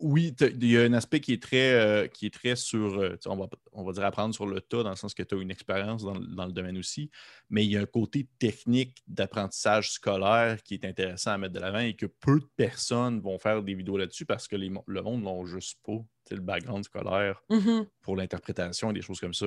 oui, 0.00 0.34
il 0.40 0.70
y 0.70 0.76
a 0.76 0.82
un 0.82 0.92
aspect 0.92 1.20
qui 1.20 1.32
est 1.32 1.42
très, 1.42 1.72
euh, 1.72 2.06
qui 2.06 2.26
est 2.26 2.34
très 2.34 2.56
sur, 2.56 2.98
euh, 3.00 3.16
on, 3.26 3.36
va, 3.36 3.48
on 3.72 3.84
va 3.84 3.92
dire 3.92 4.04
apprendre 4.04 4.34
sur 4.34 4.46
le 4.46 4.60
tas, 4.60 4.82
dans 4.82 4.90
le 4.90 4.96
sens 4.96 5.14
que 5.14 5.22
tu 5.22 5.34
as 5.34 5.38
une 5.38 5.50
expérience 5.50 6.02
dans, 6.02 6.14
le- 6.14 6.26
dans 6.26 6.46
le 6.46 6.52
domaine 6.52 6.76
aussi, 6.78 7.10
mais 7.50 7.64
il 7.64 7.70
y 7.70 7.76
a 7.76 7.80
un 7.80 7.86
côté 7.86 8.28
technique 8.38 9.02
d'apprentissage 9.06 9.90
scolaire 9.92 10.62
qui 10.62 10.74
est 10.74 10.84
intéressant 10.84 11.32
à 11.32 11.38
mettre 11.38 11.54
de 11.54 11.60
l'avant 11.60 11.78
et 11.80 11.94
que 11.94 12.06
peu 12.06 12.40
de 12.40 12.46
personnes 12.56 13.20
vont 13.20 13.38
faire 13.38 13.62
des 13.62 13.74
vidéos 13.74 13.96
là-dessus 13.96 14.26
parce 14.26 14.48
que 14.48 14.56
les 14.56 14.70
le 14.86 15.02
monde 15.02 15.22
n'ont 15.22 15.44
juste 15.46 15.78
pas 15.84 15.98
le 16.30 16.40
background 16.40 16.84
scolaire 16.84 17.42
Mhm. 17.50 17.86
pour 18.02 18.16
l'interprétation 18.16 18.90
et 18.90 18.94
des 18.94 19.02
choses 19.02 19.20
comme 19.20 19.34
ça. 19.34 19.46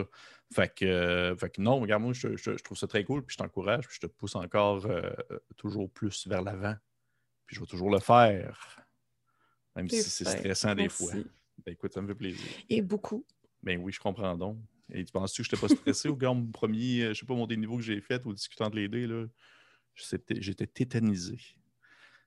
Fait 0.53 0.73
que, 0.73 0.85
euh, 0.85 1.35
fait 1.35 1.49
que 1.49 1.61
non, 1.61 1.79
regarde, 1.79 2.01
moi, 2.03 2.13
je, 2.13 2.37
je- 2.37 2.57
je 2.57 2.63
trouve 2.63 2.77
ça 2.77 2.87
très 2.87 3.03
cool, 3.03 3.25
puis 3.25 3.33
je 3.33 3.37
t'encourage, 3.43 3.85
puis 3.87 3.97
je 4.01 4.07
te 4.07 4.11
pousse 4.11 4.35
encore 4.35 4.87
toujours 5.57 5.89
plus 5.91 6.25
vers 6.27 6.41
l'avant. 6.41 6.75
Puis 7.45 7.55
je 7.55 7.61
vais 7.61 7.67
toujours 7.67 7.89
le 7.89 7.99
faire, 7.99 8.79
même 9.75 9.89
si 9.89 10.03
c'est 10.03 10.25
stressant 10.25 10.75
des 10.75 10.83
Merci. 10.83 11.03
fois. 11.03 11.13
Ben 11.65 11.71
écoute, 11.73 11.93
ça 11.93 12.01
me 12.01 12.07
fait 12.07 12.15
plaisir. 12.15 12.49
Et 12.69 12.81
beaucoup. 12.81 13.25
Ben 13.63 13.79
oui, 13.81 13.91
je 13.91 13.99
comprends 13.99 14.35
donc. 14.37 14.57
Et 14.91 15.03
tu 15.05 15.11
penses-tu 15.11 15.43
que 15.43 15.47
je 15.49 15.55
n'étais 15.55 15.61
pas 15.67 15.75
stressé 15.75 16.09
au 16.09 16.15
gars, 16.15 16.33
mon 16.33 16.47
premier, 16.47 17.03
euh, 17.03 17.13
je 17.13 17.19
sais 17.19 17.25
pas, 17.25 17.35
mon 17.35 17.45
des 17.45 17.57
niveaux 17.57 17.77
que 17.77 17.83
j'ai 17.83 18.01
fait 18.01 18.25
ou 18.25 18.33
discutant 18.33 18.69
de 18.69 18.75
l'aider, 18.75 19.05
là? 19.05 19.25
J'étais 19.93 20.41
j'étais 20.41 20.65
tétanisé. 20.67 21.37
Je 21.37 21.53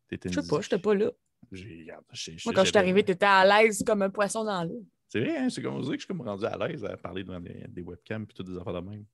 Tétanisé. 0.08 0.40
sais 0.42 0.46
pas, 0.46 0.60
j'étais 0.60 0.78
pas 0.78 0.94
là. 0.94 1.10
Moi, 1.50 1.54
quand 1.56 2.20
je 2.20 2.36
suis 2.36 2.54
j'avais- 2.72 2.78
arrivée, 2.78 3.02
t'étais 3.04 3.26
à 3.26 3.44
l'aise 3.62 3.82
comme 3.84 4.02
un 4.02 4.10
poisson 4.10 4.44
dans 4.44 4.62
l'eau. 4.64 4.86
C'est 5.08 5.20
vrai, 5.20 5.36
hein? 5.38 5.48
c'est 5.50 5.60
comme 5.62 5.80
dirait 5.82 5.96
que 5.96 6.02
je 6.02 6.06
suis 6.06 6.06
comme 6.06 6.20
rendu 6.22 6.44
à 6.44 6.56
l'aise 6.56 6.84
à 6.84 6.96
parler 6.96 7.24
devant 7.24 7.40
des, 7.40 7.64
des 7.68 7.82
webcams 7.82 8.22
et 8.22 8.32
toutes 8.32 8.46
des 8.46 8.56
affaires 8.56 8.80
de 8.80 8.88
même. 8.88 9.04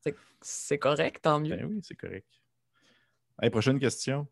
C'est 0.41 0.79
correct, 0.79 1.21
tant 1.23 1.41
mieux. 1.41 1.57
Ben 1.57 1.65
oui, 1.65 1.81
c'est 1.83 1.97
correct. 1.97 2.29
Allez, 3.39 3.51
prochaine 3.51 3.79
question. 3.81 4.27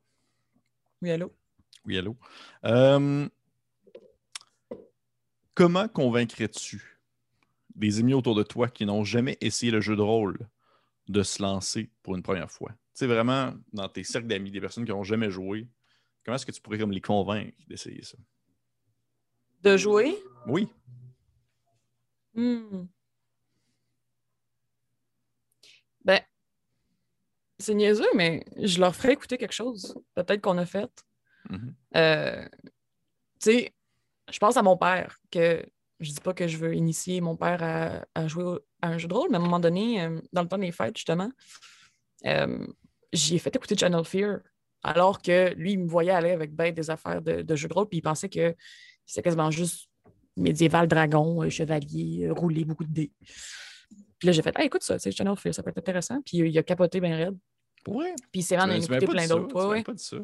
Oui, 1.02 1.10
allô? 1.10 1.34
Oui, 1.84 1.96
allô? 1.98 2.16
Euh, 2.64 3.28
comment 5.56 5.88
convaincrais-tu 5.88 7.00
des 7.74 7.98
amis 7.98 8.14
autour 8.14 8.36
de 8.36 8.44
toi 8.44 8.68
qui 8.68 8.86
n'ont 8.86 9.02
jamais 9.02 9.36
essayé 9.40 9.72
le 9.72 9.80
jeu 9.80 9.96
de 9.96 10.02
rôle 10.02 10.38
de 11.08 11.22
se 11.22 11.42
lancer 11.42 11.90
pour 12.04 12.14
une 12.14 12.22
première 12.22 12.50
fois? 12.50 12.70
Tu 12.70 13.00
sais, 13.00 13.06
vraiment, 13.06 13.54
dans 13.72 13.88
tes 13.88 14.04
cercles 14.04 14.28
d'amis, 14.28 14.52
des 14.52 14.60
personnes 14.60 14.84
qui 14.84 14.92
n'ont 14.92 15.02
jamais 15.02 15.30
joué, 15.30 15.66
comment 16.24 16.36
est-ce 16.36 16.46
que 16.46 16.52
tu 16.52 16.60
pourrais 16.60 16.78
comme 16.78 16.92
les 16.92 17.00
convaincre 17.00 17.56
d'essayer 17.66 18.02
ça? 18.02 18.18
De 19.62 19.76
jouer? 19.76 20.16
Oui. 20.46 20.68
Hmm. 22.34 22.84
Ben, 26.04 26.20
c'est 27.58 27.74
niaiseux, 27.74 28.04
mais 28.14 28.44
je 28.58 28.78
leur 28.78 28.94
ferais 28.94 29.14
écouter 29.14 29.38
quelque 29.38 29.52
chose. 29.52 29.98
Peut-être 30.14 30.42
qu'on 30.42 30.58
a 30.58 30.66
fait. 30.66 31.04
Mhm. 31.48 31.74
Euh, 31.96 32.44
tu 33.40 33.50
sais, 33.50 33.75
je 34.30 34.38
pense 34.38 34.56
à 34.56 34.62
mon 34.62 34.76
père, 34.76 35.18
que 35.30 35.64
je 36.00 36.10
dis 36.12 36.20
pas 36.20 36.34
que 36.34 36.46
je 36.46 36.56
veux 36.58 36.74
initier 36.74 37.20
mon 37.20 37.36
père 37.36 37.62
à, 37.62 38.04
à 38.14 38.28
jouer 38.28 38.44
au- 38.44 38.60
à 38.82 38.88
un 38.88 38.98
jeu 38.98 39.08
de 39.08 39.14
rôle, 39.14 39.28
mais 39.30 39.36
à 39.36 39.40
un 39.40 39.44
moment 39.44 39.60
donné, 39.60 40.02
euh, 40.02 40.20
dans 40.32 40.42
le 40.42 40.48
temps 40.48 40.58
des 40.58 40.72
fêtes, 40.72 40.96
justement, 40.96 41.30
euh, 42.26 42.66
j'y 43.12 43.36
ai 43.36 43.38
fait 43.38 43.54
écouter 43.54 43.76
Channel 43.76 44.04
Fear, 44.04 44.40
alors 44.82 45.22
que 45.22 45.54
lui, 45.54 45.72
il 45.72 45.78
me 45.80 45.88
voyait 45.88 46.10
aller 46.10 46.30
avec 46.30 46.54
ben 46.54 46.72
des 46.74 46.90
affaires 46.90 47.22
de, 47.22 47.42
de 47.42 47.56
jeux 47.56 47.68
de 47.68 47.74
rôle, 47.74 47.88
puis 47.88 47.98
il 47.98 48.02
pensait 48.02 48.28
que 48.28 48.54
c'était 49.04 49.22
quasiment 49.22 49.50
juste 49.50 49.88
médiéval, 50.36 50.86
dragon, 50.86 51.42
euh, 51.42 51.48
chevalier, 51.50 52.28
rouler 52.30 52.64
beaucoup 52.64 52.84
de 52.84 52.92
dés. 52.92 53.12
Puis 54.18 54.26
là, 54.26 54.32
j'ai 54.32 54.42
fait, 54.42 54.52
ah, 54.54 54.64
écoute 54.64 54.82
ça, 54.82 54.98
c'est 54.98 55.12
Channel 55.12 55.36
Fear, 55.36 55.54
ça 55.54 55.62
peut 55.62 55.70
être 55.70 55.78
intéressant. 55.78 56.20
Puis 56.22 56.38
il 56.38 56.58
a 56.58 56.62
capoté 56.62 57.00
bien 57.00 57.16
raide. 57.16 57.36
Vrai? 57.86 58.14
Puis 58.32 58.40
il 58.40 58.42
s'est 58.42 58.56
rendu 58.58 58.72
écouter 58.96 59.06
plein 59.12 59.26
d'autres. 59.28 59.54
Ouais, 59.54 59.70
ouais. 59.70 59.82
pas 59.82 59.92
dit 59.94 60.02
ça. 60.04 60.16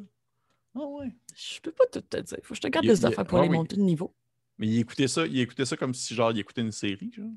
Ah 0.75 0.87
ouais. 0.87 1.09
Je 1.35 1.61
peux 1.61 1.73
pas 1.73 1.87
tout 1.87 2.01
te 2.01 2.17
dire. 2.19 2.39
Faut 2.43 2.51
que 2.51 2.57
je 2.57 2.61
te 2.61 2.69
garde 2.69 2.85
Il- 2.85 2.93
des 2.93 3.01
il- 3.01 3.07
affaires 3.07 3.27
pour 3.27 3.39
ah 3.39 3.43
les 3.43 3.49
oui. 3.49 3.57
monter 3.57 3.77
de 3.77 3.83
niveau. 3.83 4.15
Mais 4.59 4.67
il 4.69 4.79
écoutait 4.81 5.09
ça, 5.09 5.27
il 5.27 5.39
écoutait 5.41 5.65
ça 5.65 5.77
comme 5.77 5.95
si 5.95 6.15
genre 6.15 6.31
il 6.33 6.39
écoutait 6.39 6.61
une 6.61 6.73
série, 6.73 7.11
genre. 7.13 7.31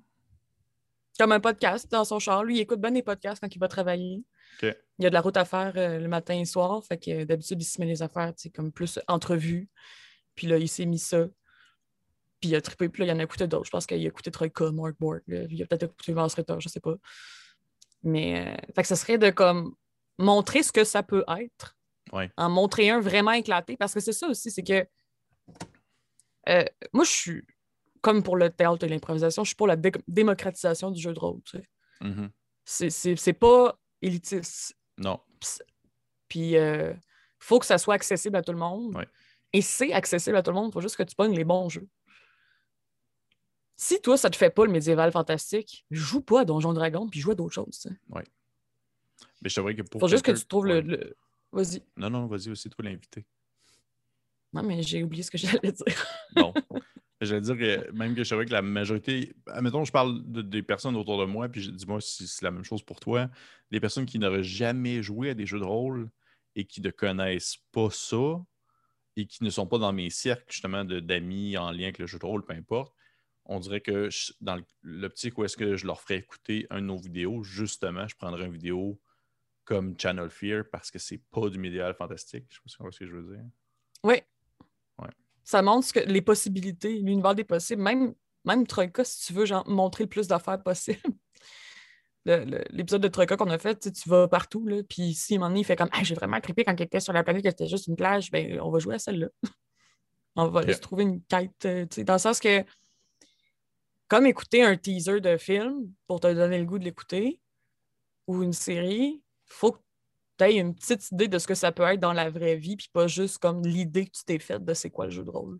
Comme 1.18 1.32
un 1.32 1.40
podcast 1.40 1.90
dans 1.90 2.04
son 2.04 2.20
char. 2.20 2.44
Lui, 2.44 2.58
il 2.58 2.62
écoute 2.62 2.82
bien 2.82 2.92
des 2.92 3.02
podcasts 3.02 3.40
quand 3.42 3.54
il 3.54 3.60
va 3.60 3.70
travailler. 3.70 4.24
Il 4.62 4.74
y 5.00 5.06
a 5.06 5.10
de 5.10 5.14
la 5.14 5.22
route 5.22 5.38
à 5.38 5.46
faire 5.46 5.74
euh, 5.78 5.98
le 6.00 6.08
matin 6.10 6.34
et 6.36 6.40
le 6.40 6.46
soir. 6.46 6.84
Fait 6.86 6.98
que 6.98 7.10
euh, 7.22 7.26
d'habitude, 7.26 7.62
il 7.62 7.66
se 7.66 7.80
met 7.80 7.88
les 7.88 8.02
affaires, 8.02 8.34
tu 8.36 8.50
comme 8.52 8.72
plus 8.72 9.00
entrevue. 9.08 9.70
Puis 10.36 10.48
là, 10.48 10.58
il 10.58 10.68
s'est 10.68 10.86
mis 10.86 11.00
ça. 11.00 11.26
Puis 12.42 12.50
il 12.50 12.56
a 12.56 12.62
trippé. 12.62 12.90
Puis 12.90 13.02
là, 13.06 13.14
il 13.14 13.16
en 13.16 13.20
a 13.20 13.24
écouté 13.24 13.48
d'autres. 13.48 13.66
Je 13.66 13.72
pense 13.72 13.86
qu'il 13.86 14.04
a 14.04 14.08
écouté 14.08 14.30
Troika, 14.30 14.72
Mark 14.72 14.96
Borg. 15.00 15.22
Il 15.28 15.62
a 15.64 15.66
peut-être 15.66 15.84
écouté 15.84 16.12
Vance 16.12 16.34
Ritter, 16.36 16.56
je 16.60 16.68
sais 16.70 16.82
pas. 16.82 16.96
Mais 18.04 18.48
euh, 18.54 18.56
fait 18.76 18.82
que 18.82 18.88
ce 18.90 18.96
serait 18.96 19.18
de 19.18 19.30
comme 19.30 19.74
montrer 20.18 20.64
ce 20.64 20.72
que 20.74 20.84
ça 20.84 21.02
peut 21.02 21.24
être. 21.40 21.78
Ouais. 22.14 22.30
En 22.38 22.49
montrer 22.49 22.89
un 22.89 22.99
vraiment 23.01 23.32
éclaté. 23.32 23.78
Parce 23.78 23.93
que 23.93 23.99
c'est 23.99 24.14
ça 24.14 24.28
aussi, 24.28 24.51
c'est 24.51 24.64
que 24.64 24.88
euh, 26.49 26.64
moi, 26.93 27.03
je 27.03 27.10
suis, 27.10 27.43
comme 28.01 28.22
pour 28.24 28.38
le 28.38 28.49
théâtre 28.49 28.86
et 28.86 28.89
l'improvisation, 28.89 29.43
je 29.43 29.49
suis 29.49 29.56
pour 29.56 29.68
la 29.68 29.76
dé- 29.76 29.91
démocratisation 30.08 30.91
du 30.91 31.01
jeu 31.01 31.14
de 31.14 31.20
rôle. 31.20 31.41
tu 31.43 31.58
sais. 31.58 31.64
Mhm. 32.01 32.30
C'est- 32.64 32.89
pas 33.34 33.80
élitiste. 34.01 34.76
Non. 34.97 35.20
Puis, 36.28 36.51
il 36.51 36.99
faut 37.39 37.60
que 37.60 37.66
ça 37.66 37.78
soit 37.78 37.95
accessible 37.95 38.36
à 38.38 38.41
tout 38.41 38.51
le 38.51 38.58
monde. 38.58 38.95
Ouais. 38.95 39.08
Et 39.53 39.62
c'est 39.62 39.93
accessible 39.93 40.36
à 40.36 40.43
tout 40.43 40.51
le 40.51 40.56
monde. 40.56 40.70
Il 40.70 40.74
faut 40.74 40.82
juste 40.82 40.95
que 40.97 41.03
tu 41.03 41.16
pognes 41.16 41.36
les 41.36 41.43
bons 41.43 41.70
jeux. 41.70 41.88
Si 43.78 44.01
toi, 44.01 44.18
ça 44.18 44.30
te 44.30 44.36
fait 44.38 44.49
pas 44.49 44.66
le 44.66 44.72
médiéval 44.72 45.12
fantastique, 45.12 45.86
joue 45.91 46.22
pas 46.22 46.41
à 46.41 46.45
Donjon 46.45 46.74
Dragon 46.74 47.08
puis 47.10 47.20
joue 47.20 47.32
à 47.32 47.36
d'autres 47.36 47.53
choses. 47.53 47.86
Il 47.86 48.24
Mais 49.41 49.49
je 49.49 49.60
que 49.76 49.82
pour. 49.82 49.99
faut 50.01 50.08
juste 50.08 50.26
que 50.26 50.32
tu 50.32 50.45
trouves 50.45 50.66
ouais. 50.66 50.82
le. 50.82 50.95
le- 50.95 51.18
Vas-y. 51.56 51.82
Non, 51.95 52.10
non, 52.10 52.28
vas-y 52.28 52.49
aussi, 52.49 52.70
toi 52.70 52.84
l'invité. 52.84 53.26
Non, 54.51 54.62
mais 54.62 54.82
j'ai 54.84 55.03
oublié 55.03 55.24
ce 55.24 55.32
que 55.32 55.38
j'allais 55.38 55.72
dire. 55.72 56.06
Bon. 56.36 56.53
J'allais 57.22 57.39
dire 57.41 57.58
que 57.58 57.91
même 57.93 58.14
que 58.14 58.26
je 58.26 58.30
savais 58.30 58.45
que 58.45 58.51
la 58.51 58.62
majorité. 58.62 59.34
Admettons, 59.47 59.86
je 59.86 59.91
parle 59.91 60.22
de- 60.30 60.41
des 60.41 60.62
personnes 60.62 60.97
autour 60.97 61.18
de 61.18 61.24
moi, 61.26 61.47
puis 61.47 61.72
dis-moi 61.72 62.01
si 62.01 62.28
c'est 62.28 62.43
la 62.43 62.51
même 62.51 62.66
chose 62.66 62.84
pour 62.84 62.99
toi. 62.99 63.30
Des 63.72 63.80
personnes 63.80 64.06
qui 64.06 64.20
n'auraient 64.20 64.43
jamais 64.43 65.01
joué 65.01 65.30
à 65.30 65.34
des 65.34 65.45
jeux 65.45 65.60
de 65.60 65.64
rôle 65.64 66.10
et 66.58 66.66
qui 66.66 66.82
ne 66.82 66.89
connaissent 66.89 67.58
pas 67.72 67.89
ça 67.89 68.43
et 69.16 69.26
qui 69.28 69.45
ne 69.45 69.49
sont 69.49 69.66
pas 69.66 69.78
dans 69.78 69.93
mes 69.93 70.10
cercles, 70.10 70.43
justement, 70.49 70.84
d'amis 70.84 71.58
en 71.58 71.72
lien 71.72 71.84
avec 71.86 71.99
le 71.99 72.06
jeu 72.06 72.20
de 72.20 72.26
rôle, 72.26 72.43
peu 72.43 72.53
importe. 72.53 72.93
On 73.45 73.62
dirait 73.62 73.80
que 73.82 74.10
je- 74.10 74.34
dans 74.41 74.60
l'optique 74.82 75.38
où 75.38 75.45
est-ce 75.45 75.56
que 75.56 75.78
je 75.78 75.88
leur 75.88 76.01
ferais 76.01 76.18
écouter 76.18 76.68
un 76.70 76.82
de 76.82 76.88
nos 76.88 76.97
vidéos, 76.97 77.43
justement, 77.43 78.10
je 78.10 78.16
prendrais 78.18 78.45
une 78.45 78.51
vidéo 78.51 78.99
comme 79.66 79.99
Channel 79.99 80.30
Fear 80.30 80.63
parce 80.72 80.89
que 80.91 80.99
c'est 80.99 81.18
pas 81.32 81.49
du 81.49 81.57
médiéval 81.59 81.93
fantastique. 81.95 82.45
Je 82.49 82.59
sais 82.72 82.78
pas 82.84 82.91
ce 82.91 82.99
que 82.99 83.07
je 83.07 83.16
veux 83.16 83.36
dire. 83.36 83.43
Oui. 84.03 84.16
Ouais. 84.99 85.09
Ça 85.43 85.61
montre 85.61 85.88
ce 85.88 85.93
que, 85.93 85.99
les 85.99 86.22
possibilités, 86.22 86.99
l'univers 86.99 87.36
des 87.36 87.43
possibles. 87.43 87.82
Même, 87.82 88.13
même 88.45 88.66
Troika, 88.68 89.03
si 89.03 89.26
tu 89.28 89.34
veux 89.34 89.45
genre, 89.45 89.68
montrer 89.68 90.03
le 90.05 90.09
plus 90.09 90.28
d'affaires 90.28 90.61
possible. 90.61 91.01
Le- 92.28 92.43
le- 92.43 92.63
L'épisode 92.72 93.03
de 93.03 93.07
Troika 93.07 93.38
qu'on 93.38 93.51
a 93.51 93.59
fait, 93.59 93.91
tu 93.91 94.09
vas 94.09 94.28
partout. 94.28 94.66
Là, 94.66 94.82
puis 94.82 95.13
si 95.13 95.34
à 95.34 95.36
un 95.36 95.39
moment 95.41 95.49
donné, 95.49 95.59
il 95.59 95.63
fait 95.63 95.76
comme 95.76 95.89
Ah, 95.91 96.01
j'ai 96.03 96.16
vraiment 96.16 96.41
trippé 96.41 96.63
quand 96.63 96.74
il 96.74 96.82
était 96.82 96.99
sur 96.99 97.13
la 97.13 97.24
planète, 97.24 97.43
que 97.43 97.49
c'était 97.51 97.68
juste 97.68 97.86
une 97.86 97.95
plage, 97.95 98.32
ben, 98.32 98.59
on 98.61 98.72
va 98.72 98.80
jouer 98.80 98.95
à 98.95 98.99
celle-là. 98.99 99.28
on 100.36 100.47
va 100.47 100.66
juste 100.66 100.82
trouver 100.82 101.03
une 101.03 101.22
quête. 101.22 101.51
euh, 101.66 101.86
tu 101.86 101.97
sais, 101.97 102.03
dans 102.03 102.13
le 102.13 102.20
sens 102.20 102.39
que, 102.39 102.63
comme 104.07 104.26
écouter 104.26 104.63
un 104.63 104.76
teaser 104.76 105.22
de 105.22 105.38
film 105.38 105.91
pour 106.07 106.20
te 106.20 106.34
donner 106.34 106.57
le 106.57 106.66
goût 106.66 106.80
de 106.80 106.84
l'écouter, 106.84 107.39
ou 108.26 108.41
une 108.41 108.53
série, 108.53 109.22
faut 109.46 109.72
que 109.74 109.80
tu 110.38 110.43
aies 110.46 110.56
une 110.58 110.76
petite 110.76 111.12
idée 111.12 111.28
de 111.28 111.38
ce 111.39 111.48
que 111.48 111.56
ça 111.56 111.72
peut 111.72 111.84
être 111.84 112.00
dans 112.00 112.14
la 112.14 112.30
vraie 112.30 112.56
vie, 112.56 112.76
puis 112.76 112.89
pas 112.91 113.08
juste 113.08 113.38
comme 113.38 113.64
l'idée 113.66 114.06
que 114.06 114.12
tu 114.12 114.24
t'es 114.26 114.39
faite 114.39 114.66
de 114.66 114.74
c'est 114.74 114.89
quoi 114.89 115.06
le 115.06 115.12
jeu 115.12 115.24
de 115.24 115.30
rôle. 115.30 115.60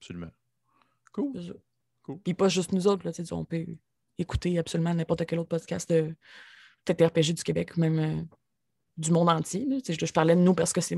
Absolument. 0.00 0.30
Cool. 1.12 1.32
Cool. 2.04 2.18
Puis 2.20 2.34
pas 2.34 2.48
juste 2.48 2.72
nous 2.72 2.86
autres, 2.86 3.04
là, 3.04 3.12
tu 3.12 3.24
sais, 3.24 3.32
on 3.34 3.44
peut 3.44 3.66
écouter 4.16 4.58
absolument 4.58 4.94
n'importe 4.94 5.26
quel 5.26 5.38
autre 5.38 5.48
podcast 5.50 5.90
de 5.92 6.14
TTRPG 6.84 7.34
du 7.34 7.42
Québec, 7.42 7.76
ou 7.76 7.80
même 7.80 7.98
euh, 7.98 8.22
du 8.96 9.10
monde 9.10 9.28
entier. 9.28 9.66
là. 9.66 9.76
Je, 9.86 9.92
je 10.06 10.12
parlais 10.12 10.34
de 10.34 10.40
nous 10.40 10.54
parce 10.54 10.72
que 10.72 10.80
c'est 10.80 10.96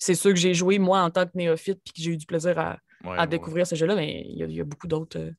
c'est 0.00 0.14
ceux 0.14 0.30
que 0.30 0.38
j'ai 0.38 0.54
joué 0.54 0.78
moi 0.78 1.00
en 1.02 1.10
tant 1.10 1.26
que 1.26 1.32
néophyte 1.34 1.80
puis 1.84 1.92
que 1.92 2.00
j'ai 2.00 2.12
eu 2.12 2.16
du 2.16 2.26
plaisir 2.26 2.56
à, 2.58 2.78
Ouais, 3.04 3.16
à 3.16 3.20
ouais, 3.22 3.26
découvrir 3.28 3.66
ce 3.66 3.74
jeu-là, 3.76 3.94
mais 3.96 4.22
il 4.28 4.36
y, 4.38 4.42
a- 4.42 4.46
il 4.46 4.52
y 4.54 4.60
a 4.60 4.64
beaucoup 4.64 4.86
d'autres 4.88 5.18
euh, 5.18 5.32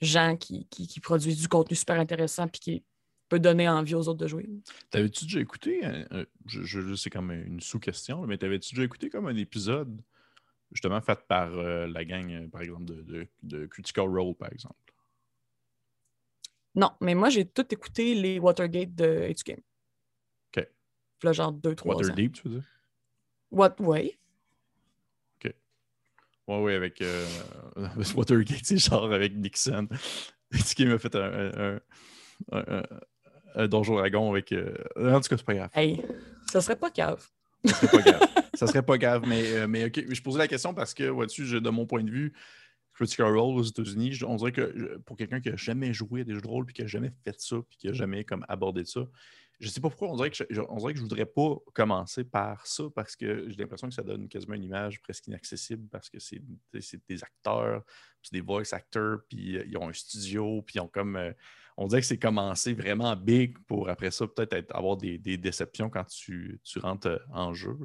gens 0.00 0.36
qui, 0.36 0.66
qui- 0.68 0.86
qui 0.88 1.00
produisent 1.00 1.40
du 1.40 1.48
contenu 1.48 1.76
super 1.76 1.98
intéressant 1.98 2.46
puis 2.48 2.60
qui 2.60 2.84
peut 3.28 3.40
donner 3.40 3.68
envie 3.68 3.94
aux 3.94 4.08
autres 4.08 4.18
de 4.18 4.26
jouer. 4.28 4.48
T'avais-tu 4.90 5.24
déjà 5.24 5.40
écouté, 5.40 5.84
un- 5.84 6.06
un- 6.10 6.26
je, 6.46 6.62
je- 6.62 6.94
c'est 6.94 7.10
comme 7.10 7.30
une 7.32 7.60
sous-question, 7.60 8.26
mais 8.26 8.38
t'avais-tu 8.38 8.74
déjà 8.74 8.84
écouté 8.84 9.10
comme 9.10 9.26
un 9.26 9.36
épisode 9.36 10.00
justement 10.72 11.00
fait 11.00 11.18
par 11.26 11.52
euh, 11.54 11.86
la 11.86 12.04
gang, 12.04 12.30
euh, 12.30 12.48
par 12.48 12.60
exemple, 12.62 12.84
de, 12.84 13.02
de, 13.02 13.26
de 13.42 13.66
Critical 13.66 14.08
Role, 14.08 14.34
par 14.34 14.52
exemple? 14.52 14.74
Non, 16.74 16.90
mais 17.00 17.14
moi, 17.14 17.30
j'ai 17.30 17.46
tout 17.46 17.66
écouté 17.72 18.14
les 18.14 18.38
Watergate 18.38 18.94
de 18.94 19.04
H 19.04 19.44
Game. 19.44 19.60
OK. 20.56 20.68
Là, 21.22 21.32
genre 21.32 21.52
deux, 21.52 21.74
trois 21.74 21.94
ans. 21.94 21.98
Waterdeep, 21.98 22.32
tu 22.34 22.48
veux 22.48 22.54
dire? 22.56 22.64
What, 23.50 23.76
ouais. 23.80 24.18
Ouais, 26.48 26.62
oui, 26.62 26.74
avec 26.74 27.02
euh, 27.02 27.26
Watergate, 28.14 28.60
c'est 28.62 28.78
genre 28.78 29.12
avec 29.12 29.34
Nixon. 29.34 29.88
Ce 30.52 30.76
qui 30.76 30.86
m'a 30.86 30.96
fait 30.96 31.12
un, 31.16 31.22
un, 31.22 31.80
un, 32.52 32.64
un 32.78 32.82
Donjon 33.56 33.96
Dragon 33.96 34.30
avec. 34.30 34.52
Euh, 34.52 34.74
en 34.96 35.20
tout 35.20 35.28
cas, 35.28 35.36
c'est 35.36 35.44
pas 35.44 35.54
grave. 35.54 35.70
Hey, 35.74 36.02
ça 36.50 36.60
serait 36.60 36.76
pas 36.76 36.90
grave. 36.90 37.26
Ça 37.64 37.74
serait 37.74 38.02
pas 38.02 38.10
grave. 38.10 38.28
ça 38.54 38.66
serait 38.66 38.82
pas 38.82 38.98
grave, 38.98 39.24
mais, 39.26 39.52
euh, 39.52 39.66
mais 39.66 39.86
ok. 39.86 40.04
Je 40.08 40.22
posais 40.22 40.38
la 40.38 40.48
question 40.48 40.74
parce 40.74 40.94
que, 40.94 41.04
vois-tu, 41.04 41.60
de 41.60 41.70
mon 41.70 41.86
point 41.86 42.04
de 42.04 42.10
vue, 42.10 42.32
Critical 42.94 43.26
Role 43.26 43.58
aux 43.58 43.62
États-Unis, 43.62 44.20
on 44.26 44.36
dirait 44.36 44.52
que 44.52 44.98
pour 45.04 45.16
quelqu'un 45.16 45.40
qui 45.40 45.50
n'a 45.50 45.56
jamais 45.56 45.92
joué 45.92 46.22
à 46.22 46.24
des 46.24 46.34
jeux 46.34 46.40
de 46.40 46.48
rôle, 46.48 46.64
puis 46.64 46.74
qui 46.74 46.82
n'a 46.82 46.88
jamais 46.88 47.12
fait 47.24 47.38
ça, 47.38 47.56
puis 47.68 47.78
qui 47.78 47.86
n'a 47.88 47.92
jamais 47.92 48.24
comme 48.24 48.44
abordé 48.48 48.84
ça, 48.84 49.06
je 49.58 49.68
sais 49.68 49.80
pas 49.80 49.88
pourquoi, 49.88 50.08
on 50.10 50.16
dirait 50.16 50.30
que 50.30 50.36
je, 50.48 50.60
on 50.68 50.76
dirait 50.76 50.92
que 50.92 50.98
je 50.98 51.02
voudrais 51.02 51.24
pas 51.24 51.56
commencer 51.72 52.24
par 52.24 52.66
ça 52.66 52.84
parce 52.94 53.16
que 53.16 53.48
j'ai 53.48 53.56
l'impression 53.56 53.88
que 53.88 53.94
ça 53.94 54.02
donne 54.02 54.28
quasiment 54.28 54.54
une 54.54 54.64
image 54.64 55.00
presque 55.00 55.26
inaccessible 55.28 55.88
parce 55.90 56.10
que 56.10 56.18
c'est 56.18 56.42
des 57.08 57.24
acteurs, 57.24 57.82
c'est 58.22 58.34
des 58.34 58.42
voice 58.42 58.72
actors, 58.72 59.18
puis 59.28 59.56
euh, 59.56 59.64
ils 59.66 59.76
ont 59.78 59.88
un 59.88 59.92
studio, 59.92 60.62
puis 60.62 60.76
ils 60.76 60.80
ont 60.80 60.88
comme. 60.88 61.16
Euh, 61.16 61.32
on 61.76 61.86
dirait 61.86 62.00
que 62.00 62.06
c'est 62.06 62.18
commencé 62.18 62.74
vraiment 62.74 63.14
big 63.16 63.58
pour 63.66 63.88
après 63.88 64.10
ça 64.10 64.26
peut-être 64.26 64.74
avoir 64.74 64.96
des, 64.96 65.18
déceptions 65.18 65.90
quand 65.90 66.04
tu, 66.04 66.60
rentres 66.76 67.08
euh, 67.08 67.18
en 67.32 67.52
jeu. 67.52 67.76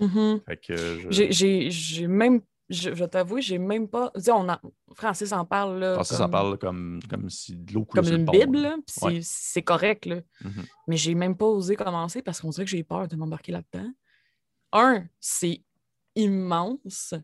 Mm-hmm. 0.00 1.70
J'ai 1.70 2.06
même 2.06 2.42
je, 2.68 2.94
je 2.94 3.04
t'avoue, 3.04 3.40
j'ai 3.40 3.58
même 3.58 3.88
pas. 3.88 4.10
on 4.28 4.48
a... 4.48 4.60
Francis 4.94 5.32
en 5.32 5.44
parle. 5.44 5.78
Là, 5.78 5.94
Francis 5.94 6.16
comme... 6.16 6.26
en 6.26 6.30
parle 6.30 6.58
comme, 6.58 7.00
comme 7.08 7.28
si 7.28 7.56
de 7.56 7.74
l'eau 7.74 7.84
coulait 7.84 8.02
Comme 8.02 8.12
une 8.12 8.24
Bible, 8.24 8.74
c'est 9.22 9.62
correct. 9.62 10.06
Là. 10.06 10.16
Mm-hmm. 10.16 10.64
Mais 10.88 10.96
j'ai 10.96 11.14
même 11.14 11.36
pas 11.36 11.46
osé 11.46 11.76
commencer 11.76 12.22
parce 12.22 12.40
qu'on 12.40 12.50
dirait 12.50 12.64
que 12.64 12.70
j'ai 12.70 12.82
peur 12.82 13.08
de 13.08 13.16
m'embarquer 13.16 13.52
là-dedans. 13.52 13.90
Un, 14.72 15.04
c'est 15.20 15.62
immense. 16.14 17.14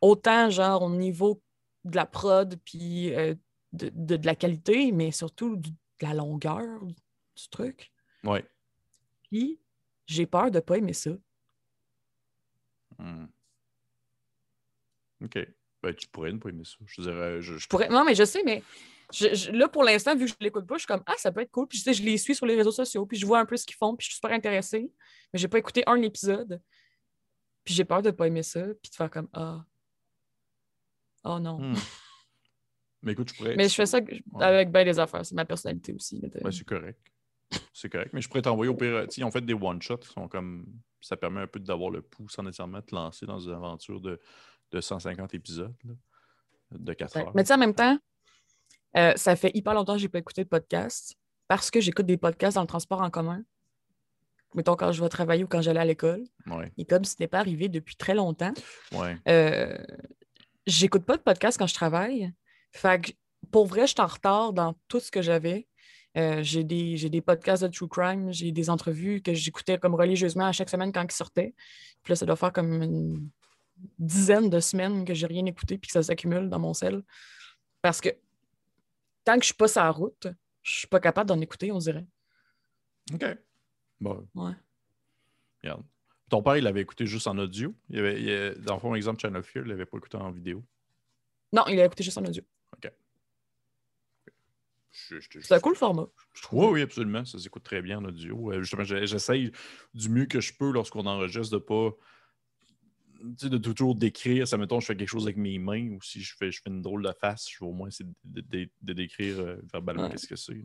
Autant, 0.00 0.48
genre, 0.50 0.82
au 0.82 0.90
niveau 0.90 1.42
de 1.84 1.96
la 1.96 2.06
prod 2.06 2.56
puis 2.64 3.14
euh, 3.14 3.34
de, 3.76 4.16
de, 4.16 4.26
la 4.26 4.34
qualité, 4.34 4.92
mais 4.92 5.10
surtout 5.10 5.56
de 5.56 5.70
la 6.00 6.14
longueur 6.14 6.84
du 6.84 7.48
truc. 7.50 7.92
Oui. 8.24 8.40
Puis, 9.24 9.60
j'ai 10.06 10.26
peur 10.26 10.50
de 10.50 10.60
pas 10.60 10.78
aimer 10.78 10.92
ça. 10.92 11.10
Mm. 12.98 13.26
OK. 15.24 15.38
Ben, 15.82 15.94
tu 15.94 16.08
pourrais 16.08 16.32
ne 16.32 16.38
pas 16.38 16.48
aimer 16.48 16.64
ça. 16.64 16.76
Je 16.84 17.02
dirais. 17.02 17.42
Je, 17.42 17.66
pourrais... 17.68 17.88
Non, 17.88 18.04
mais 18.04 18.14
je 18.14 18.24
sais, 18.24 18.42
mais 18.44 18.62
là, 19.52 19.68
pour 19.68 19.84
l'instant, 19.84 20.16
vu 20.16 20.24
que 20.24 20.30
je 20.30 20.36
ne 20.40 20.44
l'écoute 20.44 20.66
pas, 20.66 20.74
je 20.76 20.80
suis 20.80 20.86
comme 20.86 21.02
Ah, 21.06 21.14
ça 21.16 21.30
peut 21.30 21.40
être 21.40 21.50
cool. 21.50 21.68
Puis 21.68 21.78
je, 21.78 21.84
sais, 21.84 21.94
je 21.94 22.02
les 22.02 22.18
suis 22.18 22.34
sur 22.34 22.46
les 22.46 22.56
réseaux 22.56 22.72
sociaux, 22.72 23.06
puis 23.06 23.16
je 23.16 23.26
vois 23.26 23.38
un 23.38 23.46
peu 23.46 23.56
ce 23.56 23.64
qu'ils 23.66 23.76
font, 23.76 23.94
puis 23.94 24.04
je 24.04 24.10
suis 24.10 24.16
super 24.16 24.32
intéressée. 24.32 24.90
Mais 25.32 25.38
je 25.38 25.44
n'ai 25.44 25.48
pas 25.48 25.58
écouté 25.58 25.84
un 25.86 26.00
épisode. 26.02 26.60
Puis 27.64 27.74
j'ai 27.74 27.84
peur 27.84 28.02
de 28.02 28.08
ne 28.08 28.12
pas 28.12 28.26
aimer 28.26 28.42
ça, 28.42 28.62
puis 28.82 28.90
de 28.90 28.96
faire 28.96 29.10
comme 29.10 29.28
Ah. 29.32 29.64
Oh 31.24 31.38
non. 31.38 31.60
Hmm. 31.60 31.74
Mais 33.02 33.12
écoute, 33.12 33.30
je 33.30 33.34
pourrais. 33.36 33.56
Mais 33.56 33.68
je 33.68 33.74
fais 33.74 33.86
ça 33.86 34.00
avec 34.40 34.70
bien 34.70 34.84
des 34.84 34.98
affaires. 34.98 35.24
C'est 35.24 35.34
ma 35.34 35.44
personnalité 35.44 35.92
aussi. 35.92 36.20
Ben, 36.20 36.50
c'est 36.50 36.64
correct. 36.64 36.98
C'est 37.72 37.88
correct. 37.88 38.10
Mais 38.12 38.20
je 38.20 38.28
pourrais 38.28 38.42
t'envoyer 38.42 38.70
au 38.70 38.74
pire. 38.74 39.06
Ils 39.16 39.24
ont 39.24 39.30
fait 39.30 39.44
des 39.44 39.54
one-shots 39.54 39.98
qui 39.98 40.08
sont 40.08 40.28
comme. 40.28 40.66
Ça 41.00 41.16
permet 41.16 41.42
un 41.42 41.46
peu 41.46 41.60
d'avoir 41.60 41.90
le 41.90 42.02
pouls 42.02 42.28
sans 42.28 42.42
nécessairement 42.42 42.82
te 42.82 42.94
lancer 42.94 43.26
dans 43.26 43.38
une 43.38 43.52
aventure 43.52 44.00
de 44.00 44.18
de 44.72 44.80
150 44.80 45.34
épisodes 45.34 45.74
de 46.72 46.92
4 46.92 47.16
heures. 47.18 47.32
Mais 47.34 47.44
tu 47.44 47.48
sais, 47.48 47.54
en 47.54 47.58
même 47.58 47.74
temps, 47.74 47.98
euh, 48.96 49.12
ça 49.16 49.36
fait 49.36 49.50
hyper 49.54 49.74
longtemps 49.74 49.94
que 49.94 50.00
je 50.00 50.04
n'ai 50.04 50.08
pas 50.08 50.18
écouté 50.18 50.44
de 50.44 50.48
podcast 50.48 51.16
parce 51.48 51.70
que 51.70 51.80
j'écoute 51.80 52.06
des 52.06 52.16
podcasts 52.16 52.56
dans 52.56 52.62
le 52.62 52.66
transport 52.66 53.00
en 53.00 53.10
commun. 53.10 53.42
Mettons 54.54 54.74
quand 54.74 54.92
je 54.92 55.02
vais 55.02 55.08
travailler 55.08 55.44
ou 55.44 55.48
quand 55.48 55.60
j'allais 55.60 55.80
à 55.80 55.84
l'école. 55.84 56.24
Et 56.76 56.84
comme 56.84 57.04
ce 57.04 57.14
n'est 57.20 57.28
pas 57.28 57.38
arrivé 57.38 57.68
depuis 57.68 57.96
très 57.96 58.14
longtemps, 58.14 58.54
ouais. 58.92 59.16
euh, 59.28 59.76
j'écoute 60.66 61.04
pas 61.04 61.16
de 61.16 61.22
podcast 61.22 61.58
quand 61.58 61.66
je 61.66 61.74
travaille. 61.74 62.32
Fait 62.72 63.00
que 63.00 63.12
pour 63.50 63.66
vrai, 63.66 63.82
je 63.82 63.92
suis 63.92 64.00
en 64.00 64.06
retard 64.06 64.52
dans 64.52 64.74
tout 64.88 65.00
ce 65.00 65.10
que 65.10 65.22
j'avais. 65.22 65.66
Euh, 66.16 66.42
j'ai 66.42 66.64
des, 66.64 66.96
des, 67.10 67.20
podcasts 67.20 67.62
de 67.62 67.68
true 67.68 67.88
crime, 67.88 68.32
j'ai 68.32 68.50
des 68.50 68.70
entrevues 68.70 69.20
que 69.20 69.34
j'écoutais 69.34 69.78
comme 69.78 69.94
religieusement 69.94 70.46
à 70.46 70.52
chaque 70.52 70.70
semaine 70.70 70.90
quand 70.90 71.04
ils 71.04 71.14
sortaient. 71.14 71.54
Puis 72.02 72.12
là, 72.12 72.16
ça 72.16 72.24
doit 72.24 72.36
faire 72.36 72.52
comme 72.52 72.82
une 72.82 73.30
dizaines 73.98 74.50
de 74.50 74.60
semaines 74.60 75.04
que 75.04 75.14
j'ai 75.14 75.26
rien 75.26 75.44
écouté 75.46 75.78
puis 75.78 75.88
que 75.88 75.92
ça 75.92 76.02
s'accumule 76.02 76.48
dans 76.48 76.58
mon 76.58 76.74
sel. 76.74 77.02
Parce 77.82 78.00
que 78.00 78.08
tant 79.24 79.34
que 79.34 79.42
je 79.42 79.46
suis 79.46 79.54
pas 79.54 79.68
sur 79.68 79.82
la 79.82 79.90
route, 79.90 80.28
je 80.62 80.78
suis 80.78 80.88
pas 80.88 81.00
capable 81.00 81.28
d'en 81.28 81.40
écouter, 81.40 81.70
on 81.72 81.78
dirait. 81.78 82.06
OK. 83.12 83.24
Bon. 84.00 84.26
Ouais. 84.34 84.52
Regarde. 85.62 85.84
Ton 86.28 86.42
père, 86.42 86.56
il 86.56 86.64
l'avait 86.64 86.80
écouté 86.80 87.06
juste 87.06 87.28
en 87.28 87.38
audio. 87.38 87.74
Il 87.88 87.98
avait, 88.00 88.54
dans 88.56 88.74
le 88.74 88.80
fond, 88.80 88.94
exemple, 88.94 89.20
Channel 89.20 89.42
Fear, 89.42 89.64
il 89.64 89.68
l'avait 89.68 89.86
pas 89.86 89.96
écouté 89.96 90.16
en 90.16 90.32
vidéo. 90.32 90.64
Non, 91.52 91.64
il 91.68 91.76
l'a 91.76 91.84
écouté 91.84 92.02
juste 92.02 92.18
en 92.18 92.24
audio. 92.24 92.42
C'est 95.40 95.52
un 95.52 95.60
cool 95.60 95.76
format. 95.76 96.06
Oui, 96.52 96.66
oui, 96.70 96.82
absolument. 96.82 97.24
Ça 97.24 97.38
s'écoute 97.38 97.62
très 97.62 97.82
bien 97.82 97.98
en 97.98 98.04
audio. 98.04 98.52
Euh, 98.52 98.62
justement, 98.62 98.84
j'essaye 98.84 99.52
du 99.94 100.08
mieux 100.08 100.26
que 100.26 100.40
je 100.40 100.52
peux 100.54 100.70
lorsqu'on 100.70 101.06
enregistre 101.06 101.52
de 101.52 101.58
pas 101.58 101.90
de 103.22 103.72
toujours 103.72 103.94
décrire, 103.94 104.46
ça 104.46 104.58
mettons, 104.58 104.80
je 104.80 104.86
fais 104.86 104.96
quelque 104.96 105.08
chose 105.08 105.24
avec 105.24 105.36
mes 105.36 105.58
mains 105.58 105.90
ou 105.90 106.02
si 106.02 106.20
je 106.20 106.34
fais, 106.36 106.50
je 106.50 106.60
fais 106.62 106.70
une 106.70 106.82
drôle 106.82 107.02
de 107.02 107.12
face, 107.18 107.48
je 107.50 107.58
vais 107.58 107.66
au 107.66 107.72
moins 107.72 107.88
essayer 107.88 108.08
de, 108.24 108.92
décrire 108.92 109.40
euh, 109.40 109.56
verbalement 109.72 110.08
qu'est-ce 110.10 110.26
que 110.26 110.36
c'est. 110.36 110.62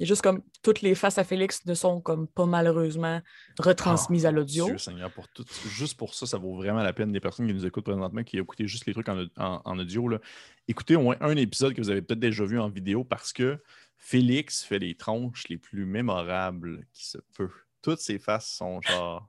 A 0.00 0.04
juste 0.04 0.22
comme 0.22 0.42
toutes 0.62 0.80
les 0.80 0.94
faces 0.94 1.18
à 1.18 1.24
Félix 1.24 1.64
ne 1.66 1.74
sont 1.74 2.00
comme 2.00 2.26
pas 2.26 2.46
malheureusement 2.46 3.20
retransmises 3.58 4.24
à 4.24 4.30
ah, 4.30 4.32
l'audio. 4.32 4.68
pour 5.14 5.26
juste 5.68 5.96
pour 5.96 6.14
ça, 6.14 6.26
ça 6.26 6.38
vaut 6.38 6.56
vraiment 6.56 6.82
la 6.82 6.92
peine 6.92 7.12
des 7.12 7.20
personnes 7.20 7.46
qui 7.46 7.54
nous 7.54 7.66
écoutent 7.66 7.84
présentement, 7.84 8.24
qui 8.24 8.38
écoutent 8.38 8.66
juste 8.66 8.86
les 8.86 8.94
trucs 8.94 9.08
en, 9.08 9.78
audio. 9.78 10.08
Là. 10.08 10.18
Écoutez 10.66 10.96
au 10.96 11.02
moins 11.02 11.16
un 11.20 11.36
épisode 11.36 11.74
que 11.74 11.80
vous 11.80 11.90
avez 11.90 12.02
peut-être 12.02 12.20
déjà 12.20 12.44
vu 12.44 12.58
en 12.58 12.68
vidéo 12.68 13.04
parce 13.04 13.32
que 13.32 13.62
Félix 13.96 14.64
fait 14.64 14.78
les 14.78 14.96
tronches 14.96 15.46
les 15.48 15.58
plus 15.58 15.84
mémorables 15.84 16.86
qui 16.92 17.06
se 17.06 17.18
peut. 17.34 17.50
Toutes 17.82 18.00
ses 18.00 18.18
faces 18.18 18.50
sont 18.50 18.80
genre. 18.80 19.28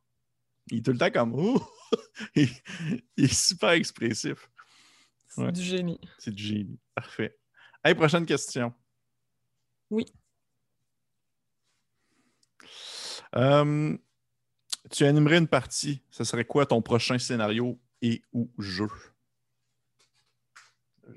Il 0.72 0.80
est 0.80 0.82
tout 0.82 0.92
le 0.92 0.98
temps 0.98 1.12
comme. 1.12 1.36
il, 2.36 2.50
est 3.18 3.34
super 3.34 3.72
expressif. 3.72 4.50
C'est 5.28 5.52
du 5.52 5.62
génie. 5.62 6.00
C'est 6.18 6.34
du 6.34 6.44
génie. 6.44 6.80
Parfait. 6.96 7.38
Allez, 7.84 7.96
prochaine 7.96 8.26
question. 8.26 8.74
Oui. 9.90 10.06
Euh, 13.36 13.98
tu 14.92 15.06
animerais 15.06 15.38
une 15.38 15.48
partie. 15.48 16.04
Ce 16.10 16.24
serait 16.24 16.46
quoi 16.46 16.66
ton 16.66 16.82
prochain 16.82 17.18
scénario 17.18 17.80
et 18.02 18.22
ou 18.34 18.52
jeu? 18.60 18.88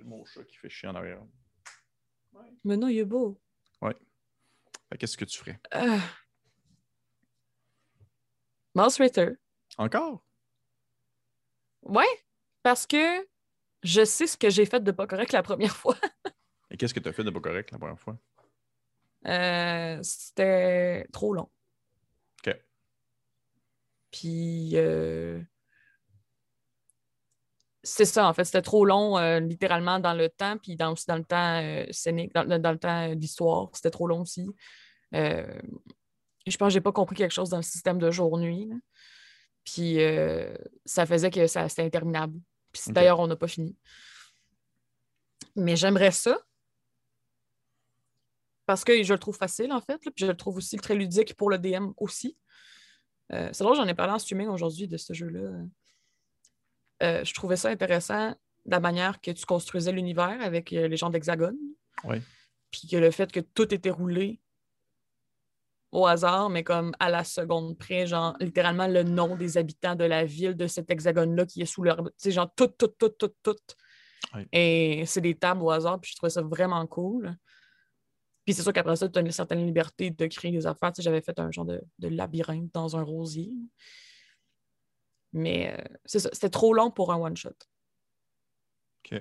Mon 0.05 0.25
chat 0.25 0.45
qui 0.45 0.57
fait 0.57 0.69
chier 0.69 0.89
en 0.89 0.95
arrière. 0.95 1.23
Mais 2.65 2.77
non, 2.77 2.89
il 2.89 2.99
est 2.99 3.05
beau. 3.05 3.41
Ouais. 3.81 3.97
Qu'est-ce 4.99 5.17
que 5.17 5.25
tu 5.25 5.39
ferais? 5.39 5.61
Euh... 5.75 5.99
Mouse 8.75 8.99
Ritter. 8.99 9.31
Encore? 9.79 10.23
Ouais, 11.83 12.05
parce 12.63 12.87
que 12.87 13.27
je 13.83 14.05
sais 14.05 14.27
ce 14.27 14.37
que 14.37 14.51
j'ai 14.51 14.67
fait 14.67 14.81
de 14.81 14.91
pas 14.91 15.07
correct 15.07 15.33
la 15.33 15.43
première 15.43 15.77
fois. 15.77 15.97
Et 16.71 16.77
qu'est-ce 16.77 16.93
que 16.93 17.01
tu 17.01 17.09
as 17.09 17.13
fait 17.13 17.25
de 17.25 17.31
pas 17.31 17.41
correct 17.41 17.71
la 17.71 17.79
première 17.79 17.99
fois? 17.99 18.19
Euh, 19.29 19.99
c'était 20.03 21.07
trop 21.13 21.35
long. 21.35 21.49
OK. 22.47 22.57
Puis, 24.11 24.73
euh, 24.75 25.41
c'est 27.83 28.05
ça, 28.05 28.29
en 28.29 28.35
fait. 28.35 28.45
C'était 28.45 28.63
trop 28.63 28.85
long, 28.85 29.19
euh, 29.19 29.41
littéralement, 29.41 29.99
dans 29.99 30.15
le 30.15 30.29
temps, 30.29 30.59
puis 30.59 30.77
dans, 30.77 30.93
aussi 30.93 31.07
dans 31.07 31.17
le 31.17 31.25
temps 31.25 31.87
scénique, 31.91 32.33
dans, 32.35 32.45
le 32.45 32.79
temps 32.79 33.15
d'histoire. 33.15 33.71
C'était 33.73 33.91
trop 33.91 34.07
long 34.07 34.23
aussi. 34.23 34.47
je 35.13 36.57
pense 36.57 36.69
que 36.69 36.75
j'ai 36.75 36.81
pas 36.81 36.93
compris 36.93 37.17
quelque 37.17 37.35
chose 37.35 37.51
dans 37.51 37.59
le 37.59 37.63
système 37.63 37.99
de 37.99 38.11
jour-nuit. 38.11 38.71
Puis 39.65 39.99
ça 40.85 41.07
faisait 41.07 41.31
que 41.31 41.47
ça, 41.47 41.69
c'était 41.69 41.85
interminable. 41.85 42.39
Puis 42.73 42.83
d'ailleurs, 42.93 43.21
on 43.21 43.27
n'a 43.27 43.37
pas 43.37 43.49
fini. 43.49 43.77
Mais 45.57 45.75
j'aimerais 45.75 46.13
ça. 46.13 46.39
Parce 48.67 48.85
que 48.85 49.03
je 49.03 49.13
le 49.13 49.19
trouve 49.19 49.37
facile, 49.37 49.73
en 49.73 49.81
fait. 49.81 49.99
puis 49.99 50.13
je 50.17 50.27
le 50.27 50.37
trouve 50.37 50.57
aussi 50.57 50.77
très 50.77 50.95
ludique 50.95 51.35
pour 51.35 51.51
le 51.51 51.59
DM 51.59 51.93
aussi. 51.97 52.37
Euh, 53.33 53.49
c'est 53.53 53.65
drôle, 53.65 53.77
j'en 53.77 53.87
ai 53.87 53.95
parlé 53.95 54.13
en 54.13 54.19
streaming 54.19 54.49
aujourd'hui 54.49 54.89
de 54.89 54.97
ce 54.97 55.13
jeu-là. 55.13 55.51
Euh, 57.03 57.25
je 57.25 57.35
trouvais 57.35 57.57
ça 57.57 57.69
intéressant, 57.69 58.35
la 58.65 58.81
manière 58.81 59.21
que 59.21 59.31
tu 59.31 59.45
construisais 59.47 59.93
l'univers 59.93 60.39
avec 60.41 60.71
les 60.71 60.97
gens 60.97 61.11
d'Hexagone. 61.11 61.57
Oui. 62.05 62.21
Puis 62.71 62.89
que 62.89 62.97
le 62.97 63.11
fait 63.11 63.31
que 63.31 63.41
tout 63.41 63.73
était 63.73 63.91
roulé 63.91 64.41
au 65.93 66.07
hasard, 66.07 66.51
mais 66.51 66.65
comme 66.65 66.93
à 66.99 67.09
la 67.09 67.25
seconde 67.25 67.79
près, 67.79 68.07
genre 68.07 68.37
littéralement 68.41 68.87
le 68.87 69.03
nom 69.03 69.37
des 69.37 69.57
habitants 69.57 69.95
de 69.95 70.05
la 70.05 70.25
ville 70.25 70.55
de 70.55 70.67
cet 70.67 70.91
hexagone-là 70.91 71.47
qui 71.47 71.63
est 71.63 71.67
sous 71.67 71.83
leur. 71.83 71.97
Tu 71.99 72.11
sais, 72.17 72.31
genre 72.33 72.51
tout, 72.55 72.67
tout, 72.67 72.89
tout, 72.89 73.09
tout, 73.11 73.33
tout. 73.43 73.57
Et 74.53 75.05
c'est 75.07 75.21
des 75.21 75.35
tables 75.35 75.63
au 75.63 75.71
hasard, 75.71 76.01
puis 76.01 76.11
je 76.11 76.17
trouvais 76.17 76.31
ça 76.31 76.43
vraiment 76.43 76.87
cool. 76.87 77.37
Puis 78.47 78.55
c'est 78.55 78.63
sûr 78.63 78.73
qu'après 78.73 78.95
ça, 78.95 79.09
tu 79.09 79.19
as 79.19 79.23
une 79.23 79.33
certaine 79.33 79.67
liberté 79.67 80.11
de 80.11 80.27
créer 80.29 80.53
des 80.53 80.69
affaires. 80.69 80.93
Tu 80.93 80.97
sais, 80.97 81.03
j'avais 81.03 81.21
fait 81.21 81.37
un 81.41 81.51
genre 81.51 81.65
de, 81.65 81.83
labyrinthe 81.99 82.73
dans 82.73 82.97
un 82.97 83.03
rosier. 83.03 83.51
Mais 85.33 85.77
euh, 85.77 85.85
c'est 86.05 86.21
ça, 86.21 86.31
c'était 86.33 86.49
trop 86.49 86.73
long 86.73 86.93
pour 86.93 87.13
un 87.13 87.17
one-shot. 87.17 87.51
OK. 87.51 89.21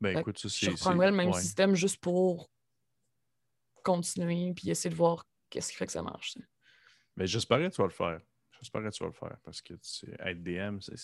Ben 0.00 0.14
Fait 0.14 0.20
écoute, 0.20 0.38
ça, 0.38 0.48
Je 0.48 0.70
reprendrais 0.70 1.10
le 1.10 1.16
même 1.16 1.30
ouais. 1.32 1.40
système 1.40 1.74
juste 1.74 1.98
pour 1.98 2.50
continuer 3.84 4.54
puis 4.54 4.70
essayer 4.70 4.90
de 4.90 4.96
voir 4.96 5.26
qu'est-ce 5.50 5.70
qui 5.70 5.76
fait 5.76 5.86
que 5.86 5.92
ça 5.92 6.02
marche. 6.02 6.38
Mais 7.16 7.26
j'espérais 7.26 7.68
que 7.68 7.74
tu 7.74 7.82
vas 7.82 7.88
le 7.88 7.92
faire. 7.92 8.20
J'espérais 8.62 8.88
que 8.90 8.94
tu 8.94 9.02
vas 9.02 9.08
le 9.08 9.12
faire 9.12 9.36
parce 9.44 9.60
que 9.60 9.74
tu 9.74 9.80
sais, 9.82 10.16
être 10.20 10.40
DM, 10.42 10.78
ça, 10.80 10.94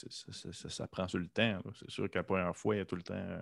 ça 0.71 0.87
prend 0.87 1.09
sur 1.09 1.19
le 1.19 1.27
temps. 1.27 1.61
C'est 1.79 1.91
sûr 1.91 2.09
qu'à 2.09 2.21
la 2.21 2.23
première 2.23 2.57
fois, 2.57 2.77
il 2.77 2.79
y 2.79 2.81
a 2.81 2.85
tout 2.85 2.95
le 2.97 3.03
temps. 3.03 3.15
euh, 3.15 3.41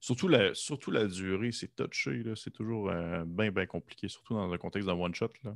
Surtout, 0.00 0.28
la, 0.28 0.54
surtout 0.54 0.90
la 0.90 1.06
durée, 1.06 1.52
c'est 1.52 1.76
touché. 1.76 2.22
C'est 2.36 2.50
toujours 2.52 2.90
bien, 3.26 3.50
bien 3.52 3.66
compliqué, 3.66 4.08
surtout 4.08 4.32
dans 4.34 4.50
un 4.50 4.56
contexte 4.58 4.86
d'un 4.88 4.94
one-shot. 4.94 5.28
là. 5.44 5.54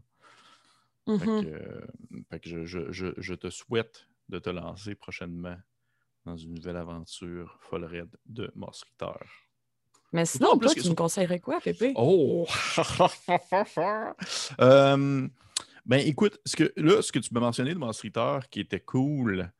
Fait 1.18 1.26
que, 1.26 1.46
euh, 1.46 1.86
fait 2.30 2.40
que 2.40 2.48
je, 2.50 2.64
je- 2.66 2.92
je- 2.92 3.14
je 3.16 3.34
te 3.34 3.48
souhaite 3.48 4.06
de 4.28 4.38
te 4.38 4.50
lancer 4.50 4.94
prochainement 4.94 5.56
dans 6.26 6.36
une 6.36 6.54
nouvelle 6.54 6.76
aventure 6.76 7.56
folle 7.62 7.84
raide 7.84 8.14
de 8.26 8.50
Moss 8.54 8.82
Ritter. 8.84 9.18
Mais 10.12 10.26
sinon, 10.26 10.58
plus 10.58 10.66
toi, 10.66 10.74
tu 10.82 10.88
me 10.90 10.94
conseillerais 10.94 11.40
quoi, 11.40 11.60
Pépé? 11.60 11.92
Oh! 11.96 12.46
Ben 15.86 15.98
écoute, 15.98 16.38
ce 16.46 16.56
que, 16.56 16.72
là, 16.76 17.02
ce 17.02 17.12
que 17.12 17.18
tu 17.18 17.32
m'as 17.34 17.40
mentionné 17.40 17.74
de 17.74 17.78
Monster 17.78 18.08
Eater 18.08 18.48
qui 18.50 18.60
était 18.60 18.80
cool, 18.80 19.52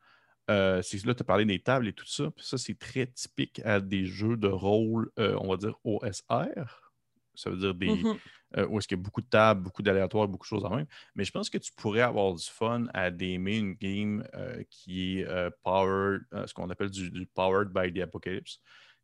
euh, 0.51 0.81
c'est 0.83 0.99
que 0.99 1.07
là, 1.07 1.15
tu 1.15 1.23
as 1.23 1.25
parlé 1.25 1.45
des 1.45 1.59
tables 1.61 1.89
et 1.89 1.93
tout 1.93 2.07
ça. 2.07 2.31
Puis 2.31 2.47
ça, 2.47 2.59
c'est 2.59 2.79
très 2.79 3.07
typique 3.07 3.61
à 3.65 3.81
des 3.81 4.07
jeux 4.07 4.37
de 4.37 4.49
rôle, 4.49 5.11
euh, 5.19 5.37
on 5.41 5.49
va 5.49 5.57
dire 5.57 5.77
OSR. 5.85 6.93
Ça 7.35 7.51
veut 7.51 7.57
dire 7.57 7.75
des, 7.75 7.89
Mhm. 7.89 8.19
euh, 8.57 8.67
où 8.69 8.79
est-ce 8.79 8.87
qu'il 8.89 8.97
y 8.97 9.01
a 9.01 9.03
beaucoup 9.03 9.21
de 9.21 9.27
tables, 9.27 9.63
beaucoup 9.63 9.83
d'aléatoires, 9.83 10.29
beaucoup 10.29 10.45
de 10.45 10.49
choses 10.49 10.65
en 10.65 10.77
même. 10.77 10.87
Mais 11.15 11.25
je 11.25 11.33
pense 11.33 11.51
que 11.51 11.59
tu 11.59 11.73
pourrais 11.73 12.03
avoir 12.03 12.33
du 12.35 12.45
fun 12.45 12.87
à 12.95 13.09
aimer 13.09 13.57
une 13.59 13.75
game 13.75 14.25
qui 14.71 15.19
est 15.21 15.27
powered, 15.63 16.23
ce 16.47 16.55
qu'on 16.55 16.71
appelle 16.71 16.91
du, 16.91 17.11
du 17.11 17.27
Powered 17.27 17.71
by 17.75 17.93
the 17.93 18.03
Apocalypse, 18.03 18.61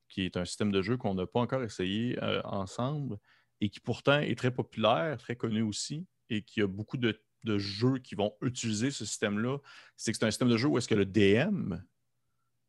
qui 0.08 0.22
est 0.24 0.36
un 0.36 0.44
système 0.44 0.70
de 0.70 0.80
jeu 0.82 0.96
qu'on 0.96 1.14
n'a 1.14 1.26
pas 1.26 1.40
encore 1.40 1.62
essayé 1.64 2.16
ensemble 2.44 3.18
et 3.60 3.68
qui 3.68 3.80
pourtant 3.80 4.20
est 4.20 4.38
très 4.38 4.52
populaire, 4.52 5.18
très 5.18 5.34
connu 5.34 5.62
aussi, 5.62 6.06
et 6.30 6.42
qui 6.42 6.62
a 6.62 6.66
beaucoup 6.66 6.96
de, 6.96 7.20
de 7.44 7.58
jeux 7.58 7.98
qui 7.98 8.14
vont 8.14 8.34
utiliser 8.40 8.90
ce 8.90 9.04
système-là. 9.04 9.58
C'est 9.96 10.12
que 10.12 10.18
c'est 10.18 10.24
un 10.24 10.30
système 10.30 10.48
de 10.48 10.56
jeu 10.56 10.68
où 10.68 10.78
est-ce 10.78 10.88
que 10.88 10.94
le 10.94 11.04
DM, 11.04 11.74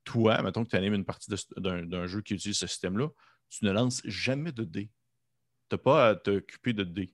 toi, 0.03 0.41
mettons 0.41 0.63
que 0.65 0.69
tu 0.69 0.75
animes 0.75 0.95
une 0.95 1.05
partie 1.05 1.31
d'un 1.57 2.07
jeu 2.07 2.21
qui 2.21 2.33
utilise 2.33 2.57
ce 2.57 2.67
système-là, 2.67 3.09
tu 3.49 3.65
ne 3.65 3.71
lances 3.71 4.01
jamais 4.05 4.51
de 4.51 4.63
dés. 4.63 4.89
Tu 5.69 5.75
n'as 5.75 5.77
pas 5.77 6.09
à 6.09 6.15
t'occuper 6.15 6.73
de 6.73 6.83
dés. 6.83 7.13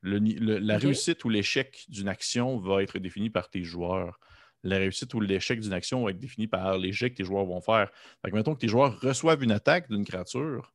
Le 0.00 0.18
ni- 0.18 0.34
le- 0.34 0.58
la 0.58 0.74
réussite 0.86 1.24
ou 1.24 1.28
l'échec 1.28 1.84
d'une 1.88 2.08
action 2.08 2.58
va 2.58 2.82
être 2.82 2.98
défini 2.98 3.30
par 3.30 3.48
tes 3.50 3.62
joueurs. 3.64 4.18
La 4.62 4.78
réussite 4.78 5.12
ou 5.14 5.20
l'échec 5.20 5.60
d'une 5.60 5.72
action 5.72 6.02
va 6.04 6.10
être 6.10 6.18
défini 6.18 6.46
par 6.46 6.78
l'échec 6.78 7.12
que 7.12 7.18
tes 7.18 7.24
joueurs 7.24 7.44
vont 7.44 7.60
faire. 7.60 7.90
Fait 8.22 8.30
que 8.30 8.36
mettons 8.36 8.54
que 8.54 8.60
tes 8.60 8.68
joueurs 8.68 8.98
reçoivent 9.00 9.42
une 9.42 9.52
attaque 9.52 9.88
d'une 9.90 10.04
créature, 10.04 10.74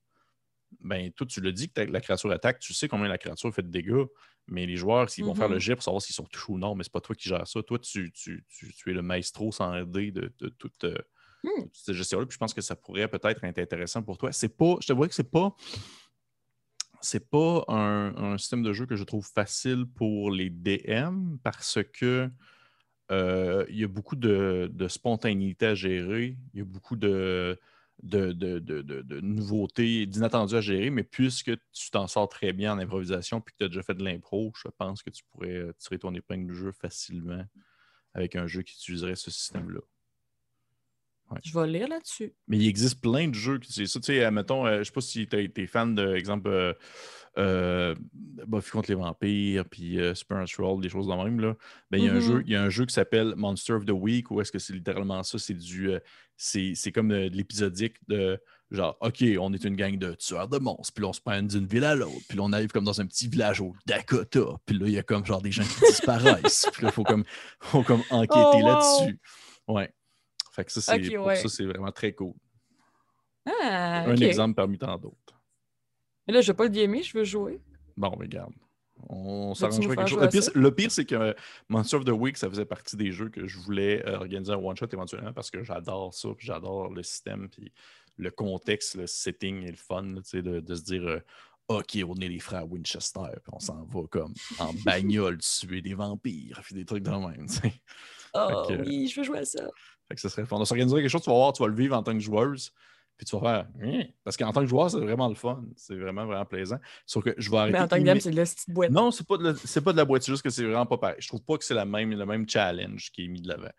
ben 0.82 1.12
toi, 1.14 1.26
tu 1.26 1.42
le 1.42 1.52
dis 1.52 1.72
que 1.72 1.82
la 1.82 2.00
créature 2.02 2.32
attaque, 2.32 2.60
tu 2.60 2.74
sais 2.74 2.88
combien 2.88 3.08
la 3.08 3.18
créature 3.18 3.54
fait 3.54 3.64
de 3.64 3.70
dégâts, 3.70 4.06
mais 4.52 4.66
les 4.66 4.76
joueurs, 4.76 5.10
s'ils 5.10 5.24
vont 5.26 5.36
faire 5.36 5.50
le 5.50 5.60
jet 5.60 5.76
pour 5.76 5.84
savoir 5.84 6.02
s'ils 6.02 6.16
sont 6.16 6.26
touchés 6.26 6.52
ou 6.52 6.58
non, 6.58 6.76
mais 6.76 6.84
c'est 6.84 6.92
pas 6.92 7.02
toi 7.02 7.16
qui 7.16 7.30
gères 7.30 7.48
ça. 7.48 7.62
Toi, 7.64 7.80
tu, 7.80 8.12
tu- 8.12 8.44
tu- 8.48 8.74
tu 8.74 8.90
es 8.90 8.94
le 8.94 9.02
maestro 9.02 9.52
sans 9.52 9.84
dé 9.86 10.12
de, 10.12 10.32
de 10.40 10.50
toute, 10.50 10.84
euh, 10.84 10.96
Hmm. 11.42 11.62
toute 11.64 11.72
cette 11.76 11.96
gestion-là. 11.96 12.26
Puis 12.26 12.34
je 12.34 12.38
pense 12.40 12.54
que 12.54 12.60
ça 12.62 12.76
pourrait 12.76 13.08
peut-être 13.08 13.44
être 13.46 13.58
intéressant 13.60 14.04
pour 14.04 14.18
toi. 14.18 14.32
C'est 14.34 14.58
pas, 14.58 14.76
je 14.82 14.88
te 14.88 14.94
vois 14.94 15.08
que 15.08 15.14
c'est 15.16 15.32
pas. 15.32 15.56
C'est 17.02 17.30
pas 17.30 17.64
un, 17.70 18.14
un 18.18 18.38
système 18.38 18.62
de 18.62 18.74
jeu 18.74 18.86
que 18.86 18.98
je 18.98 19.06
trouve 19.06 19.26
facile 19.26 19.86
pour 19.86 20.32
les 20.32 20.50
DM 20.50 21.38
parce 21.44 21.80
que 21.94 22.30
euh, 23.12 23.66
il 23.70 23.78
y 23.80 23.84
a 23.86 23.88
beaucoup 23.88 24.18
de, 24.18 24.70
de 24.72 24.88
spontanéité 24.90 25.66
à 25.68 25.76
gérer, 25.76 26.38
il 26.54 26.60
y 26.60 26.62
a 26.62 26.66
beaucoup 26.66 26.98
de, 26.98 27.58
de, 28.04 28.32
de- 28.32 28.60
de- 28.60 28.82
de- 28.82 29.20
nouveautés, 29.22 30.06
d'inattendus 30.06 30.56
à 30.56 30.62
gérer, 30.62 30.90
mais 30.90 31.04
puisque 31.04 31.52
tu 31.72 31.92
t'en 31.92 32.08
sors 32.08 32.30
très 32.30 32.54
bien 32.54 32.74
en 32.74 32.80
improvisation 32.80 33.42
puis 33.42 33.54
que 33.54 33.58
tu 33.60 33.64
as 33.66 33.68
déjà 33.68 33.84
fait 33.84 33.96
de 33.96 34.04
l'impro, 34.04 34.52
je 34.56 34.70
pense 34.78 35.04
que 35.04 35.10
tu 35.10 35.24
pourrais 35.32 35.56
euh, 35.56 35.74
tirer 35.78 36.00
ton 36.00 36.14
épingle 36.14 36.48
du 36.48 36.56
jeu 36.56 36.72
facilement 36.72 37.44
avec 38.14 38.36
un 38.36 38.48
jeu 38.48 38.62
qui 38.62 38.74
utiliserait 38.74 39.16
ce 39.16 39.32
système-là. 39.32 39.82
Je 41.44 41.58
vais 41.60 41.68
lire 41.68 41.88
là-dessus. 41.88 42.34
Mais 42.48 42.58
il 42.58 42.68
existe 42.68 43.02
plein 43.02 43.28
de 43.28 43.36
jeux 43.36 43.60
qui 43.60 43.72
c'est 43.74 43.86
ça. 43.86 44.00
Tu 44.00 44.06
sais, 44.08 44.24
admettons, 44.24 44.66
euh, 44.66 44.80
je 44.80 44.84
sais 44.86 44.92
pas 44.92 45.02
si 45.02 45.28
tu 45.28 45.52
es 45.56 45.68
fan 45.68 45.94
de, 45.96 46.16
exemple, 46.16 46.50
euh, 46.50 46.74
euh, 47.38 47.96
Buffy 48.48 48.72
contre 48.72 48.90
les 48.90 48.96
vampires, 48.96 49.64
puis 49.70 50.00
euh, 50.00 50.16
Supernatural, 50.16 50.80
des 50.82 50.90
choses 50.90 51.08
de 51.08 51.14
même. 51.14 51.40
Là. 51.40 51.56
Ben, 51.92 52.00
il, 52.00 52.06
y 52.06 52.08
a 52.10 52.12
un 52.12 52.16
Mhm. 52.16 52.22
jeu, 52.22 52.44
il 52.46 52.52
y 52.52 52.56
a 52.56 52.64
un 52.64 52.70
jeu 52.70 52.86
qui 52.86 52.94
s'appelle 52.94 53.34
Monster 53.36 53.74
of 53.74 53.86
the 53.86 53.92
Week, 53.92 54.30
où 54.32 54.42
est-ce 54.42 54.52
que 54.52 54.60
c'est 54.60 54.74
littéralement 54.74 55.22
ça? 55.24 55.38
C'est 55.40 55.54
du. 55.54 55.92
euh, 55.92 56.00
c'est 56.38 56.92
comme 56.94 57.12
euh, 57.12 57.30
de 57.30 57.36
l'épisodique 57.36 57.96
de 58.08 58.40
genre, 58.72 58.98
OK, 59.02 59.24
on 59.40 59.52
est 59.54 59.64
une 59.66 59.76
gang 59.76 59.98
de 59.98 60.14
tueurs 60.14 60.48
de 60.48 60.58
monstres, 60.58 60.94
puis 60.94 61.02
là, 61.02 61.10
on 61.10 61.14
se 61.14 61.20
prend 61.22 61.42
d'une 61.42 61.66
ville 61.66 61.84
à 61.84 61.96
l'autre, 61.96 62.22
puis 62.30 62.38
là, 62.38 62.44
on 62.46 62.54
arrive 62.54 62.70
comme 62.70 62.84
dans 62.86 63.02
un 63.02 63.08
petit 63.08 63.28
village 63.28 63.62
au 63.62 63.74
Dakota, 63.88 64.46
puis 64.66 64.78
là, 64.78 64.86
il 64.88 64.94
y 64.94 64.98
a 65.00 65.04
comme 65.04 65.26
genre 65.26 65.42
des 65.42 65.52
gens 65.52 65.64
qui 65.64 65.80
disparaissent, 65.88 66.68
puis 66.72 66.84
là, 66.84 66.90
il 66.90 66.94
faut 66.94 67.04
comme, 67.04 67.24
faut 67.60 67.84
comme 67.84 68.04
enquêter 68.10 68.40
Oh, 68.54 68.58
wow! 68.62 68.68
là-dessus. 68.68 69.20
Ouais. 69.68 69.92
Fait 70.60 70.66
que 70.66 70.72
ça, 70.82 70.98
pour 71.16 71.26
ouais. 71.28 71.36
ça, 71.38 71.48
c'est 71.50 71.66
vraiment 71.66 71.92
très 71.92 72.14
cool. 72.14 72.34
Ah, 73.46 74.04
Un 74.08 74.16
exemple 74.16 74.56
parmi 74.56 74.78
tant 74.78 74.98
d'autres. 74.98 75.42
Mais 76.28 76.34
là, 76.34 76.42
je 76.42 76.52
vais 76.52 76.56
pas 76.56 76.66
le 76.66 76.70
gamer, 76.70 77.02
je 77.02 77.18
veux 77.18 77.24
jouer. 77.24 77.62
Bon, 77.98 78.12
mais 78.20 78.26
regarde. 78.26 78.54
On 79.08 79.54
quelque 79.54 80.06
chose. 80.08 80.22
Le 80.22 80.28
pire, 80.28 80.52
le 80.56 80.76
pire, 80.76 80.92
c'est 80.92 81.06
que 81.06 81.36
Monster 81.70 81.98
of 81.98 82.06
the 82.06 82.10
Week, 82.10 82.38
ça 82.38 82.50
faisait 82.50 82.66
partie 82.66 82.98
des 82.98 83.12
jeux 83.12 83.30
que 83.30 83.48
je 83.48 83.58
voulais 83.58 84.06
euh, 84.06 84.18
organiser 84.18 84.52
un 84.52 84.58
one-shot 84.58 84.88
éventuellement 84.92 85.32
parce 85.32 85.50
que 85.50 85.64
j'adore 85.64 86.14
ça, 86.14 86.30
puis 86.38 86.46
j'adore 86.46 86.90
le 86.94 87.02
système, 87.02 87.50
puis 87.50 87.72
le 88.18 88.30
contexte, 88.30 88.96
le 88.96 89.08
setting 89.08 89.64
et 89.64 89.72
le 89.72 89.78
fun, 89.78 90.04
là, 90.04 90.22
tu 90.22 90.30
sais, 90.30 90.42
de, 90.42 90.60
de 90.60 90.76
se 90.76 90.84
dire 90.84 91.08
euh, 91.08 91.20
OK, 91.70 91.98
on 92.06 92.16
est 92.16 92.28
les 92.28 92.40
frères 92.40 92.70
Winchester, 92.70 93.22
puis 93.36 93.54
on 93.54 93.60
s'en 93.60 93.86
va 93.86 94.02
comme 94.10 94.34
en 94.60 94.74
bagnole 94.86 95.38
tuer 95.60 95.82
des 95.82 95.94
vampires, 95.94 96.60
puis 96.64 96.76
des 96.76 96.86
trucs 96.86 97.04
de 97.04 97.10
même. 97.12 97.48
Oh 98.34 98.66
que- 98.68 98.86
oui, 98.86 99.08
je 99.08 99.20
veux 99.22 99.26
jouer 99.26 99.40
à 99.40 99.46
ça. 99.46 99.68
Fait 100.10 100.16
que 100.16 100.22
ça 100.22 100.28
serait 100.30 100.46
fun. 100.46 100.58
On 100.58 100.60
va 100.60 100.66
s'organiser 100.66 100.98
quelque 100.98 101.08
chose, 101.10 101.22
tu 101.22 101.30
vas 101.30 101.36
voir, 101.38 101.54
tu 101.54 101.62
vas 101.64 101.70
le 101.70 101.76
vivre 101.76 101.96
en 101.96 102.04
tant 102.04 102.14
que 102.14 102.20
joueuse, 102.20 102.72
puis 103.16 103.26
tu 103.26 103.38
vas 103.38 103.42
faire 103.42 103.68
Hein? 103.82 104.06
Parce 104.24 104.36
qu'en 104.38 104.52
tant 104.52 104.62
que 104.62 104.68
joueur, 104.68 104.90
c'est 104.90 105.00
vraiment 105.00 105.28
le 105.30 105.36
fun. 105.36 105.64
C'est 105.76 105.96
vraiment, 105.96 106.26
vraiment 106.26 106.46
plaisant. 106.46 106.80
Sauf 107.06 107.24
que 107.24 107.36
je 107.38 107.52
vais 107.52 107.58
arrêter. 107.58 107.74
Mais 107.78 107.84
en 107.84 107.88
tant 107.88 107.98
que 108.00 108.04
dame, 108.04 108.20
c'est 108.20 108.32
de 108.32 108.36
la 108.36 108.44
petite 108.44 108.70
boîte. 108.72 108.90
Non, 108.92 109.12
c'est 109.12 109.28
pas, 109.28 109.38
de 109.38 109.44
la- 109.44 109.56
c'est 109.56 109.82
pas 109.82 109.92
de 109.92 109.98
la 109.98 110.06
boîte, 110.06 110.24
c'est 110.24 110.32
juste 110.32 110.42
que 110.42 110.50
c'est 110.50 110.64
vraiment 110.64 110.86
pas 110.86 110.98
pareil. 110.98 111.18
Je 111.20 111.28
trouve 111.28 111.44
pas 111.44 111.58
que 111.58 111.64
c'est 111.64 111.74
la 111.76 111.86
même, 111.86 112.12
le 112.12 112.26
même 112.26 112.48
challenge 112.50 113.12
qui 113.12 113.26
est 113.26 113.28
mis 113.28 113.42
de 113.42 113.48
l'avant. 113.50 113.70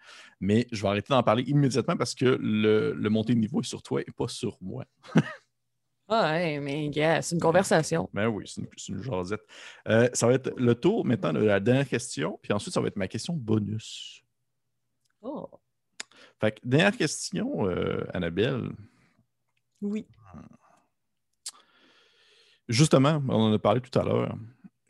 Mais 0.40 0.66
je 0.70 0.80
vais 0.82 0.88
arrêter 0.88 1.08
d'en 1.12 1.22
parler 1.22 1.42
immédiatement 1.44 1.96
parce 1.96 2.14
que 2.14 2.38
le, 2.40 2.92
le 2.92 3.10
montée 3.10 3.34
de 3.34 3.40
niveau 3.40 3.60
est 3.60 3.64
sur 3.64 3.82
toi 3.82 4.02
et 4.02 4.12
pas 4.16 4.28
sur 4.28 4.56
moi. 4.60 4.84
Ah, 6.12 6.32
ouais, 6.32 6.58
mais 6.58 6.88
gars, 6.90 7.22
c'est 7.22 7.36
une 7.36 7.40
conversation. 7.40 8.10
Ben 8.12 8.26
oui, 8.26 8.44
c'est 8.46 8.60
une, 8.62 8.96
une 8.96 9.02
jasette. 9.02 9.42
Euh, 9.86 10.08
ça 10.12 10.26
va 10.26 10.34
être 10.34 10.52
le 10.56 10.74
tour 10.74 11.06
maintenant 11.06 11.32
de 11.32 11.38
la 11.38 11.60
dernière 11.60 11.88
question, 11.88 12.36
puis 12.42 12.52
ensuite, 12.52 12.74
ça 12.74 12.80
va 12.80 12.88
être 12.88 12.96
ma 12.96 13.06
question 13.06 13.32
bonus. 13.34 14.22
Oh, 15.22 15.48
Fait 16.40 16.52
que, 16.52 16.60
dernière 16.64 16.96
question, 16.96 17.66
euh, 17.66 18.04
Annabelle. 18.14 18.70
oui. 19.82 20.06
Justement, 22.68 23.20
on 23.28 23.50
en 23.50 23.52
a 23.52 23.58
parlé 23.58 23.80
tout 23.80 23.98
à 23.98 24.04
l'heure. 24.04 24.36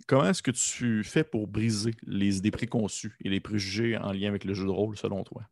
Comment 0.07 0.27
est-ce 0.27 0.43
que 0.43 0.51
tu 0.51 1.03
fais 1.03 1.25
pour 1.25 1.47
briser 1.47 1.95
les 2.03 2.37
idées 2.37 2.51
préconçues 2.51 3.17
et 3.25 3.31
les 3.31 3.41
préjugés 3.41 3.97
en 3.97 4.13
lien 4.13 4.29
avec 4.29 4.45
le 4.45 4.53
jeu 4.53 4.67
de 4.67 4.71
rôle, 4.71 4.99
selon 4.99 5.25
toi? 5.25 5.43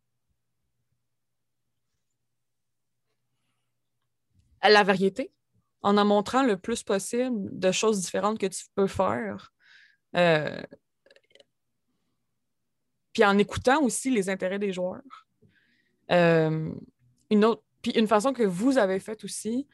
À 4.61 4.68
la 4.68 4.82
variété, 4.82 5.32
en 5.80 5.96
en 5.96 6.05
montrant 6.05 6.42
le 6.42 6.59
plus 6.59 6.82
possible 6.82 7.59
de 7.59 7.72
choses 7.72 8.03
différentes 8.03 8.38
que 8.38 8.46
tu 8.46 8.64
peux 8.74 8.88
faire. 8.88 9.53
Euh, 10.16 10.62
Puis 13.12 13.24
en 13.24 13.38
écoutant 13.38 13.82
aussi 13.82 14.11
les 14.11 14.28
intérêts 14.28 14.59
des 14.59 14.72
joueurs. 14.72 15.28
Euh, 16.11 16.72
une 17.30 17.44
autre, 17.44 17.62
puis 17.82 17.92
une 17.92 18.09
façon 18.09 18.32
que 18.32 18.42
vous 18.42 18.78
avez 18.78 19.00
faite 19.00 19.24
aussi, 19.24 19.66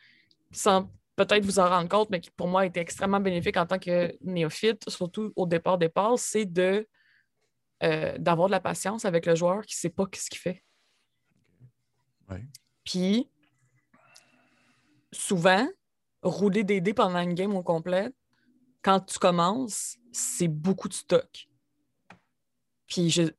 sans 0.50 0.90
peut-être 1.16 1.44
vous 1.44 1.58
en 1.60 1.68
rendre 1.68 1.88
compte, 1.88 2.10
mais 2.10 2.20
qui 2.20 2.30
pour 2.30 2.48
moi 2.48 2.62
a 2.62 2.66
été 2.66 2.80
extrêmement 2.80 3.20
bénéfique 3.20 3.56
en 3.56 3.66
tant 3.66 3.78
que 3.78 4.16
néophyte, 4.22 4.88
surtout 4.90 5.32
au 5.36 5.46
départ 5.46 5.78
départ, 5.78 6.18
c'est 6.18 6.44
de 6.44 6.88
euh, 7.82 8.16
d'avoir 8.18 8.48
de 8.48 8.52
la 8.52 8.60
patience 8.60 9.04
avec 9.04 9.26
le 9.26 9.34
joueur 9.34 9.64
qui 9.66 9.76
ne 9.76 9.78
sait 9.78 9.90
pas 9.90 10.06
ce 10.14 10.30
qu'il 10.30 10.38
fait. 10.40 10.64
Ouais. 12.30 12.44
Puis 12.84 13.28
souvent, 15.12 15.68
rouler 16.22 16.64
des 16.64 16.80
dés 16.80 16.94
pendant 16.94 17.20
une 17.20 17.34
game 17.34 17.54
au 17.54 17.62
complet, 17.62 18.10
quand 18.82 19.00
tu 19.00 19.18
commences, 19.18 19.96
c'est 20.12 20.48
beaucoup 20.48 20.88
de 20.88 20.94
stock. 20.94 21.48
Puis 22.86 23.10
je- 23.10 23.32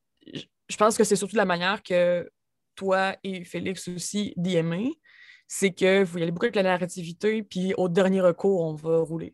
je 0.67 0.77
pense 0.77 0.97
que 0.97 1.03
c'est 1.03 1.15
surtout 1.15 1.35
la 1.35 1.45
manière 1.45 1.83
que 1.83 2.29
toi 2.75 3.15
et 3.23 3.43
Félix 3.45 3.87
aussi 3.87 4.33
d'aimer, 4.37 4.91
c'est 5.47 5.71
que 5.71 6.03
vous 6.03 6.17
y 6.17 6.23
allez 6.23 6.31
beaucoup 6.31 6.45
avec 6.45 6.55
la 6.55 6.63
narrativité, 6.63 7.43
puis 7.43 7.73
au 7.77 7.87
dernier 7.89 8.21
recours, 8.21 8.61
on 8.61 8.73
va 8.73 8.99
rouler. 8.99 9.33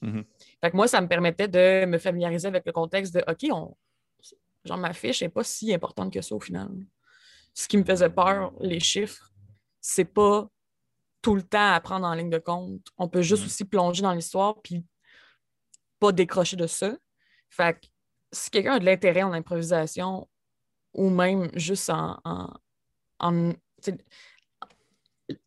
Mhm. 0.00 0.24
Fait 0.60 0.70
que 0.70 0.76
moi, 0.76 0.88
ça 0.88 1.00
me 1.00 1.08
permettait 1.08 1.48
de 1.48 1.86
me 1.86 1.98
familiariser 1.98 2.48
avec 2.48 2.64
le 2.66 2.72
contexte 2.72 3.14
de 3.14 3.22
OK, 3.28 3.46
on, 3.52 3.76
genre 4.64 4.78
ma 4.78 4.92
fiche 4.92 5.22
n'est 5.22 5.28
pas 5.28 5.44
si 5.44 5.72
importante 5.72 6.12
que 6.12 6.20
ça 6.20 6.34
au 6.34 6.40
final. 6.40 6.68
Ce 7.54 7.68
qui 7.68 7.76
me 7.76 7.84
faisait 7.84 8.10
peur, 8.10 8.52
les 8.60 8.80
chiffres, 8.80 9.30
c'est 9.80 10.04
pas 10.04 10.48
tout 11.22 11.36
le 11.36 11.42
temps 11.42 11.72
à 11.72 11.80
prendre 11.80 12.06
en 12.06 12.14
ligne 12.14 12.30
de 12.30 12.38
compte. 12.38 12.86
On 12.98 13.08
peut 13.08 13.22
juste 13.22 13.42
Mhm. 13.42 13.46
aussi 13.46 13.64
plonger 13.64 14.02
dans 14.02 14.12
l'histoire 14.12 14.60
puis 14.60 14.84
pas 16.00 16.12
décrocher 16.12 16.56
de 16.56 16.66
ça. 16.66 16.96
Fait 17.48 17.78
que 17.80 17.86
si 18.32 18.50
quelqu'un 18.50 18.74
a 18.74 18.78
de 18.80 18.84
l'intérêt 18.84 19.22
en 19.22 19.32
improvisation 19.32 20.28
ou 20.92 21.08
même 21.08 21.50
juste 21.54 21.88
en, 21.90 22.20
en, 22.24 22.52
en- 23.18 23.52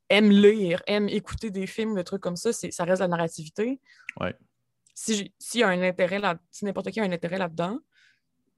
aime 0.10 0.30
lire, 0.32 0.82
aime 0.88 1.10
écouter 1.10 1.52
des 1.52 1.68
films, 1.68 1.96
des 1.96 2.04
trucs 2.04 2.22
comme 2.22 2.36
ça, 2.36 2.52
ça 2.54 2.84
reste 2.84 3.02
la 3.02 3.08
narrativité. 3.08 3.80
Ouais. 4.20 4.36
Si, 4.94 5.34
s'il 5.38 5.62
y 5.62 5.64
a 5.64 5.68
un 5.68 5.82
intérêt 5.82 6.20
là, 6.20 6.40
si 6.50 6.66
n'importe 6.66 6.92
qui 6.92 7.00
a 7.00 7.04
un 7.04 7.12
intérêt 7.12 7.38
là-dedans, 7.38 7.80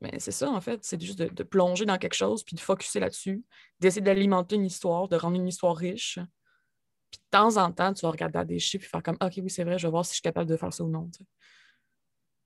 mais 0.02 0.20
c'est 0.20 0.32
ça 0.32 0.50
en 0.50 0.62
fait, 0.62 0.80
c'est 0.84 1.02
juste 1.02 1.20
de, 1.20 1.28
de 1.28 1.44
plonger 1.44 1.86
dans 1.86 1.98
quelque 1.98 2.14
chose 2.14 2.44
puis 2.44 2.56
de 2.56 2.62
focuser 2.62 3.00
là-dessus, 3.00 3.44
d'essayer 3.80 4.02
d'alimenter 4.02 4.56
une 4.56 4.66
histoire, 4.66 5.08
de 5.10 5.18
rendre 5.18 5.36
une 5.36 5.48
histoire 5.48 5.76
riche. 5.76 6.20
Puis 7.12 7.20
de 7.20 7.30
temps 7.32 7.58
en 7.58 7.72
temps, 7.72 7.94
tu 7.94 8.06
vas 8.06 8.12
regarder 8.12 8.46
des 8.46 8.60
chiffres 8.60 8.86
et 8.86 8.88
faire 8.88 9.04
comme 9.04 9.18
OK, 9.22 9.34
oui, 9.38 9.50
c'est 9.50 9.64
vrai, 9.64 9.78
je 9.78 9.88
vais 9.88 9.92
voir 9.92 10.06
si 10.06 10.12
je 10.12 10.16
suis 10.16 10.22
capable 10.22 10.50
de 10.50 10.56
faire 10.56 10.72
ça 10.72 10.84
ou 10.84 10.90
non. 10.90 11.10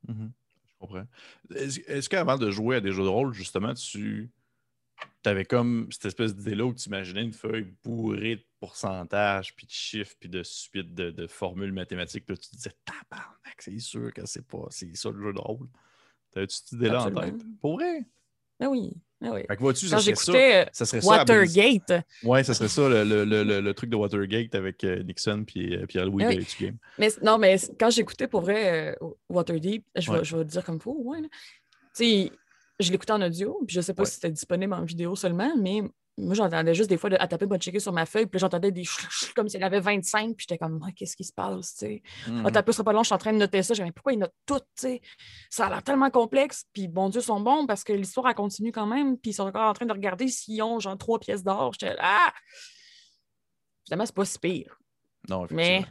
Mhm. 0.07 0.31
Je 0.65 0.73
comprends. 0.79 1.05
Est-ce 1.53 1.79
est-ce 1.81 2.09
qu'avant 2.09 2.37
de 2.37 2.49
jouer 2.49 2.77
à 2.77 2.81
des 2.81 2.91
jeux 2.91 3.03
de 3.03 3.09
rôle, 3.09 3.33
justement, 3.33 3.73
tu 3.73 4.31
avais 5.25 5.45
comme 5.45 5.87
cette 5.91 6.05
espèce 6.05 6.35
d'idée-là 6.35 6.65
où 6.65 6.73
tu 6.73 6.87
imaginais 6.89 7.21
une 7.23 7.33
feuille 7.33 7.73
bourrée 7.83 8.37
de 8.37 8.45
pourcentages, 8.59 9.55
puis 9.55 9.65
de 9.65 9.71
chiffres, 9.71 10.15
puis 10.19 10.29
de 10.29 10.43
suites 10.43 10.93
de, 10.93 11.11
de 11.11 11.27
formules 11.27 11.71
mathématiques, 11.71 12.25
puis 12.25 12.35
là, 12.35 12.41
tu 12.41 12.49
te 12.49 12.55
disais, 12.55 12.71
tabarnak, 12.85 13.55
c'est 13.59 13.77
sûr 13.79 14.11
que 14.13 14.25
c'est 14.25 14.45
pas, 14.47 14.65
c'est 14.69 14.95
ça 14.95 15.09
le 15.11 15.21
jeu 15.21 15.33
de 15.33 15.39
rôle. 15.39 15.67
T'avais-tu 16.31 16.55
cette 16.55 16.71
idée-là 16.73 17.05
en 17.05 17.11
tête? 17.11 17.41
Pour 17.61 17.75
vrai? 17.75 18.05
Ah 18.59 18.69
oui, 18.69 18.91
ah 19.21 19.31
oui. 19.33 19.41
Fait 19.47 19.55
que 19.55 19.61
vois-tu, 19.61 19.87
ça 19.87 19.97
Quand 19.97 20.01
serait 20.01 20.15
ça. 20.15 20.31
j'écoutais 20.31 20.65
euh, 20.65 20.69
Ça 20.71 20.99
Watergate, 21.07 22.05
Ouais, 22.23 22.43
ça 22.43 22.53
serait 22.53 22.69
ça, 22.69 22.87
le, 22.87 23.03
le- 23.03 23.25
le- 23.25 23.43
le- 23.43 23.61
le 23.61 23.73
truc 23.73 23.89
de 23.89 23.95
Watergate 23.95 24.55
avec 24.55 24.83
euh, 24.83 25.03
Nixon 25.03 25.43
puis 25.45 25.75
euh, 25.75 25.85
Pierre-Louis 25.85 26.23
Ah 26.23 26.29
oui. 26.29 26.35
de 26.37 26.41
X-Game. 26.41 26.77
Mais 26.97 27.09
non, 27.21 27.37
mais 27.37 27.57
quand 27.79 27.89
j'écoutais 27.89 28.27
pour 28.27 28.41
vrai 28.41 28.95
euh, 29.01 29.07
Waterdeep, 29.29 29.85
je 29.95 30.11
vais, 30.11 30.19
Ouais. 30.19 30.23
je 30.23 30.37
vais 30.37 30.43
te 30.45 30.49
dire 30.49 30.63
comme 30.63 30.79
faux, 30.79 30.97
ouais. 31.03 31.21
Tu 31.21 31.29
sais, 31.93 32.31
je 32.79 32.91
l'écoutais 32.91 33.13
en 33.13 33.21
audio, 33.21 33.59
puis 33.67 33.75
je 33.75 33.81
sais 33.81 33.93
pas 33.93 34.03
Ouais. 34.03 34.07
si 34.09 34.15
c'était 34.15 34.31
disponible 34.31 34.73
en 34.73 34.83
vidéo 34.83 35.15
seulement, 35.15 35.55
mais 35.57 35.81
moi, 36.17 36.35
j'entendais 36.35 36.75
juste 36.75 36.89
des 36.91 36.97
fois 36.97 37.09
de- 37.09 37.17
à 37.19 37.27
taper, 37.27 37.47
checker 37.57 37.79
sur 37.79 37.91
ma 37.91 38.05
feuille, 38.05 38.27
puis 38.27 38.39
j'entendais 38.39 38.71
des 38.71 38.83
chou- 38.83 39.07
chou- 39.09 39.33
comme 39.35 39.49
s'il 39.49 39.63
avait 39.63 39.79
25, 39.79 40.35
puis 40.35 40.45
j'étais 40.47 40.59
comme, 40.59 40.79
Ah, 40.85 40.91
qu'est-ce 40.95 41.15
qui 41.15 41.23
se 41.23 41.33
passe, 41.33 41.73
tu 41.73 41.77
sais? 41.85 42.03
Ah, 42.45 42.51
taper, 42.51 42.71
sera 42.71 42.83
pas 42.83 42.93
long, 42.93 43.01
je 43.01 43.07
suis 43.07 43.15
en 43.15 43.17
train 43.17 43.33
de 43.33 43.37
noter 43.39 43.63
ça. 43.63 43.73
J'ai 43.73 43.83
mais 43.83 43.91
pourquoi 43.91 44.13
ils 44.13 44.19
notent 44.19 44.31
tout, 44.45 44.59
tu 44.59 44.65
sais? 44.75 45.01
Ça 45.49 45.65
a 45.65 45.69
l'air 45.69 45.81
tellement 45.83 46.11
complexe, 46.11 46.65
puis 46.71 46.87
bon 46.87 47.09
Dieu, 47.09 47.21
ils 47.21 47.23
sont 47.23 47.39
bons 47.39 47.65
parce 47.65 47.83
que 47.83 47.93
l'histoire, 47.93 48.27
elle 48.27 48.35
continue 48.35 48.71
quand 48.71 48.85
même, 48.85 49.17
puis 49.17 49.31
ils 49.31 49.33
sont 49.33 49.43
encore 49.47 49.69
en 49.69 49.73
train 49.73 49.85
de 49.87 49.91
regarder 49.93 50.27
s'ils 50.27 50.61
ont, 50.61 50.79
genre, 50.79 50.97
trois 50.99 51.19
pièces 51.19 51.43
d'or. 51.43 51.73
J'étais 51.73 51.95
là, 51.95 52.01
ah! 52.03 52.33
Finalement, 53.85 54.05
c'est 54.05 54.15
pas 54.15 54.25
si 54.25 54.39
pire. 54.39 54.77
Non, 55.29 55.47
Mais 55.49 55.83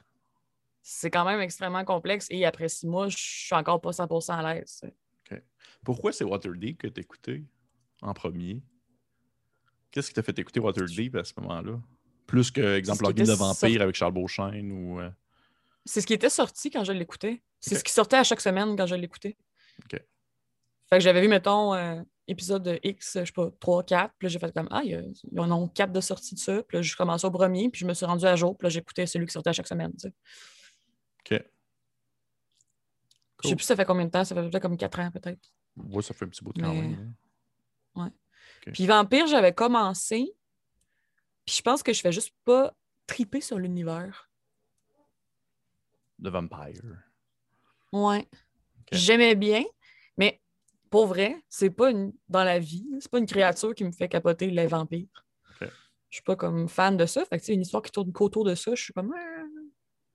c'est 0.83 1.11
quand 1.11 1.25
même 1.25 1.41
extrêmement 1.41 1.85
complexe 1.85 2.27
et 2.31 2.45
après 2.45 2.69
six 2.69 2.87
mois, 2.87 3.09
je 3.09 3.17
suis 3.19 3.55
encore 3.55 3.81
pas 3.81 3.93
100% 3.93 4.35
à 4.39 4.55
l'aise. 4.55 4.83
Pourquoi 5.85 6.13
c'est 6.13 6.25
Waterdeep 6.25 6.79
que 6.79 6.87
tu 6.89 7.01
écouté 7.01 7.45
en 8.03 8.15
premier? 8.15 8.63
Qu'est-ce 9.91 10.09
qui 10.09 10.15
t'a 10.15 10.23
fait 10.23 10.39
écouter 10.39 10.61
Waterdeep 10.61 11.15
à 11.17 11.25
ce 11.25 11.33
moment-là? 11.39 11.81
Plus 12.27 12.51
que, 12.51 12.77
exemple, 12.77 13.03
l'organe 13.03 13.27
de 13.27 13.33
vampire 13.33 13.55
sorti- 13.55 13.81
avec 13.83 13.95
Charles 13.95 14.13
Beauchesne 14.13 14.73
ou. 14.73 15.01
euh, 15.01 15.11
C'est 15.85 16.01
ce 16.01 16.07
qui 16.07 16.15
était 16.15 16.31
sorti 16.31 16.71
quand 16.71 16.85
je 16.85 16.93
l'écoutais. 16.93 17.43
C'est 17.61 17.75
ce 17.77 17.85
qui 17.85 17.93
sortait 17.93 18.17
à 18.17 18.25
chaque 18.25 18.41
semaine 18.41 18.77
quand 18.77 18.87
je 18.87 18.95
l'écoutais. 18.95 19.37
Ok. 19.85 19.91
Fait 20.89 20.99
que 20.99 21.01
j'avais 21.01 21.21
vu, 21.21 21.29
mettons, 21.29 21.75
euh, 21.75 22.01
épisode 22.29 22.79
X, 22.83 23.19
je 23.21 23.25
sais 23.25 23.33
pas, 23.33 23.51
3, 23.61 23.83
4. 23.83 24.15
Puis 24.19 24.27
là, 24.27 24.29
j'ai 24.31 24.39
fait 24.39 24.53
comme, 24.53 24.69
ah, 24.71 24.81
il 24.85 24.91
y 24.91 24.95
a- 24.95 25.03
ils 25.33 25.41
en 25.41 25.51
ont 25.51 25.69
4 25.69 25.93
de 25.93 26.01
sortie 26.01 26.35
de 26.35 26.41
ça. 26.41 26.63
Puis 26.63 26.77
là, 26.79 26.83
je 26.83 26.97
commençais 26.97 27.27
au 27.27 27.31
premier, 27.31 27.69
puis 27.69 27.81
je 27.81 27.87
me 27.87 27.95
suis 27.95 28.07
rendu 28.07 28.25
à 28.25 28.37
jour. 28.37 28.57
Puis 28.57 28.67
là, 28.67 28.69
j'écoutais 28.71 29.07
celui 29.07 29.27
qui 29.27 29.33
sortait 29.33 29.51
à 29.51 29.53
chaque 29.53 29.67
semaine. 29.69 29.93
tu 29.93 30.09
sais. 30.09 30.15
OK. 31.39 31.45
Je 33.43 33.49
sais 33.49 33.57
plus 33.57 33.65
ça 33.65 33.77
fait 33.77 33.85
combien 33.85 34.05
de 34.07 34.11
temps. 34.11 34.25
Ça 34.25 34.35
fait 34.35 34.43
peut-être 34.49 34.63
comme 34.63 34.77
4 34.77 35.01
ans, 35.01 35.11
peut-être. 35.11 35.53
Ouais, 35.77 36.03
ça 36.03 36.15
fait 36.15 36.25
un 36.25 36.29
petit 36.29 36.45
bout 36.45 36.53
de 36.53 36.63
quand 36.63 36.73
Mais- 36.73 36.95
hein. 37.97 38.11
Puis 38.73 38.87
Vampire, 38.87 39.27
j'avais 39.27 39.53
commencé. 39.53 40.33
Puis 41.45 41.57
je 41.57 41.63
pense 41.63 41.83
que 41.83 41.93
je 41.93 42.01
fais 42.01 42.13
juste 42.13 42.33
pas 42.45 42.73
triper 43.07 43.41
sur 43.41 43.59
l'univers. 43.59 44.31
De 46.19 46.31
Vampire. 46.31 46.83
Ouais. 47.93 48.29
J'aimais 48.93 49.35
bien, 49.35 49.65
mais 50.17 50.41
pour 50.91 51.07
vrai, 51.07 51.43
c'est 51.49 51.71
pas 51.71 51.91
une... 51.91 52.13
dans 52.29 52.45
la 52.45 52.59
vie, 52.59 52.87
c'est 53.01 53.11
pas 53.11 53.19
une 53.19 53.27
créature 53.27 53.75
qui 53.75 53.85
me 53.85 53.91
fait 53.93 54.09
capoter 54.09 54.51
les 54.51 54.67
vampires. 54.67 55.25
Ok. 55.61 55.69
Je 56.11 56.17
suis 56.17 56.23
pas 56.23 56.37
comme 56.37 56.69
fan 56.69 56.97
de 56.97 57.07
ça. 57.07 57.25
Fait 57.25 57.39
que 57.39 57.45
c'est 57.45 57.55
une 57.55 57.63
histoire 57.63 57.83
qui 57.83 57.91
tourne 57.91 58.13
qu'autour 58.13 58.45
de 58.45 58.55
ça. 58.55 58.75
Je 58.75 58.83
suis 58.83 58.93
comme. 58.93 59.13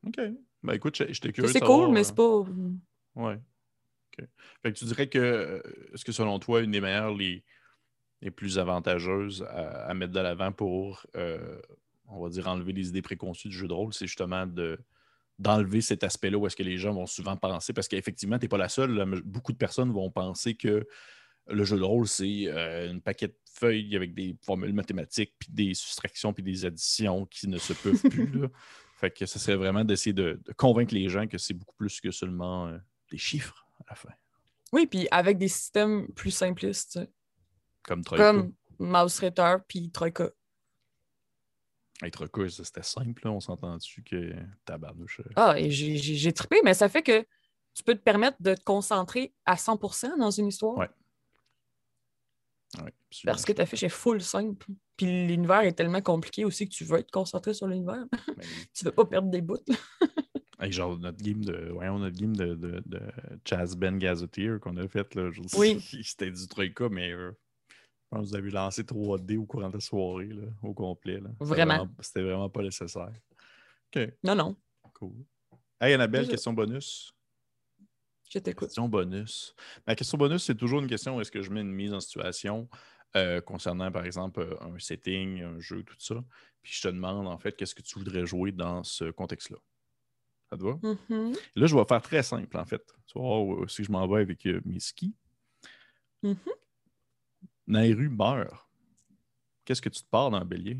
OK. 0.05 0.19
Ben 0.63 0.73
écoute, 0.73 0.95
j'étais 1.09 1.33
curieux. 1.33 1.51
C'est 1.51 1.59
cool, 1.59 1.91
mais 1.91 2.01
euh, 2.01 2.03
c'est 2.03 2.15
pas. 2.15 2.43
Ouais. 3.17 3.35
OK. 4.17 4.25
Fait 4.61 4.71
que 4.73 4.77
tu 4.77 4.85
dirais 4.85 5.09
que, 5.09 5.17
euh, 5.17 5.61
est-ce 5.93 6.05
que 6.05 6.11
selon 6.11 6.39
toi, 6.39 6.61
une 6.61 6.71
des 6.71 6.81
meilleures, 6.81 7.13
les, 7.13 7.43
les 8.21 8.31
plus 8.31 8.59
avantageuses 8.59 9.43
à, 9.49 9.87
à 9.87 9.93
mettre 9.93 10.13
de 10.13 10.19
l'avant 10.19 10.51
pour, 10.51 11.05
euh, 11.15 11.59
on 12.07 12.21
va 12.21 12.29
dire, 12.29 12.47
enlever 12.47 12.73
les 12.73 12.89
idées 12.89 13.01
préconçues 13.01 13.49
du 13.49 13.55
jeu 13.57 13.67
de 13.67 13.73
rôle, 13.73 13.93
c'est 13.93 14.07
justement 14.07 14.45
de 14.45 14.79
d'enlever 15.39 15.81
cet 15.81 16.03
aspect-là 16.03 16.35
où 16.35 16.47
est-ce 16.47 16.55
que 16.55 16.63
les 16.63 16.79
gens 16.79 16.93
vont 16.93 17.05
souvent 17.05 17.37
penser, 17.37 17.71
parce 17.71 17.87
qu'effectivement, 17.87 18.39
tu 18.39 18.45
n'es 18.45 18.49
pas 18.49 18.57
la 18.57 18.69
seule. 18.69 19.05
beaucoup 19.23 19.51
de 19.51 19.57
personnes 19.57 19.91
vont 19.91 20.09
penser 20.09 20.55
que 20.55 20.87
le 21.47 21.63
jeu 21.63 21.77
de 21.77 21.83
rôle, 21.83 22.07
c'est 22.07 22.47
euh, 22.47 22.91
une 22.91 23.01
paquet 23.01 23.27
de 23.27 23.37
feuilles 23.53 23.95
avec 23.95 24.15
des 24.15 24.35
formules 24.41 24.73
mathématiques, 24.73 25.33
puis 25.37 25.49
des 25.51 25.73
soustractions, 25.75 26.33
puis 26.33 26.41
des 26.41 26.65
additions 26.65 27.27
qui 27.27 27.47
ne 27.47 27.59
se 27.59 27.73
peuvent 27.73 28.01
plus. 28.09 28.31
là. 28.31 28.47
Fait 28.95 29.11
que 29.11 29.27
ce 29.27 29.37
serait 29.37 29.55
vraiment 29.55 29.83
d'essayer 29.83 30.13
de, 30.13 30.41
de 30.43 30.53
convaincre 30.53 30.95
les 30.95 31.07
gens 31.07 31.27
que 31.27 31.37
c'est 31.37 31.53
beaucoup 31.53 31.75
plus 31.75 32.01
que 32.01 32.09
seulement 32.09 32.67
euh, 32.67 32.77
des 33.11 33.17
chiffres 33.17 33.65
à 33.81 33.85
la 33.91 33.95
fin. 33.95 34.09
Oui, 34.73 34.85
puis 34.87 35.07
avec 35.11 35.37
des 35.37 35.47
systèmes 35.47 36.07
plus 36.13 36.31
simplistes, 36.31 36.91
tu 36.93 36.99
sais. 36.99 37.09
Comme 37.83 38.03
Troika. 38.03 38.31
comme 38.33 38.53
Mouse 38.79 39.19
Ritter 39.19 39.55
puis 39.67 39.89
Troika. 39.91 40.29
Hey, 42.01 42.11
Troika, 42.11 42.47
c'était 42.49 42.83
simple, 42.83 43.23
là. 43.25 43.31
on 43.31 43.39
s'entend 43.39 43.75
dessus 43.77 44.03
que 44.03 44.33
tabarnouche. 44.65 45.21
euh, 45.21 45.29
Ah, 45.35 45.55
et 45.57 45.71
j'ai- 45.71 46.33
trippé, 46.33 46.57
mais 46.63 46.73
ça 46.73 46.89
fait 46.89 47.01
que 47.01 47.25
tu 47.73 47.83
peux 47.83 47.95
te 47.95 48.01
permettre 48.01 48.37
de 48.41 48.53
te 48.55 48.63
concentrer 48.63 49.33
à 49.45 49.55
100% 49.55 50.17
dans 50.17 50.29
une 50.31 50.47
histoire. 50.47 50.77
Ouais. 50.77 50.89
Parce 53.23 53.45
que 53.45 53.53
ta 53.53 53.65
fiche 53.65 53.83
est 53.83 53.89
full 53.89 54.21
simple. 54.21 54.67
Puis 54.97 55.05
l'univers 55.27 55.61
est 55.61 55.71
tellement 55.73 56.01
compliqué 56.01 56.43
aussi 56.43 56.67
que 56.67 56.73
tu 56.73 56.83
veux 56.83 56.99
être 56.99 57.09
concentré 57.11 57.53
sur 57.53 57.67
l'univers. 57.67 58.05
Ben, 58.11 58.19
tu 58.73 58.83
veux 58.85 58.91
pas 58.91 59.05
perdre 59.05 59.29
des 59.29 59.41
bouts. 59.41 59.55
hey, 60.59 60.71
genre 60.71 60.97
notre 60.97 61.21
game 61.23 61.43
de. 61.43 61.69
Voyons, 61.71 61.99
notre 61.99 62.17
game 62.17 62.35
de, 62.35 62.55
de, 62.55 62.81
de 62.85 63.01
Chaz 63.45 63.75
Ben 63.75 63.97
Gazetteer 63.97 64.59
qu'on 64.59 64.77
a 64.77 64.87
fait 64.87 65.13
là. 65.15 65.29
je- 65.31 65.41
Oui. 65.57 65.79
C'était 66.03 66.31
du 66.31 66.47
Troika, 66.47 66.89
mais 66.89 67.11
euh, 67.11 67.31
je 67.69 67.75
pense 68.09 68.23
que 68.25 68.29
vous 68.29 68.35
avez 68.35 68.51
lancé 68.51 68.83
3D 68.83 69.37
au 69.37 69.45
courant 69.45 69.69
de 69.69 69.75
la 69.75 69.79
soirée, 69.81 70.27
là, 70.27 70.47
au 70.63 70.73
complet. 70.73 71.19
là. 71.19 71.29
Vraiment. 71.39 71.87
C'était 71.99 72.21
vraiment 72.23 72.49
pas 72.49 72.61
nécessaire. 72.63 73.11
OK, 73.95 74.13
Non, 74.23 74.35
non, 74.35 74.55
cool. 74.93 75.13
Hey 75.79 75.93
Annabelle, 75.93 76.27
question 76.27 76.53
bonus. 76.53 77.13
je 78.29 78.39
t'écoute. 78.39 78.67
Question 78.69 78.89
bonus. 78.89 79.55
Ma 79.85 79.95
question 79.95 80.17
bonus, 80.17 80.43
c'est 80.43 80.55
toujours 80.55 80.79
une 80.81 80.87
question 80.87 81.21
est-ce 81.21 81.31
que 81.31 81.41
je 81.41 81.51
mets 81.51 81.61
une 81.61 81.71
mise 81.71 81.93
en 81.93 81.99
situation 81.99 82.67
euh, 83.15 83.39
concernant, 83.41 83.91
par 83.91 84.03
exemple, 84.05 84.41
euh, 84.41 84.55
un 84.61 84.77
setting, 84.79 85.41
un 85.41 85.59
jeu, 85.59 85.83
tout 85.83 85.95
ça. 85.99 86.15
Puis 86.61 86.73
je 86.75 86.81
te 86.81 86.87
demande, 86.89 87.27
en 87.27 87.37
fait, 87.37 87.55
qu'est-ce 87.55 87.73
que 87.75 87.81
tu 87.81 87.97
voudrais 87.99 88.25
jouer 88.25 88.51
dans 88.51 88.83
ce 88.83 89.11
contexte-là? 89.11 89.57
Ça 90.49 90.57
te 90.57 90.63
va? 90.63 90.79
Mhm, 90.81 91.33
Et 91.55 91.59
là, 91.59 91.67
je 91.67 91.75
vais 91.75 91.83
faire 91.85 92.01
très 92.01 92.23
simple, 92.23 92.57
en 92.57 92.65
fait. 92.65 92.81
Tu 93.05 93.17
où- 93.17 93.67
si 93.67 93.83
je 93.83 93.91
m'en 93.91 94.07
vais 94.07 94.21
avec 94.21 94.45
euh, 94.45 94.61
mes 94.65 94.79
skis. 94.79 95.13
mhm. 96.23 96.35
Nairu 97.67 98.07
meurt. 98.09 98.65
Qu'est-ce 99.65 99.81
que 99.81 99.89
tu 99.89 100.01
te 100.01 100.07
pars 100.09 100.31
dans 100.31 100.39
le 100.39 100.45
bélier? 100.45 100.77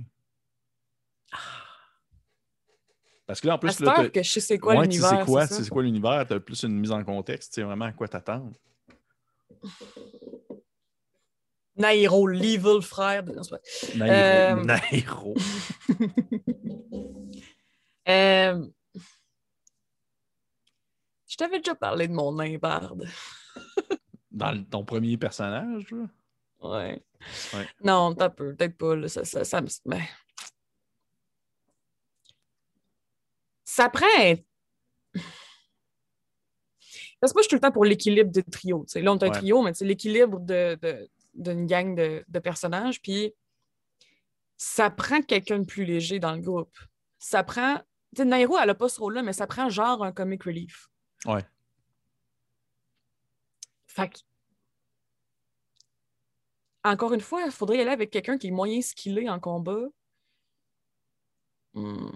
Parce 3.25 3.41
que 3.41 3.47
là, 3.47 3.55
en 3.55 3.59
plus, 3.59 3.77
là, 3.81 4.09
que 4.09 4.23
je 4.23 4.39
sais 4.39 4.57
quoi 4.57 4.75
Ouais, 4.77 4.87
tu 4.87 5.01
sais 5.01 5.09
l'univers. 5.09 5.25
quoi, 5.25 5.41
c'est 5.41 5.47
tu 5.49 5.53
ça? 5.55 5.63
sais 5.65 5.69
quoi 5.69 5.83
l'univers, 5.83 6.25
tu 6.25 6.33
as 6.33 6.39
plus 6.39 6.63
une 6.63 6.79
mise 6.79 6.91
en 6.91 7.03
contexte, 7.03 7.51
tu 7.51 7.55
sais 7.55 7.63
vraiment 7.63 7.85
à 7.85 7.91
quoi 7.91 8.07
t'attendre. 8.07 8.53
Nairo, 11.75 12.25
l'evil 12.27 12.81
frère. 12.81 13.21
de- 13.23 13.33
c'est 13.41 13.95
Nairo. 13.95 14.15
Euh, 14.15 14.63
Nairo. 14.91 15.35
Euh, 18.09 18.65
Je 21.39 21.45
t'avais 21.45 21.59
déjà 21.59 21.75
parlé 21.75 22.07
de 22.07 22.13
mon 22.13 22.33
nain 22.33 22.57
barde. 22.57 23.05
Dans 24.31 24.63
ton 24.65 24.83
premier 24.83 25.17
personnage, 25.17 25.91
là? 25.91 26.05
Ouais. 26.61 27.03
Ouais. 27.53 27.67
Non, 27.83 28.15
t'as 28.15 28.29
peu, 28.29 28.55
peut-être 28.55 28.75
pas. 28.77 28.95
là, 28.95 29.07
ça, 29.07 29.23
ça, 29.23 29.43
ça 29.43 29.61
me- 29.61 29.67
ben. 29.85 30.01
Ça 33.65 33.89
prend. 33.89 34.33
Parce 37.19 37.33
que 37.33 37.37
moi, 37.37 37.41
je 37.41 37.47
suis 37.47 37.49
tout 37.49 37.55
le 37.55 37.61
temps 37.61 37.71
pour 37.71 37.85
l'équilibre 37.85 38.31
de 38.31 38.41
trio. 38.41 38.85
Là, 38.95 39.11
on 39.11 39.17
est 39.17 39.23
un 39.23 39.27
Ouais. 39.27 39.37
trio, 39.37 39.61
mais 39.61 39.73
c'est 39.73 39.85
l'équilibre 39.85 40.39
de, 40.39 40.77
de- 40.81 41.09
d'une 41.35 41.65
gang 41.65 41.95
de, 41.95 42.23
de 42.27 42.39
personnages. 42.39 43.01
Puis 43.01 43.33
ça 44.57 44.89
prend 44.89 45.21
quelqu'un 45.21 45.59
de 45.59 45.65
plus 45.65 45.85
léger 45.85 46.19
dans 46.19 46.33
le 46.33 46.41
groupe. 46.41 46.75
Ça 47.19 47.43
prend. 47.43 47.77
Tu 48.15 48.21
sais, 48.21 48.25
Nairo, 48.25 48.57
elle 48.57 48.67
n'a 48.67 48.75
pas 48.75 48.89
ce 48.89 48.99
rôle-là, 48.99 49.21
mais 49.23 49.33
ça 49.33 49.45
prend 49.47 49.69
genre 49.69 50.03
un 50.03 50.11
comic 50.11 50.43
relief. 50.43 50.87
Ouais. 51.25 51.45
Fait 53.87 54.09
que- 54.09 54.19
Encore 56.83 57.13
une 57.13 57.21
fois, 57.21 57.41
il 57.45 57.51
faudrait 57.51 57.77
y 57.77 57.81
aller 57.81 57.91
avec 57.91 58.11
quelqu'un 58.11 58.37
qui 58.37 58.47
est 58.47 58.51
moyen 58.51 58.81
skillé 58.81 59.29
en 59.29 59.39
combat. 59.39 59.87
Hmm. 61.73 62.07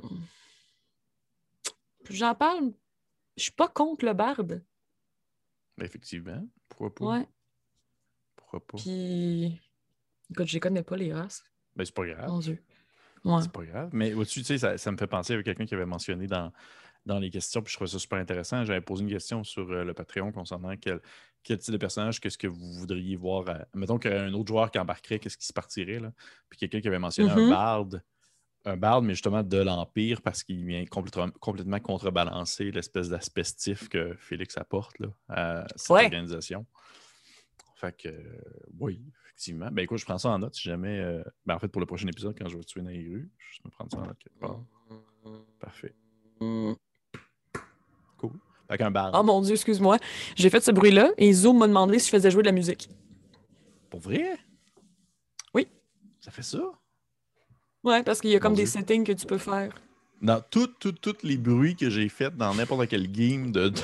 J'en 2.09 2.35
parle, 2.35 2.73
je 3.37 3.43
suis 3.43 3.51
pas 3.51 3.67
contre 3.67 4.05
le 4.05 4.13
barde. 4.13 4.63
Ben, 5.77 5.85
effectivement. 5.85 6.45
Pourquoi 6.69 6.93
pas? 6.93 7.05
Ouais. 7.05 7.27
Pourquoi 8.35 8.59
pas? 8.65 8.77
Puis. 8.77 9.59
Écoute, 10.29 10.47
je 10.47 10.53
les 10.53 10.59
connais 10.59 10.83
pas, 10.83 10.95
les 10.95 11.13
races. 11.13 11.43
Ben, 11.75 11.85
c'est 11.85 11.93
pas 11.93 12.05
grave. 12.05 12.29
Mon 12.29 12.39
Dieu. 12.39 12.63
Ouais. 13.23 13.41
C'est 13.41 13.51
pas 13.51 13.65
grave. 13.65 13.89
Mais 13.93 14.13
au-dessus, 14.13 14.39
tu 14.39 14.45
sais, 14.45 14.57
ça, 14.57 14.77
ça 14.77 14.91
me 14.91 14.97
fait 14.97 15.07
penser 15.07 15.35
à 15.35 15.43
quelqu'un 15.43 15.65
qui 15.65 15.73
avait 15.73 15.85
mentionné 15.85 16.27
dans, 16.27 16.51
dans 17.05 17.19
les 17.19 17.29
questions, 17.29 17.61
puis 17.61 17.71
je 17.71 17.77
trouvais 17.77 17.89
ça 17.89 17.99
super 17.99 18.19
intéressant. 18.19 18.63
J'avais 18.65 18.81
posé 18.81 19.03
une 19.03 19.09
question 19.09 19.43
sur 19.43 19.69
euh, 19.71 19.83
le 19.83 19.93
Patreon 19.93 20.31
concernant 20.31 20.75
quel, 20.77 20.99
quel 21.43 21.57
type 21.57 21.71
de 21.73 21.77
personnage, 21.77 22.19
qu'est-ce 22.19 22.37
que 22.37 22.47
vous 22.47 22.73
voudriez 22.73 23.15
voir. 23.15 23.49
à- 23.49 23.65
Mettons 23.73 23.97
qu'un 23.97 24.31
autre 24.33 24.47
joueur 24.49 24.69
qui 24.69 24.77
embarquerait, 24.79 25.17
qu'est-ce 25.19 25.37
qui 25.37 25.45
se 25.47 25.53
partirait, 25.53 25.99
là? 25.99 26.13
Puis 26.49 26.59
quelqu'un 26.59 26.79
qui 26.81 26.87
avait 26.87 26.99
mentionné 26.99 27.29
un 27.31 27.41
Mhm. 27.41 27.49
barde. 27.49 28.03
Un 28.63 28.77
barde, 28.77 29.03
mais 29.05 29.13
justement 29.15 29.41
de 29.41 29.57
l'Empire, 29.57 30.21
parce 30.21 30.43
qu'il 30.43 30.63
vient 30.63 30.85
complètement, 30.85 31.31
complètement 31.39 31.79
contrebalancer 31.79 32.69
l'espèce 32.69 33.09
d'aspestif 33.09 33.89
que 33.89 34.13
Félix 34.19 34.55
apporte 34.55 34.99
là, 34.99 35.07
à 35.29 35.65
cette 35.75 35.89
Ouais. 35.89 36.03
organisation. 36.05 36.67
Fait 37.75 37.97
que, 37.97 38.09
euh, 38.09 38.39
oui, 38.79 39.01
effectivement. 39.25 39.69
Ben 39.71 39.81
écoute, 39.81 39.97
je 39.97 40.05
prends 40.05 40.19
ça 40.19 40.29
en 40.29 40.37
note 40.37 40.53
si 40.53 40.61
jamais. 40.69 40.99
euh, 40.99 41.23
ben, 41.47 41.55
en 41.55 41.59
fait, 41.59 41.69
pour 41.69 41.79
le 41.79 41.87
prochain 41.87 42.07
épisode, 42.07 42.37
quand 42.37 42.47
je 42.47 42.55
vais 42.57 42.63
tuer 42.63 42.83
Nairu, 42.83 43.31
je 43.39 43.57
vais 43.63 43.65
me 43.65 43.71
prendre 43.71 43.91
ça 43.91 43.97
en 43.97 44.05
note 44.05 44.19
quelque 44.19 44.37
part. 44.39 44.59
Parfait. 45.59 45.95
Cool. 48.21 48.31
Qu'un 48.77 48.89
barde. 48.91 49.13
Oh 49.19 49.23
mon 49.23 49.41
Dieu, 49.41 49.55
excuse-moi. 49.55 49.97
J'ai 50.35 50.49
fait 50.49 50.61
ce 50.61 50.71
bruit-là 50.71 51.11
et 51.17 51.33
Zoom 51.33 51.57
m'a 51.57 51.67
demandé 51.67 51.99
si 51.99 52.05
je 52.05 52.11
faisais 52.11 52.31
jouer 52.31 52.41
de 52.43 52.47
la 52.47 52.53
musique. 52.53 52.87
Pour 53.89 53.99
vrai? 53.99 54.37
Oui. 55.53 55.67
Ça 56.21 56.31
fait 56.31 56.41
ça? 56.43 56.61
Ouais, 57.83 58.01
parce 58.03 58.21
qu'il 58.21 58.29
y 58.29 58.35
a 58.35 58.39
comme 58.39 58.53
Mon 58.53 58.57
des 58.57 58.63
Dieu. 58.63 58.71
settings 58.71 59.03
que 59.03 59.11
tu 59.11 59.25
peux 59.25 59.37
faire. 59.39 59.73
Dans 60.21 60.39
tous 60.39 60.67
tout, 60.79 60.93
tout 60.93 61.15
les 61.23 61.35
bruits 61.35 61.75
que 61.75 61.89
j'ai 61.89 62.07
faits 62.07 62.37
dans 62.37 62.53
n'importe 62.53 62.87
quel 62.87 63.11
game 63.11 63.51
de, 63.51 63.69
de- 63.69 63.81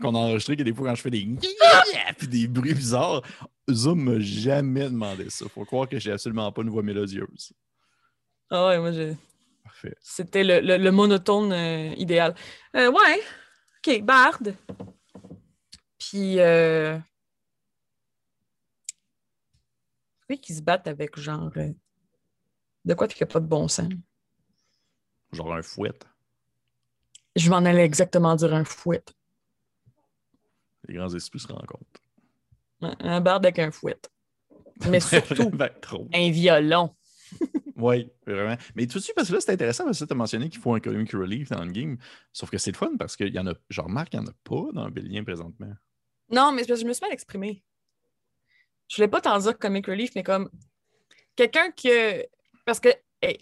qu'on 0.00 0.14
a 0.16 0.18
enregistré, 0.18 0.56
que 0.56 0.62
des 0.64 0.72
fois 0.74 0.88
quand 0.88 0.94
je 0.96 1.02
fais 1.02 1.10
des 1.10 1.24
puis 2.18 2.26
des 2.26 2.48
bruits 2.48 2.74
bizarres, 2.74 3.22
Zoom 3.70 4.02
m'a 4.04 4.18
jamais 4.18 4.84
demandé 4.90 5.30
ça. 5.30 5.46
Faut 5.50 5.64
croire 5.66 5.86
que 5.88 6.00
j'ai 6.00 6.10
absolument 6.10 6.50
pas 6.50 6.62
une 6.62 6.70
voix 6.70 6.82
mélodieuse. 6.82 7.52
Ah 8.50 8.68
ouais, 8.68 8.78
moi, 8.80 8.90
j'ai- 8.90 9.16
Parfait. 9.62 9.94
c'était 10.00 10.42
le, 10.42 10.58
le- 10.60 10.78
le 10.78 10.90
monotone 10.90 11.52
euh, 11.52 11.94
idéal. 11.96 12.34
Euh, 12.74 12.90
ouais. 12.90 13.20
OK, 13.86 14.02
Bard. 14.02 14.38
Puis, 15.98 16.40
euh... 16.40 16.98
oui, 20.28 20.38
qui 20.40 20.54
se 20.54 20.62
battent 20.62 20.86
avec 20.88 21.18
genre. 21.18 21.50
euh, 21.56 21.72
De 22.84 22.94
quoi 22.94 23.08
qui 23.08 23.22
n'a 23.22 23.26
pas 23.26 23.40
de 23.40 23.46
bon 23.46 23.68
sens? 23.68 23.92
Genre 25.32 25.54
un 25.54 25.62
fouet. 25.62 25.92
Je 27.34 27.50
m'en 27.50 27.58
allais 27.58 27.84
exactement 27.84 28.34
dire 28.34 28.54
un 28.54 28.64
fouet. 28.64 29.04
Les 30.88 30.94
grands 30.94 31.12
esprits 31.14 31.40
se 31.40 31.48
rencontrent. 31.48 32.00
Un, 32.80 32.94
un 33.00 33.20
Bard 33.20 33.36
avec 33.36 33.58
un 33.58 33.70
fouet. 33.70 33.98
Mais 34.88 35.00
surtout, 35.00 35.50
Ben, 35.50 35.70
un 36.14 36.30
violon. 36.30 36.94
Oui, 37.76 38.10
vraiment. 38.26 38.56
Mais 38.74 38.86
tout 38.86 38.98
de 38.98 39.02
suite, 39.02 39.14
parce 39.14 39.28
que 39.28 39.34
là, 39.34 39.40
c'est 39.40 39.52
intéressant 39.52 39.84
parce 39.84 39.98
que 39.98 40.04
tu 40.04 40.12
as 40.12 40.16
mentionné 40.16 40.48
qu'il 40.48 40.60
faut 40.60 40.74
un 40.74 40.80
comic 40.80 41.12
relief 41.12 41.50
dans 41.50 41.62
le 41.62 41.70
game. 41.70 41.98
Sauf 42.32 42.50
que 42.50 42.56
c'est 42.56 42.72
le 42.72 42.76
fun 42.76 42.96
parce 42.98 43.16
qu'il 43.16 43.34
y 43.34 43.38
en 43.38 43.46
a. 43.46 43.52
Je 43.68 43.80
remarque 43.82 44.10
qu'il 44.10 44.20
n'y 44.20 44.26
en 44.26 44.30
a 44.30 44.34
pas 44.44 44.72
dans 44.72 44.88
Bélien 44.88 45.22
présentement. 45.24 45.72
Non, 46.30 46.52
mais 46.52 46.64
je 46.64 46.72
me 46.72 46.92
suis 46.92 47.02
mal 47.02 47.12
exprimée. 47.12 47.62
Je 48.88 48.96
voulais 48.96 49.08
pas 49.08 49.20
t'en 49.20 49.38
dire 49.38 49.58
comic 49.58 49.86
relief, 49.86 50.12
mais 50.14 50.22
comme 50.22 50.48
quelqu'un 51.36 51.70
que. 51.70 52.24
Parce 52.64 52.80
que 52.80 52.88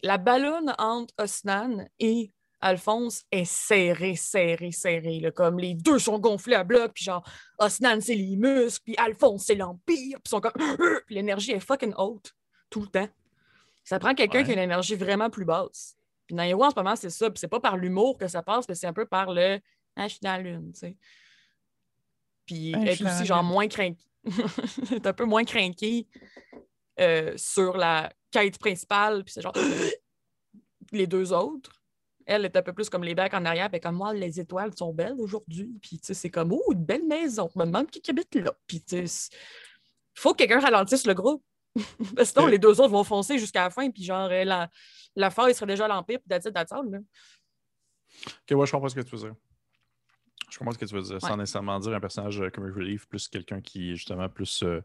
la 0.02 0.18
ballonne 0.18 0.74
entre 0.78 1.14
Osnan 1.18 1.88
et 1.98 2.32
Alphonse 2.60 3.24
est 3.30 3.44
serrée, 3.44 4.16
serrée, 4.16 4.72
serrée. 4.72 5.22
Comme 5.34 5.60
les 5.60 5.74
deux 5.74 6.00
sont 6.00 6.18
gonflés 6.18 6.56
à 6.56 6.64
bloc, 6.64 6.92
puis 6.94 7.04
genre 7.04 7.24
Osnan, 7.58 8.00
c'est 8.00 8.16
les 8.16 8.36
muscles, 8.36 8.82
puis 8.84 8.96
Alphonse, 8.96 9.44
c'est 9.46 9.54
l'Empire, 9.54 10.18
puis 10.22 10.28
sont 10.28 10.40
comme. 10.40 10.52
L'énergie 11.08 11.52
est 11.52 11.60
fucking 11.60 11.94
haute 11.96 12.34
tout 12.68 12.80
le 12.80 12.88
temps. 12.88 13.08
Ça 13.84 13.98
prend 13.98 14.14
quelqu'un 14.14 14.38
Ouais. 14.38 14.44
qui 14.44 14.50
a 14.50 14.54
une 14.54 14.60
énergie 14.60 14.96
vraiment 14.96 15.30
plus 15.30 15.44
basse. 15.44 15.96
Puis 16.26 16.34
dans 16.34 16.42
les 16.42 16.54
en 16.54 16.70
ce 16.70 16.74
moment, 16.74 16.96
c'est 16.96 17.10
ça. 17.10 17.30
Puis 17.30 17.38
c'est 17.38 17.48
pas 17.48 17.60
par 17.60 17.76
l'humour 17.76 18.16
que 18.18 18.26
ça 18.28 18.42
passe, 18.42 18.66
mais 18.68 18.74
c'est 18.74 18.86
un 18.86 18.92
peu 18.94 19.06
par 19.06 19.32
le. 19.32 19.60
Ah, 19.94 20.08
je 20.08 20.14
suis 20.14 20.20
dans 20.22 20.32
la 20.32 20.38
lune, 20.38 20.72
tu 20.72 20.80
sais. 20.80 20.96
Puis 22.46 22.72
je 22.72 22.78
être 22.78 23.06
aussi 23.06 23.26
genre 23.26 23.44
moins 23.44 23.68
craqué. 23.68 23.96
un 25.04 25.12
peu 25.12 25.24
moins 25.24 25.44
craqué 25.44 26.08
euh, 26.98 27.34
sur 27.36 27.76
la 27.76 28.12
quête 28.30 28.58
principale. 28.58 29.22
Puis 29.24 29.34
c'est 29.34 29.42
genre 29.42 29.54
les 30.92 31.06
deux 31.06 31.32
autres. 31.32 31.82
Elle 32.26 32.46
est 32.46 32.56
un 32.56 32.62
peu 32.62 32.72
plus 32.72 32.88
comme 32.88 33.04
les 33.04 33.14
becs 33.14 33.34
en 33.34 33.44
arrière, 33.44 33.68
puis 33.70 33.80
comme 33.80 33.96
moi, 33.96 34.14
les 34.14 34.40
étoiles 34.40 34.74
sont 34.74 34.94
belles 34.94 35.16
aujourd'hui. 35.18 35.78
Puis 35.82 35.98
tu 35.98 36.06
sais, 36.06 36.14
c'est 36.14 36.30
comme, 36.30 36.52
oh, 36.52 36.72
une 36.72 36.82
belle 36.82 37.04
maison. 37.06 37.50
Je 37.54 37.58
me 37.58 37.66
demande 37.66 37.90
qui 37.90 38.10
habite 38.10 38.34
là. 38.34 38.54
Puis 38.66 38.80
tu 38.82 39.06
sais, 39.06 39.28
faut 40.14 40.32
que 40.32 40.38
quelqu'un 40.38 40.60
ralentisse 40.60 41.06
le 41.06 41.12
groupe. 41.12 41.44
Parce 41.74 42.14
que 42.14 42.24
sinon, 42.24 42.46
Euh. 42.46 42.50
les 42.50 42.58
deux 42.58 42.80
autres 42.80 42.90
vont 42.92 43.04
foncer 43.04 43.38
jusqu'à 43.38 43.64
la 43.64 43.70
fin, 43.70 43.90
puis 43.90 44.04
genre, 44.04 44.28
euh, 44.30 44.44
la, 44.44 44.70
la 45.16 45.30
phase 45.30 45.56
serait 45.56 45.66
déjà 45.66 45.86
à 45.86 45.88
l'Empire, 45.88 46.18
puis 46.20 46.28
that's 46.28 46.44
it, 46.46 46.54
that's 46.54 46.72
all, 46.72 46.88
là. 46.90 46.98
Ok, 46.98 48.56
ouais, 48.56 48.66
je 48.66 48.70
comprends 48.72 48.88
ce 48.88 48.94
que 48.94 49.00
tu 49.00 49.16
veux 49.16 49.22
dire. 49.22 49.34
Je 50.50 50.58
comprends 50.58 50.72
ce 50.72 50.78
que 50.78 50.84
tu 50.84 50.94
veux 50.94 51.02
dire, 51.02 51.20
sans 51.20 51.36
nécessairement 51.36 51.80
dire 51.80 51.94
un 51.94 52.00
personnage 52.00 52.40
euh, 52.40 52.50
comme 52.50 52.64
relief, 52.72 53.06
plus 53.08 53.26
quelqu'un 53.26 53.60
qui 53.60 53.90
est 53.90 53.96
justement 53.96 54.28
plus 54.28 54.62
euh, 54.62 54.80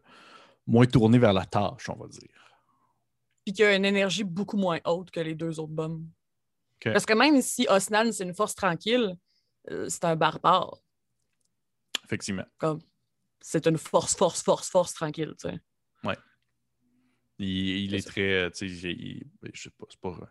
moins 0.66 0.86
tourné 0.86 1.18
vers 1.18 1.32
la 1.32 1.46
tâche, 1.46 1.88
on 1.88 1.94
va 1.96 2.08
dire. 2.08 2.28
Puis 3.44 3.54
qui 3.54 3.62
a 3.62 3.74
une 3.76 3.84
énergie 3.84 4.24
beaucoup 4.24 4.56
moins 4.56 4.80
haute 4.84 5.10
que 5.12 5.20
les 5.20 5.34
deux 5.34 5.60
autres 5.60 5.72
bombes. 5.72 6.04
Parce 6.82 7.06
que 7.06 7.12
même 7.12 7.40
si 7.40 7.66
Osnan, 7.68 8.10
c'est 8.10 8.24
une 8.24 8.34
force 8.34 8.54
tranquille, 8.54 9.16
euh, 9.70 9.88
c'est 9.88 10.04
un 10.04 10.16
barbare. 10.16 10.78
Effectivement. 12.04 12.44
Comme, 12.58 12.80
c'est 13.40 13.66
une 13.66 13.78
force, 13.78 14.16
force, 14.16 14.42
force, 14.42 14.68
force 14.68 14.94
tranquille, 14.94 15.34
tu 15.38 15.48
sais. 15.50 15.60
Il, 17.42 17.94
est 17.94 18.06
très, 18.06 18.44
euh, 18.44 18.50
il- 18.60 19.26
ben, 19.40 19.50
je 19.54 19.62
sais 19.62 19.70
pas, 19.70 19.86
c'est 19.88 20.00
pas. 20.00 20.10
euh, 20.10 20.26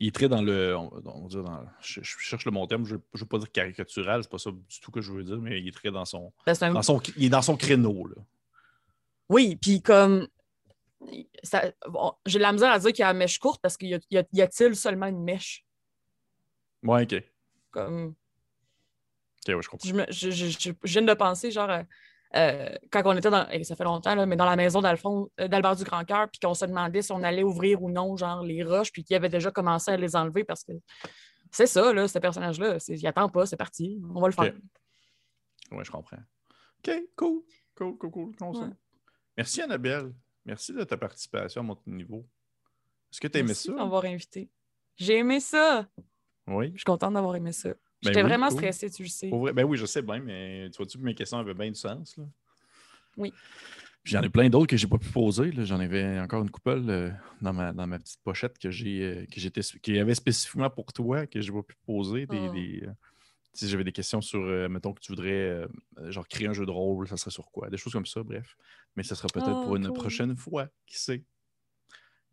Il 0.00 0.08
est 0.08 0.14
très 0.14 0.28
dans 0.28 0.42
le. 0.42 0.76
On, 0.76 0.90
on 1.04 1.22
va 1.22 1.28
dire 1.28 1.42
dans, 1.42 1.64
je, 1.82 2.00
je 2.02 2.16
cherche 2.18 2.44
le 2.44 2.50
bon 2.50 2.66
terme, 2.66 2.84
je 2.86 2.94
ne 2.96 3.00
veux 3.14 3.26
pas 3.26 3.38
dire 3.38 3.50
caricatural, 3.52 4.22
c'est 4.22 4.30
pas 4.30 4.38
ça 4.38 4.50
du 4.50 4.80
tout 4.80 4.90
que 4.90 5.00
je 5.00 5.12
veux 5.12 5.24
dire, 5.24 5.38
mais 5.38 5.60
il 5.60 5.68
est 5.68 5.72
très 5.72 5.90
dans 5.90 6.04
son. 6.04 6.32
Ben, 6.46 6.54
un- 6.62 6.72
Dans 6.74 6.82
son 6.82 7.00
il 7.16 7.24
est 7.24 7.28
dans 7.28 7.42
son 7.42 7.56
créneau, 7.56 8.06
là. 8.06 8.16
Oui, 9.28 9.56
puis 9.56 9.82
comme. 9.82 10.26
bon, 11.88 12.12
J'ai 12.26 12.38
de 12.38 12.42
la 12.42 12.52
misère 12.52 12.72
à 12.72 12.78
dire 12.78 12.90
qu'il 12.92 13.00
y 13.00 13.04
a 13.04 13.08
la 13.08 13.14
mèche 13.14 13.38
courte 13.38 13.60
parce 13.60 13.76
qu'il 13.76 13.88
y 13.88 13.94
a, 13.94 14.20
a- 14.20 14.42
a-t-il 14.42 14.74
seulement 14.76 15.06
une 15.06 15.22
mèche? 15.22 15.64
Ouais, 16.82 17.02
ok. 17.02 17.22
Comme, 17.70 18.14
Ok, 19.48 19.54
ouais, 19.54 19.62
je 19.62 19.68
comprends. 19.68 19.88
je, 19.88 19.94
me- 19.94 20.06
je- 20.10 20.30
je- 20.30 20.46
je- 20.58 20.70
je 20.82 20.92
viens 20.92 21.02
de 21.02 21.14
penser, 21.14 21.50
genre, 21.50 21.82
euh, 22.34 22.74
quand 22.90 23.02
on 23.04 23.16
était 23.16 23.30
dans. 23.30 23.48
et 23.50 23.62
ça 23.64 23.76
fait 23.76 23.84
longtemps, 23.84 24.14
là, 24.14 24.26
mais 24.26 24.36
dans 24.36 24.44
la 24.44 24.56
maison 24.56 24.82
euh, 24.84 25.48
d'Albert 25.48 25.76
du 25.76 25.84
Grand 25.84 26.04
Cœur, 26.04 26.28
puis 26.28 26.40
qu'on 26.40 26.54
se 26.54 26.64
demandait 26.64 27.02
si 27.02 27.12
on 27.12 27.22
allait 27.22 27.42
ouvrir 27.42 27.82
ou 27.82 27.90
non, 27.90 28.16
genre, 28.16 28.42
les 28.42 28.62
roches, 28.62 28.92
puis 28.92 29.04
qu'il 29.04 29.16
avait 29.16 29.28
déjà 29.28 29.50
commencé 29.50 29.90
à 29.90 29.96
les 29.96 30.16
enlever 30.16 30.44
parce 30.44 30.64
que 30.64 30.72
c'est 31.50 31.66
ça, 31.66 31.92
là, 31.92 32.08
ce 32.08 32.18
personnage-là. 32.18 32.78
Il 32.88 33.06
attend 33.06 33.28
pas, 33.28 33.46
c'est 33.46 33.56
parti. 33.56 34.00
On 34.14 34.20
va 34.20 34.26
le 34.28 34.32
faire. 34.32 34.52
Ouais, 35.70 35.84
je 35.84 35.90
comprends. 35.90 36.18
Ok, 36.78 36.94
cool. 37.16 37.42
Cool, 37.74 37.96
cool, 37.98 38.10
cool. 38.10 38.34
Ouais. 38.40 38.68
Merci, 39.36 39.62
Annabelle. 39.62 40.12
Merci 40.44 40.72
de 40.72 40.84
ta 40.84 40.96
participation 40.96 41.60
à 41.60 41.64
mon 41.64 41.76
niveau. 41.86 42.26
Est-ce 43.12 43.20
que 43.20 43.28
tu 43.28 43.36
as 43.36 43.40
aimé 43.40 43.48
Merci 43.48 43.66
ça? 43.68 43.72
de 43.72 43.76
m'avoir 43.78 44.04
invité. 44.04 44.50
J'ai 44.96 45.18
aimé 45.18 45.40
ça. 45.40 45.86
Oui. 46.46 46.70
Je 46.72 46.78
suis 46.78 46.84
contente 46.84 47.14
d'avoir 47.14 47.36
aimé 47.36 47.52
ça. 47.52 47.70
Ben 48.02 48.10
J'étais 48.10 48.22
oui, 48.22 48.28
vraiment 48.28 48.48
cool. 48.48 48.58
stressée, 48.58 48.90
tu 48.90 49.02
le 49.02 49.08
sais. 49.08 49.30
Vrai- 49.30 49.52
ben 49.52 49.64
oui, 49.64 49.76
je 49.78 49.86
sais 49.86 50.02
bien, 50.02 50.20
mais 50.20 50.68
tu 50.70 50.76
vois-tu 50.76 50.98
que 50.98 51.02
mes 51.02 51.14
questions 51.14 51.38
avaient 51.38 51.54
bien 51.54 51.68
du 51.68 51.74
sens? 51.74 52.16
Là? 52.16 52.24
Oui. 53.16 53.32
J'en 54.04 54.22
ai 54.22 54.28
plein 54.28 54.48
d'autres 54.48 54.66
que 54.68 54.76
j'ai 54.76 54.86
pas 54.86 54.98
pu 54.98 55.08
poser. 55.08 55.50
J'en 55.64 55.80
avais 55.80 56.20
encore 56.20 56.42
une 56.42 56.50
couple 56.50 56.84
euh, 56.88 57.10
dans, 57.40 57.52
ma, 57.52 57.72
dans 57.72 57.86
ma 57.86 57.98
petite 57.98 58.20
pochette 58.22 58.56
que 58.58 58.70
j'ai 58.70 59.02
euh, 59.02 59.26
que 59.26 59.40
j'étais 59.40 59.62
qui 59.82 59.98
avait 59.98 60.14
spécifiquement 60.14 60.70
pour 60.70 60.92
toi 60.92 61.26
que 61.26 61.40
je 61.40 61.50
n'ai 61.50 61.58
pas 61.58 61.62
pu 61.64 61.74
poser. 61.84 62.26
Des, 62.26 62.48
Oh. 62.48 62.52
des, 62.52 62.82
euh, 62.86 62.92
si 63.52 63.68
j'avais 63.68 63.84
des 63.84 63.92
questions 63.92 64.20
sur, 64.20 64.40
mettons 64.68 64.92
que 64.92 65.00
tu 65.00 65.10
voudrais 65.12 65.66
genre 66.08 66.28
créer 66.28 66.46
un 66.46 66.52
jeu 66.52 66.66
de 66.66 66.70
rôle, 66.70 67.08
ça 67.08 67.16
serait 67.16 67.30
sur 67.30 67.50
quoi? 67.50 67.70
Des 67.70 67.78
choses 67.78 67.94
comme 67.94 68.04
ça, 68.04 68.22
bref. 68.22 68.54
Mais 68.96 69.02
ça 69.02 69.14
sera 69.14 69.28
peut-être 69.28 69.48
Oh, 69.56 69.62
pour 69.64 69.76
une 69.76 69.84
cool. 69.86 69.94
prochaine 69.94 70.36
fois, 70.36 70.68
qui 70.86 70.98
sait? 70.98 71.24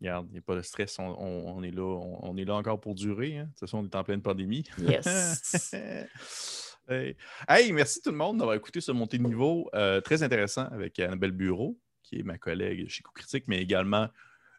Regarde, 0.04 0.26
il 0.28 0.32
n'y 0.32 0.38
a 0.38 0.42
pas 0.42 0.54
de 0.54 0.60
stress, 0.60 0.98
on, 0.98 1.04
on- 1.18 1.56
on 1.56 1.62
est 1.62 1.70
là, 1.70 1.82
on, 1.82 2.18
on 2.30 2.36
est 2.36 2.44
là 2.44 2.54
encore 2.56 2.78
pour 2.78 2.94
durer. 2.94 3.38
Hein? 3.38 3.44
De 3.44 3.48
toute 3.52 3.60
façon, 3.60 3.78
on 3.78 3.84
est 3.84 3.94
en 3.94 4.04
pleine 4.04 4.20
pandémie. 4.20 4.62
Yes. 4.78 5.74
hey. 6.90 7.16
Hey, 7.48 7.72
merci 7.72 8.02
tout 8.02 8.10
le 8.10 8.16
monde 8.18 8.36
d'avoir 8.36 8.54
écouté 8.54 8.82
ce 8.82 8.92
montée 8.92 9.16
de 9.16 9.22
niveau 9.22 9.70
euh, 9.74 10.02
très 10.02 10.22
intéressant 10.22 10.66
avec 10.66 10.98
Annabelle 10.98 11.30
Bureau, 11.32 11.78
qui 12.02 12.18
est 12.18 12.22
ma 12.22 12.36
collègue 12.36 12.86
chez 12.88 13.02
Coup 13.02 13.12
Critique, 13.14 13.44
mais 13.48 13.62
également 13.62 14.08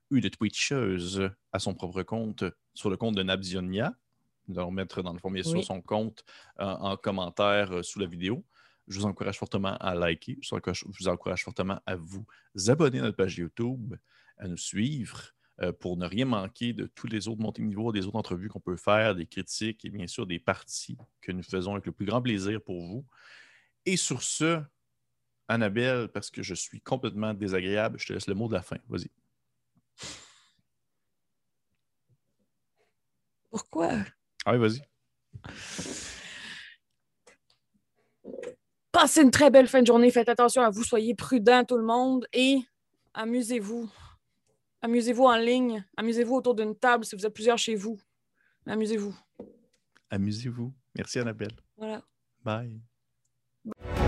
une 0.09 0.27
Twitcheuse 0.27 1.29
à 1.51 1.59
son 1.59 1.75
propre 1.75 2.01
compte 2.01 2.43
sur 2.73 2.89
le 2.89 2.97
compte 2.97 3.15
de 3.15 3.21
Nabzionia. 3.21 3.93
Nous 4.47 4.57
allons 4.57 4.71
mettre 4.71 5.03
dans 5.03 5.13
le 5.13 5.19
fond, 5.19 5.29
bien 5.29 5.43
sûr, 5.43 5.59
Oui. 5.59 5.63
son 5.63 5.79
compte 5.81 6.23
euh, 6.59 6.65
en 6.65 6.97
commentaire 6.97 7.71
euh, 7.71 7.83
sous 7.83 7.99
la 7.99 8.07
vidéo. 8.07 8.43
Je 8.87 8.97
vous 8.99 9.05
encourage 9.05 9.37
fortement 9.37 9.77
à 9.77 9.93
liker. 9.93 10.39
Je 10.41 10.49
vous 10.49 10.57
encourage, 10.57 10.83
je 10.91 11.03
vous 11.03 11.07
encourage 11.07 11.43
fortement 11.43 11.79
à 11.85 11.95
vous 11.95 12.25
abonner 12.67 12.97
à 12.97 13.03
notre 13.03 13.17
page 13.17 13.37
YouTube, 13.37 13.95
à 14.37 14.47
nous 14.47 14.57
suivre 14.57 15.34
euh, 15.61 15.71
pour 15.71 15.95
ne 15.95 16.05
rien 16.05 16.25
manquer 16.25 16.73
de 16.73 16.85
tous 16.85 17.07
les 17.07 17.27
autres 17.27 17.41
montées 17.41 17.61
de 17.61 17.67
niveau, 17.67 17.91
des 17.91 18.05
autres 18.05 18.17
entrevues 18.17 18.49
qu'on 18.49 18.59
peut 18.59 18.75
faire, 18.75 19.15
des 19.15 19.25
critiques 19.25 19.85
et 19.85 19.89
bien 19.89 20.07
sûr 20.07 20.27
des 20.27 20.39
parties 20.39 20.97
que 21.21 21.31
nous 21.31 21.43
faisons 21.43 21.73
avec 21.73 21.85
le 21.85 21.91
plus 21.91 22.05
grand 22.05 22.21
plaisir 22.21 22.61
pour 22.61 22.81
vous. 22.81 23.05
Et 23.85 23.97
sur 23.97 24.21
ce, 24.21 24.61
Annabelle, 25.47 26.09
parce 26.09 26.29
que 26.29 26.43
je 26.43 26.53
suis 26.53 26.81
complètement 26.81 27.33
désagréable, 27.33 27.99
je 27.99 28.07
te 28.07 28.13
laisse 28.13 28.27
le 28.27 28.33
mot 28.33 28.47
de 28.47 28.53
la 28.53 28.63
fin. 28.63 28.77
Vas-y. 28.89 29.09
Pourquoi? 33.49 33.91
Ah 34.45 34.53
oui, 34.53 34.57
vas-y. 34.57 34.81
Passez 38.91 39.21
une 39.21 39.31
très 39.31 39.49
belle 39.49 39.67
fin 39.67 39.81
de 39.81 39.87
journée. 39.87 40.11
Faites 40.11 40.29
attention 40.29 40.61
à 40.61 40.69
vous. 40.69 40.83
Soyez 40.83 41.15
prudents, 41.15 41.63
tout 41.63 41.77
le 41.77 41.85
monde. 41.85 42.27
Et 42.33 42.59
amusez-vous. 43.13 43.89
Amusez-vous 44.85 45.23
en 45.23 45.35
ligne. 45.35 45.83
Amusez-vous 45.97 46.35
autour 46.35 46.53
d'une 46.53 46.75
table 46.75 47.05
si 47.05 47.15
vous 47.15 47.25
êtes 47.25 47.33
plusieurs 47.33 47.57
chez 47.57 47.73
vous. 47.73 47.99
Amusez-vous. 48.67 49.15
Amusez-vous. 50.11 50.71
Merci, 50.95 51.17
Annabelle. 51.17 51.55
Voilà. 51.75 52.03
Bye. 52.43 52.79
Bye. 53.65 54.04